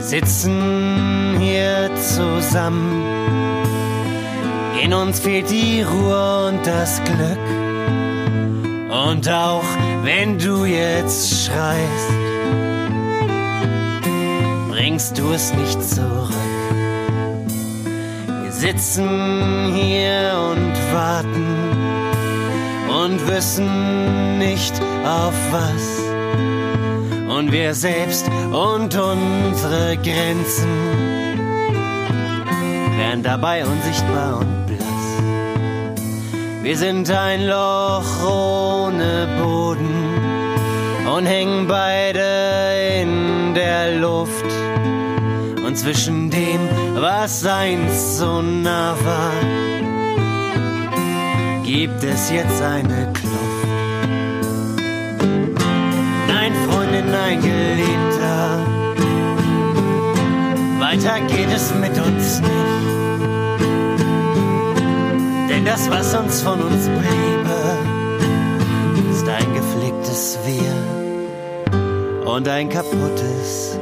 sitzen 0.00 1.38
hier 1.40 1.90
zusammen. 1.96 3.03
In 4.84 4.92
uns 4.92 5.18
fehlt 5.18 5.50
die 5.50 5.80
Ruhe 5.80 6.48
und 6.48 6.66
das 6.66 7.00
Glück. 7.04 7.38
Und 9.08 9.26
auch 9.30 9.64
wenn 10.02 10.38
du 10.38 10.66
jetzt 10.66 11.46
schreist, 11.46 12.10
bringst 14.68 15.16
du 15.16 15.32
es 15.32 15.54
nicht 15.54 15.82
zurück. 15.82 16.28
Wir 18.42 18.52
sitzen 18.52 19.72
hier 19.74 20.34
und 20.52 20.74
warten 20.92 21.46
und 23.02 23.26
wissen 23.26 24.36
nicht 24.36 24.74
auf 25.02 25.34
was 25.50 27.34
und 27.34 27.52
wir 27.52 27.72
selbst 27.72 28.28
und 28.52 28.94
unsere 28.94 29.96
Grenzen 29.96 30.68
werden 32.98 33.22
dabei 33.22 33.64
unsichtbar 33.64 34.40
und. 34.40 34.63
Wir 36.64 36.76
sind 36.76 37.08
ein 37.10 37.46
Loch 37.46 38.24
ohne 38.26 39.28
Boden 39.40 41.06
und 41.14 41.26
hängen 41.26 41.68
beide 41.68 42.24
in 43.00 43.54
der 43.54 44.00
Luft. 44.00 44.50
Und 45.64 45.76
zwischen 45.76 46.30
dem, 46.30 46.60
was 46.94 47.46
einst 47.46 48.18
so 48.18 48.42
nah 48.42 48.96
war, 49.04 49.32
gibt 51.62 52.02
es 52.02 52.30
jetzt 52.30 52.60
eine 52.60 53.12
Kluft. 53.12 53.54
bin 57.04 57.14
ein 57.14 57.40
Geliebter. 57.40 58.66
Weiter 60.78 61.20
geht 61.26 61.52
es 61.54 61.74
mit 61.74 61.98
uns 61.98 62.40
nicht. 62.40 63.03
Das, 65.64 65.90
was 65.90 66.14
uns 66.14 66.42
von 66.42 66.60
uns 66.60 66.86
bliebe, 66.88 67.56
ist 69.10 69.26
ein 69.26 69.54
gepflegtes 69.54 70.38
Wir 70.44 72.30
und 72.30 72.46
ein 72.48 72.68
kaputtes 72.68 73.78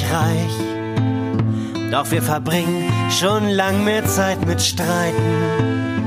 Ich 0.00 0.12
reich. 0.12 1.90
Doch 1.90 2.10
wir 2.10 2.22
verbringen 2.22 2.90
schon 3.10 3.48
lang 3.48 3.84
mehr 3.84 4.04
Zeit 4.06 4.46
mit 4.46 4.62
Streiten 4.62 6.02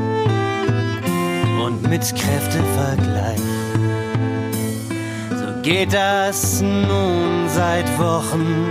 und 1.64 1.84
mit 1.90 2.02
Kräftevergleich. 2.02 3.40
So 5.32 5.62
geht 5.62 5.94
das 5.94 6.62
nun 6.62 7.50
seit 7.50 8.00
Wochen 8.00 8.70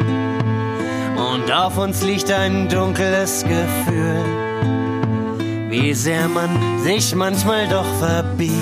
und 1.17 1.53
auf 1.53 1.79
uns 1.79 2.03
liegt 2.03 2.31
ein 2.31 2.69
dunkles 2.69 3.45
Gefühl, 3.45 4.25
wie 5.69 5.95
sehr 5.95 6.29
man 6.29 6.83
sich 6.83 7.15
manchmal 7.15 7.69
doch 7.69 7.87
verbiegt, 7.99 8.53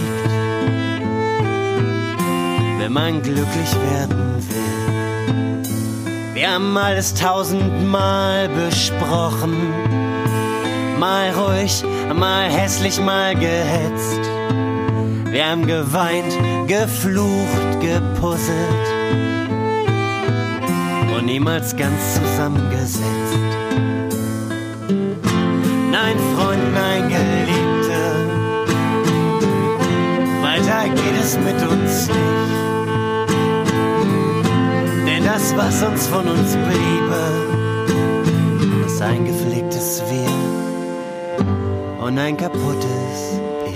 wenn 2.79 2.93
man 2.93 3.23
glücklich 3.23 3.75
werden 3.93 4.31
wir 4.49 4.60
haben 6.51 6.77
alles 6.77 7.15
tausendmal 7.15 8.49
besprochen. 8.49 9.55
Mal 10.99 11.31
ruhig, 11.31 11.85
mal 12.15 12.51
hässlich, 12.51 13.01
mal 13.01 13.35
gehetzt. 13.35 14.21
Wir 15.31 15.47
haben 15.47 15.67
geweint, 15.67 16.33
geflucht, 16.67 17.81
gepuzzelt 17.81 18.89
und 21.17 21.27
niemals 21.27 21.77
ganz 21.77 22.15
zusammengesetzt. 22.15 23.05
Nein, 25.93 26.17
Freund, 26.35 26.75
nein, 26.75 27.09
Geliebter, 27.09 28.11
weiter 30.43 30.89
geht 30.89 31.21
es 31.23 31.39
mit 31.39 31.63
uns 31.71 31.80
was 35.57 35.83
uns 35.83 36.07
von 36.07 36.29
uns 36.29 36.57
bliebe, 36.57 37.17
ist 38.87 39.03
ein 39.03 39.25
gepflegtes 39.25 40.05
Wir 40.09 40.31
und 42.05 42.17
ein 42.19 42.37
kaputtes 42.37 43.41
Ich. 43.67 43.75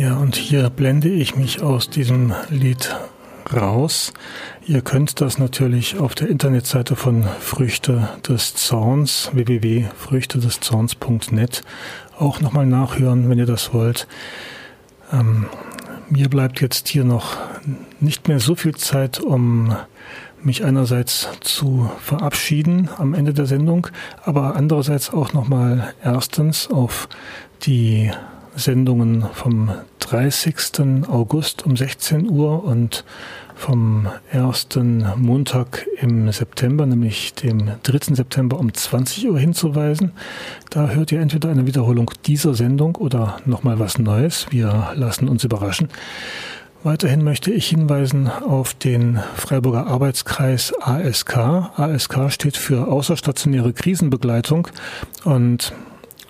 Ja, 0.00 0.16
und 0.16 0.36
hier 0.36 0.70
blende 0.70 1.08
ich 1.08 1.36
mich 1.36 1.60
aus 1.62 1.90
diesem 1.90 2.32
Lied 2.48 2.96
raus. 3.54 4.14
Ihr 4.66 4.80
könnt 4.82 5.20
das 5.20 5.38
natürlich 5.38 5.98
auf 5.98 6.14
der 6.14 6.28
Internetseite 6.28 6.94
von 6.96 7.24
Früchte 7.40 8.08
des 8.28 8.54
Zorns, 8.54 9.30
www.früchtedeszorns.net, 9.32 11.62
auch 12.18 12.40
nochmal 12.40 12.66
nachhören, 12.66 13.28
wenn 13.28 13.38
ihr 13.38 13.46
das 13.46 13.72
wollt. 13.72 14.08
Ähm, 15.12 15.46
mir 16.08 16.28
bleibt 16.28 16.60
jetzt 16.60 16.88
hier 16.88 17.04
noch 17.04 17.36
nicht 18.00 18.28
mehr 18.28 18.40
so 18.40 18.54
viel 18.54 18.74
Zeit, 18.74 19.20
um 19.20 19.74
mich 20.42 20.64
einerseits 20.64 21.28
zu 21.40 21.90
verabschieden 22.00 22.88
am 22.98 23.14
Ende 23.14 23.34
der 23.34 23.46
Sendung, 23.46 23.88
aber 24.22 24.54
andererseits 24.54 25.12
auch 25.12 25.32
nochmal 25.32 25.94
erstens 26.02 26.70
auf 26.70 27.08
die 27.62 28.10
Sendungen 28.54 29.26
vom 29.34 29.70
30. 30.00 31.08
August 31.08 31.66
um 31.66 31.76
16 31.76 32.30
Uhr 32.30 32.64
und 32.64 33.04
vom 33.56 34.06
ersten 34.30 35.04
Montag 35.16 35.86
im 36.00 36.30
September, 36.30 36.86
nämlich 36.86 37.34
dem 37.34 37.70
3. 37.82 38.14
September 38.14 38.58
um 38.58 38.72
20 38.72 39.28
Uhr 39.28 39.38
hinzuweisen. 39.38 40.12
Da 40.70 40.90
hört 40.90 41.10
ihr 41.10 41.20
entweder 41.20 41.48
eine 41.48 41.66
Wiederholung 41.66 42.10
dieser 42.26 42.54
Sendung 42.54 42.96
oder 42.96 43.38
nochmal 43.46 43.78
was 43.78 43.98
Neues. 43.98 44.46
Wir 44.50 44.92
lassen 44.94 45.26
uns 45.28 45.42
überraschen. 45.42 45.88
Weiterhin 46.84 47.24
möchte 47.24 47.50
ich 47.50 47.66
hinweisen 47.68 48.28
auf 48.28 48.74
den 48.74 49.18
Freiburger 49.34 49.86
Arbeitskreis 49.86 50.72
ASK. 50.78 51.36
ASK 51.36 52.30
steht 52.30 52.56
für 52.56 52.86
außerstationäre 52.86 53.72
Krisenbegleitung 53.72 54.68
und 55.24 55.72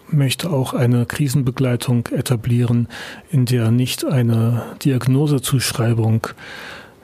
möchte 0.09 0.51
auch 0.51 0.73
eine 0.73 1.05
Krisenbegleitung 1.05 2.07
etablieren, 2.07 2.89
in 3.31 3.45
der 3.45 3.71
nicht 3.71 4.05
eine 4.05 4.63
Diagnosezuschreibung 4.85 6.29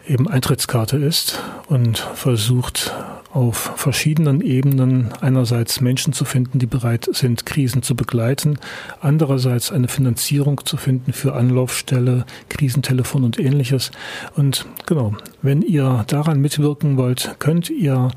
eben 0.07 0.29
Eintrittskarte 0.29 0.97
ist 0.97 1.43
und 1.69 1.99
versucht 1.99 2.93
auf 3.33 3.73
verschiedenen 3.77 4.43
Ebenen 4.43 5.09
einerseits 5.21 5.81
Menschen 5.81 6.13
zu 6.13 6.25
finden, 6.25 6.59
die 6.59 6.67
bereit 6.67 7.09
sind, 7.13 7.47
Krisen 7.47 7.83
zu 7.83 7.97
begleiten, 7.97 8.59
andererseits 9.01 9.73
eine 9.73 9.89
Finanzierung 9.89 10.61
zu 10.67 10.77
finden 10.77 11.13
für 11.13 11.35
Anlaufstelle, 11.35 12.27
Krisentelefon 12.51 13.25
und 13.25 13.39
ähnliches. 13.39 13.91
Und 14.37 14.67
genau, 14.85 15.15
wenn 15.41 15.63
ihr 15.63 16.05
daran 16.09 16.41
mitwirken 16.41 16.99
wollt, 16.99 17.37
könnt 17.39 17.71
ihr 17.71 18.11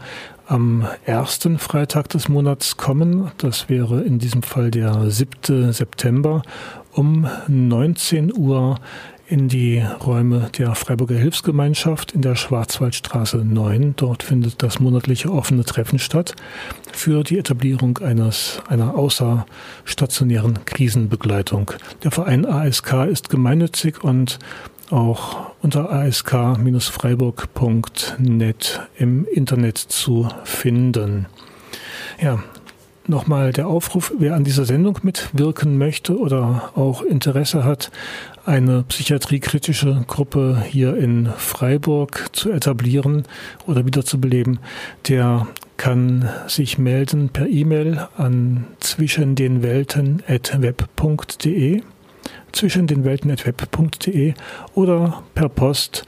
am 0.47 0.85
ersten 1.05 1.59
Freitag 1.59 2.09
des 2.09 2.27
Monats 2.27 2.77
kommen. 2.77 3.31
Das 3.37 3.69
wäre 3.69 4.01
in 4.01 4.19
diesem 4.19 4.43
Fall 4.43 4.69
der 4.69 5.09
7. 5.09 5.71
September 5.71 6.43
um 6.91 7.27
19 7.47 8.35
Uhr 8.37 8.79
in 9.27 9.47
die 9.47 9.79
Räume 9.79 10.49
der 10.57 10.75
Freiburger 10.75 11.15
Hilfsgemeinschaft 11.15 12.11
in 12.11 12.21
der 12.21 12.35
Schwarzwaldstraße 12.35 13.37
9. 13.37 13.95
Dort 13.95 14.23
findet 14.23 14.61
das 14.61 14.79
monatliche 14.79 15.31
offene 15.31 15.63
Treffen 15.63 15.97
statt 15.99 16.35
für 16.91 17.23
die 17.23 17.39
Etablierung 17.39 17.97
eines, 17.99 18.61
einer 18.67 18.95
außerstationären 18.95 20.65
Krisenbegleitung. 20.65 21.71
Der 22.03 22.11
Verein 22.11 22.45
ASK 22.45 23.07
ist 23.09 23.29
gemeinnützig 23.29 24.03
und 24.03 24.39
auch 24.91 25.53
unter 25.61 25.89
ask-freiburg.net 25.91 28.81
im 28.97 29.25
Internet 29.25 29.77
zu 29.79 30.29
finden. 30.43 31.25
Ja, 32.21 32.43
nochmal 33.09 33.51
der 33.51 33.67
Aufruf, 33.67 34.13
wer 34.17 34.35
an 34.35 34.43
dieser 34.43 34.65
Sendung 34.65 34.99
mitwirken 35.03 35.77
möchte 35.77 36.17
oder 36.17 36.71
auch 36.75 37.01
Interesse 37.01 37.63
hat, 37.63 37.91
eine 38.45 38.83
psychiatriekritische 38.83 40.03
Gruppe 40.07 40.63
hier 40.67 40.95
in 40.97 41.27
Freiburg 41.37 42.29
zu 42.33 42.51
etablieren 42.51 43.23
oder 43.67 43.85
wiederzubeleben, 43.85 44.59
der 45.07 45.47
kann 45.77 46.29
sich 46.47 46.77
melden 46.77 47.29
per 47.29 47.47
E-Mail 47.47 48.07
an 48.17 48.65
zwischen 48.79 49.35
den 49.35 49.63
Welten 49.63 50.23
at 50.27 50.61
web.de 50.61 51.81
zwischen 52.51 52.87
den 52.87 53.03
Welten 53.03 53.31
at 53.31 53.45
web.de 53.45 54.33
oder 54.73 55.23
per 55.33 55.49
Post 55.49 56.05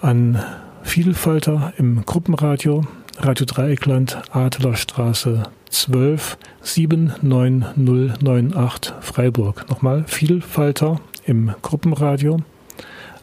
an 0.00 0.42
Vielfalter 0.82 1.72
im 1.78 2.04
Gruppenradio 2.04 2.84
Radio 3.18 3.46
Dreieckland 3.46 4.22
Adlerstraße 4.30 5.44
12 5.70 6.38
79098 6.62 8.94
Freiburg. 9.00 9.68
Nochmal 9.68 10.04
Vielfalter 10.06 11.00
im 11.24 11.54
Gruppenradio 11.62 12.38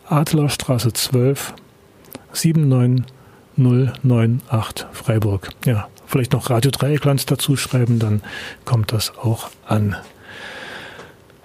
Adlerstraße 0.05 0.93
12 0.93 1.53
79098 2.33 4.85
Freiburg. 4.91 5.49
Ja, 5.65 5.87
vielleicht 6.05 6.33
noch 6.33 6.49
Radio 6.49 6.71
Dreieckland 6.71 7.31
dazu 7.31 7.55
schreiben, 7.55 7.99
dann 7.99 8.21
kommt 8.65 8.91
das 8.91 9.17
auch 9.17 9.49
an. 9.65 9.95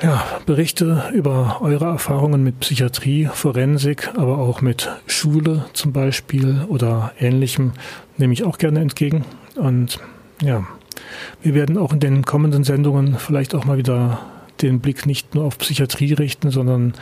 Ja, 0.00 0.24
Berichte 0.46 1.10
über 1.12 1.58
eure 1.60 1.86
Erfahrungen 1.86 2.44
mit 2.44 2.60
Psychiatrie, 2.60 3.28
Forensik, 3.32 4.12
aber 4.16 4.38
auch 4.38 4.60
mit 4.60 4.88
Schule 5.08 5.64
zum 5.72 5.92
Beispiel 5.92 6.64
oder 6.68 7.10
ähnlichem 7.18 7.72
nehme 8.16 8.32
ich 8.32 8.44
auch 8.44 8.58
gerne 8.58 8.80
entgegen. 8.80 9.24
Und 9.56 9.98
ja, 10.40 10.64
wir 11.42 11.54
werden 11.54 11.78
auch 11.78 11.92
in 11.92 12.00
den 12.00 12.24
kommenden 12.24 12.64
Sendungen 12.64 13.16
vielleicht 13.18 13.54
auch 13.54 13.64
mal 13.64 13.78
wieder 13.78 14.20
den 14.62 14.80
Blick 14.80 15.06
nicht 15.06 15.34
nur 15.34 15.44
auf 15.44 15.58
Psychiatrie 15.58 16.12
richten, 16.12 16.50
sondern 16.50 16.94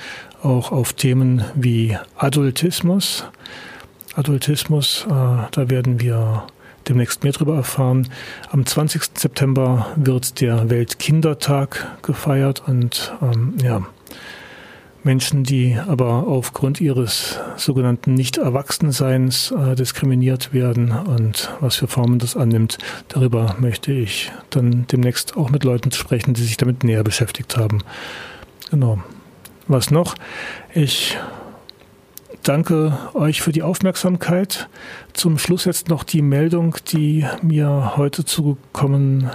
auch 0.42 0.72
auf 0.72 0.92
Themen 0.92 1.44
wie 1.55 1.97
Adultismus. 2.16 3.24
Adultismus, 4.14 5.07
äh, 5.09 5.11
da 5.11 5.70
werden 5.70 6.01
wir 6.01 6.47
demnächst 6.88 7.24
mehr 7.24 7.32
darüber 7.32 7.57
erfahren. 7.57 8.09
Am 8.51 8.64
20. 8.64 9.03
September 9.14 9.88
wird 9.97 10.40
der 10.40 10.70
Weltkindertag 10.70 11.99
gefeiert 12.03 12.62
und 12.66 13.14
ähm, 13.20 13.55
ja, 13.62 13.82
Menschen, 15.07 15.44
die 15.44 15.78
aber 15.86 16.26
aufgrund 16.26 16.80
ihres 16.80 17.38
sogenannten 17.57 18.12
Nicht-Erwachsenseins 18.14 19.52
äh, 19.52 19.74
diskriminiert 19.74 20.52
werden 20.52 20.90
und 20.90 21.50
was 21.61 21.76
für 21.76 21.86
Formen 21.86 22.18
das 22.18 22.36
annimmt, 22.36 22.76
darüber 23.09 23.57
möchte 23.59 23.92
ich 23.92 24.32
dann 24.50 24.86
demnächst 24.88 25.36
auch 25.36 25.48
mit 25.48 25.64
Leuten 25.64 25.92
sprechen, 25.92 26.34
die 26.34 26.42
sich 26.42 26.59
damit 26.59 26.84
näher 26.84 27.04
beschäftigt 27.04 27.57
haben. 27.57 27.82
Genau. 28.70 28.98
Was 29.68 29.90
noch? 29.90 30.16
Ich 30.74 31.16
danke 32.42 32.98
euch 33.14 33.42
für 33.42 33.52
die 33.52 33.62
Aufmerksamkeit. 33.62 34.68
Zum 35.12 35.38
Schluss 35.38 35.64
jetzt 35.64 35.88
noch 35.88 36.04
die 36.04 36.22
Meldung, 36.22 36.76
die 36.92 37.24
mir 37.42 37.92
heute 37.96 38.24
zugekommen, 38.24 39.30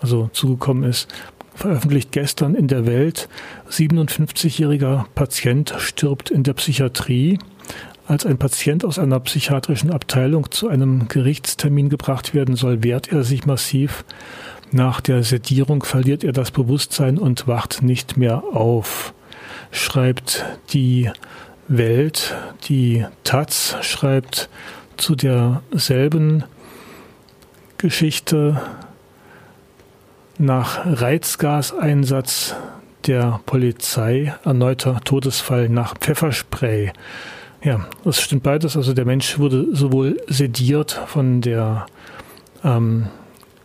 also 0.00 0.30
zugekommen 0.32 0.84
ist 0.84 1.08
veröffentlicht 1.54 2.12
gestern 2.12 2.54
in 2.54 2.68
der 2.68 2.86
Welt, 2.86 3.28
57-jähriger 3.70 5.04
Patient 5.14 5.74
stirbt 5.78 6.30
in 6.30 6.42
der 6.42 6.54
Psychiatrie. 6.54 7.38
Als 8.06 8.26
ein 8.26 8.38
Patient 8.38 8.84
aus 8.84 8.98
einer 8.98 9.20
psychiatrischen 9.20 9.90
Abteilung 9.90 10.50
zu 10.50 10.68
einem 10.68 11.08
Gerichtstermin 11.08 11.88
gebracht 11.88 12.34
werden 12.34 12.56
soll, 12.56 12.82
wehrt 12.82 13.12
er 13.12 13.22
sich 13.22 13.46
massiv. 13.46 14.04
Nach 14.72 15.00
der 15.00 15.22
Sedierung 15.22 15.82
verliert 15.82 16.24
er 16.24 16.32
das 16.32 16.50
Bewusstsein 16.50 17.18
und 17.18 17.46
wacht 17.46 17.82
nicht 17.82 18.16
mehr 18.16 18.42
auf, 18.52 19.14
schreibt 19.70 20.44
die 20.72 21.10
Welt. 21.68 22.34
Die 22.68 23.04
Taz 23.22 23.76
schreibt 23.82 24.48
zu 24.96 25.14
derselben 25.14 26.44
Geschichte 27.78 28.60
nach 30.38 30.80
Reizgaseinsatz 30.84 32.54
der 33.06 33.40
Polizei 33.46 34.34
erneuter 34.44 35.00
Todesfall 35.04 35.68
nach 35.68 35.96
Pfefferspray. 35.98 36.92
Ja, 37.62 37.86
das 38.04 38.20
stimmt 38.20 38.42
beides. 38.42 38.76
Also 38.76 38.92
der 38.92 39.04
Mensch 39.04 39.38
wurde 39.38 39.74
sowohl 39.74 40.20
sediert 40.28 40.92
von 41.06 41.40
der 41.40 41.86
ähm, 42.64 43.06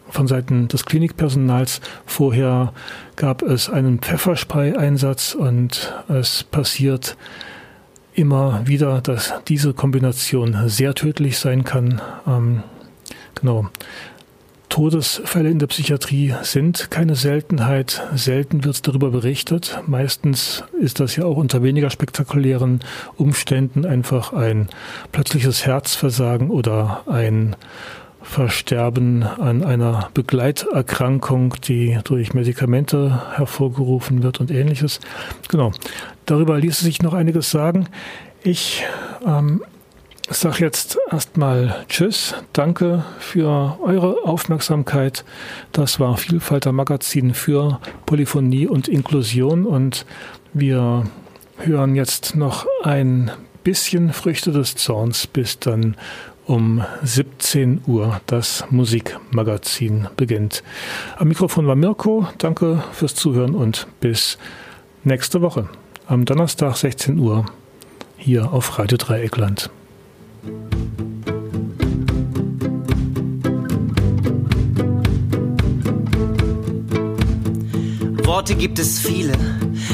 von 0.10 0.28
Seiten 0.28 0.68
des 0.68 0.86
Klinikpersonals. 0.86 1.82
Vorher 2.06 2.74
gab 3.16 3.42
es 3.42 3.70
einen 3.70 4.00
Pfefferspray-Einsatz 4.00 5.36
und 5.36 5.94
es 6.08 6.44
passiert 6.44 7.18
immer 8.14 8.66
wieder, 8.66 9.02
dass 9.02 9.34
diese 9.48 9.74
Kombination 9.74 10.70
sehr 10.70 10.96
tödlich 10.96 11.38
sein 11.38 11.64
kann. 11.64 12.02
Ähm, 12.26 12.64
genau. 13.36 13.68
Todesfälle 14.78 15.50
in 15.50 15.58
der 15.58 15.66
Psychiatrie 15.66 16.36
sind 16.44 16.92
keine 16.92 17.16
Seltenheit. 17.16 18.04
Selten 18.14 18.64
wird 18.64 18.88
darüber 18.88 19.10
berichtet. 19.10 19.82
Meistens 19.88 20.64
ist 20.80 21.00
das 21.00 21.16
ja 21.16 21.26
auch 21.26 21.38
unter 21.38 21.64
weniger 21.64 21.90
spektakulären 21.90 22.82
Umständen 23.16 23.88
einfach 23.88 24.34
ein 24.34 24.70
plötzliches 25.12 25.66
Herzversagen 25.66 26.52
oder 26.52 27.02
ein 27.08 27.56
Versterben 28.22 29.24
an 29.24 29.64
einer 29.64 30.12
Begleiterkrankung, 30.14 31.56
die 31.68 31.98
durch 32.04 32.36
Medikamente 32.36 33.36
hervorgerufen 33.36 34.22
wird 34.22 34.40
und 34.40 34.52
ähnliches. 34.52 35.00
Genau. 35.50 35.72
Darüber 36.28 36.60
ließe 36.60 36.84
sich 36.84 37.02
noch 37.02 37.16
einiges 37.16 37.50
sagen. 37.50 37.88
Ich 38.44 38.86
ähm, 39.26 39.64
ich 40.30 40.38
sage 40.38 40.60
jetzt 40.60 40.98
erstmal 41.10 41.86
Tschüss, 41.88 42.36
danke 42.52 43.06
für 43.20 43.78
eure 43.82 44.24
Aufmerksamkeit. 44.26 45.24
Das 45.72 46.00
war 46.00 46.18
Vielfalter 46.18 46.72
Magazin 46.72 47.34
für 47.34 47.80
Polyphonie 48.06 48.68
und 48.68 48.88
Inklusion 48.88 49.66
und 49.66 50.06
wir 50.54 51.06
hören 51.58 51.96
jetzt 51.96 52.36
noch 52.36 52.66
ein 52.84 53.32
bisschen 53.64 54.12
Früchte 54.12 54.52
des 54.52 54.76
Zorns, 54.76 55.28
bis 55.28 55.60
dann 55.60 55.96
um 56.46 56.84
17 57.04 57.82
Uhr 57.88 58.22
das 58.26 58.66
Musikmagazin 58.70 60.08
beginnt. 60.18 60.64
Am 61.18 61.30
Mikrofon 61.30 61.68
war 61.68 61.76
Mirko, 61.76 62.28
danke 62.38 62.84
fürs 62.92 63.16
Zuhören 63.16 63.56
und 63.56 63.88
bis 64.02 64.38
nächste 65.04 65.42
Woche 65.42 65.70
am 66.06 66.26
Donnerstag 66.26 66.76
16 66.76 67.18
Uhr 67.18 67.46
hier 68.18 68.52
auf 68.52 68.80
Radio 68.80 68.98
Dreieckland. 68.98 69.70
Worte 78.38 78.54
gibt 78.54 78.78
es 78.78 79.00
viele 79.00 79.34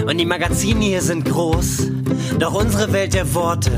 und 0.06 0.18
die 0.18 0.26
Magazine 0.26 0.84
hier 0.84 1.02
sind 1.02 1.24
groß. 1.24 1.90
Doch 2.40 2.54
unsere 2.54 2.92
Welt 2.92 3.14
der 3.14 3.34
Worte 3.36 3.72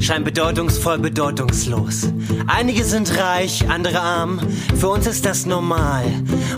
scheint 0.00 0.24
bedeutungsvoll 0.24 0.98
bedeutungslos. 0.98 2.08
Einige 2.46 2.84
sind 2.84 3.18
reich, 3.18 3.68
andere 3.68 4.00
arm. 4.00 4.40
Für 4.76 4.88
uns 4.88 5.06
ist 5.06 5.26
das 5.26 5.44
normal. 5.44 6.06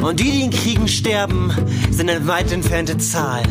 Und 0.01 0.21
die, 0.21 0.31
die 0.31 0.45
in 0.45 0.51
Kriegen 0.51 0.87
sterben, 0.87 1.51
sind 1.91 2.09
eine 2.09 2.29
weit 2.29 2.53
entfernte 2.53 2.99
Zahl. 2.99 3.43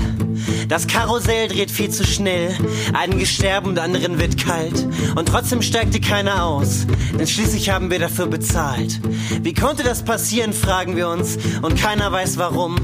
Das 0.68 0.88
Karussell 0.88 1.48
dreht 1.48 1.72
viel 1.72 1.90
zu 1.90 2.06
schnell. 2.06 2.56
Einen 2.94 3.26
sterben 3.26 3.70
und 3.70 3.80
anderen 3.80 4.20
wird 4.20 4.38
kalt. 4.44 4.88
Und 5.16 5.28
trotzdem 5.28 5.62
steigte 5.62 6.00
keiner 6.00 6.44
aus. 6.44 6.86
Denn 7.18 7.28
schließlich 7.28 7.70
haben 7.70 7.90
wir 7.92 8.00
dafür 8.00 8.28
bezahlt. 8.28 9.00
Wie 9.42 9.54
konnte 9.54 9.84
das 9.84 10.04
passieren, 10.04 10.54
fragen 10.54 10.96
wir 10.96 11.10
uns. 11.10 11.38
Und 11.62 11.80
keiner 11.80 12.12
weiß 12.12 12.38
warum. 12.38 12.76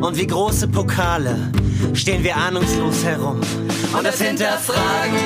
Und 0.00 0.18
wie 0.18 0.26
große 0.26 0.68
Pokale 0.68 1.36
stehen 1.94 2.24
wir 2.24 2.36
ahnungslos 2.36 3.04
herum. 3.04 3.40
Und 3.96 4.06
das 4.06 4.20
Hinterfragen 4.20 5.18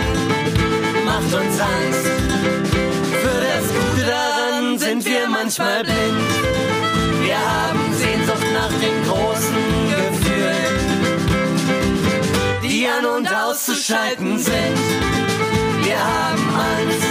macht 1.05 1.35
uns 1.35 1.61
Angst. 1.61 2.07
Für 3.23 3.41
das 3.41 3.67
Gute 3.69 4.07
daran 4.07 4.79
sind 4.79 5.05
wir 5.05 5.29
manchmal 5.29 5.83
blind. 5.83 6.67
Wir 7.23 7.39
haben 7.39 7.93
Sehnsucht 7.95 8.47
nach 8.55 8.73
den 8.81 9.03
großen 9.05 9.76
auszuschalten 13.25 14.39
sind. 14.39 14.79
Wir 15.83 15.99
haben 15.99 16.51
Angst, 16.51 17.07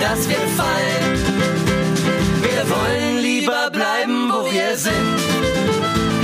dass 0.00 0.28
wir 0.28 0.38
fallen. 0.56 1.18
Wir 2.42 2.68
wollen 2.68 3.18
lieber 3.18 3.70
bleiben, 3.70 4.30
wo 4.32 4.50
wir 4.50 4.76
sind. 4.76 5.18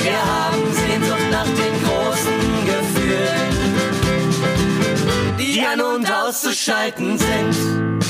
Wir 0.03 0.18
haben 0.18 0.62
Sehnsucht 0.72 1.31
nach 1.31 1.45
den 1.45 1.75
großen 1.85 2.41
Gefühlen, 2.66 3.53
die 5.39 5.61
an 5.61 5.81
und 5.81 6.11
auszuschalten 6.11 7.16
sind. 7.18 8.03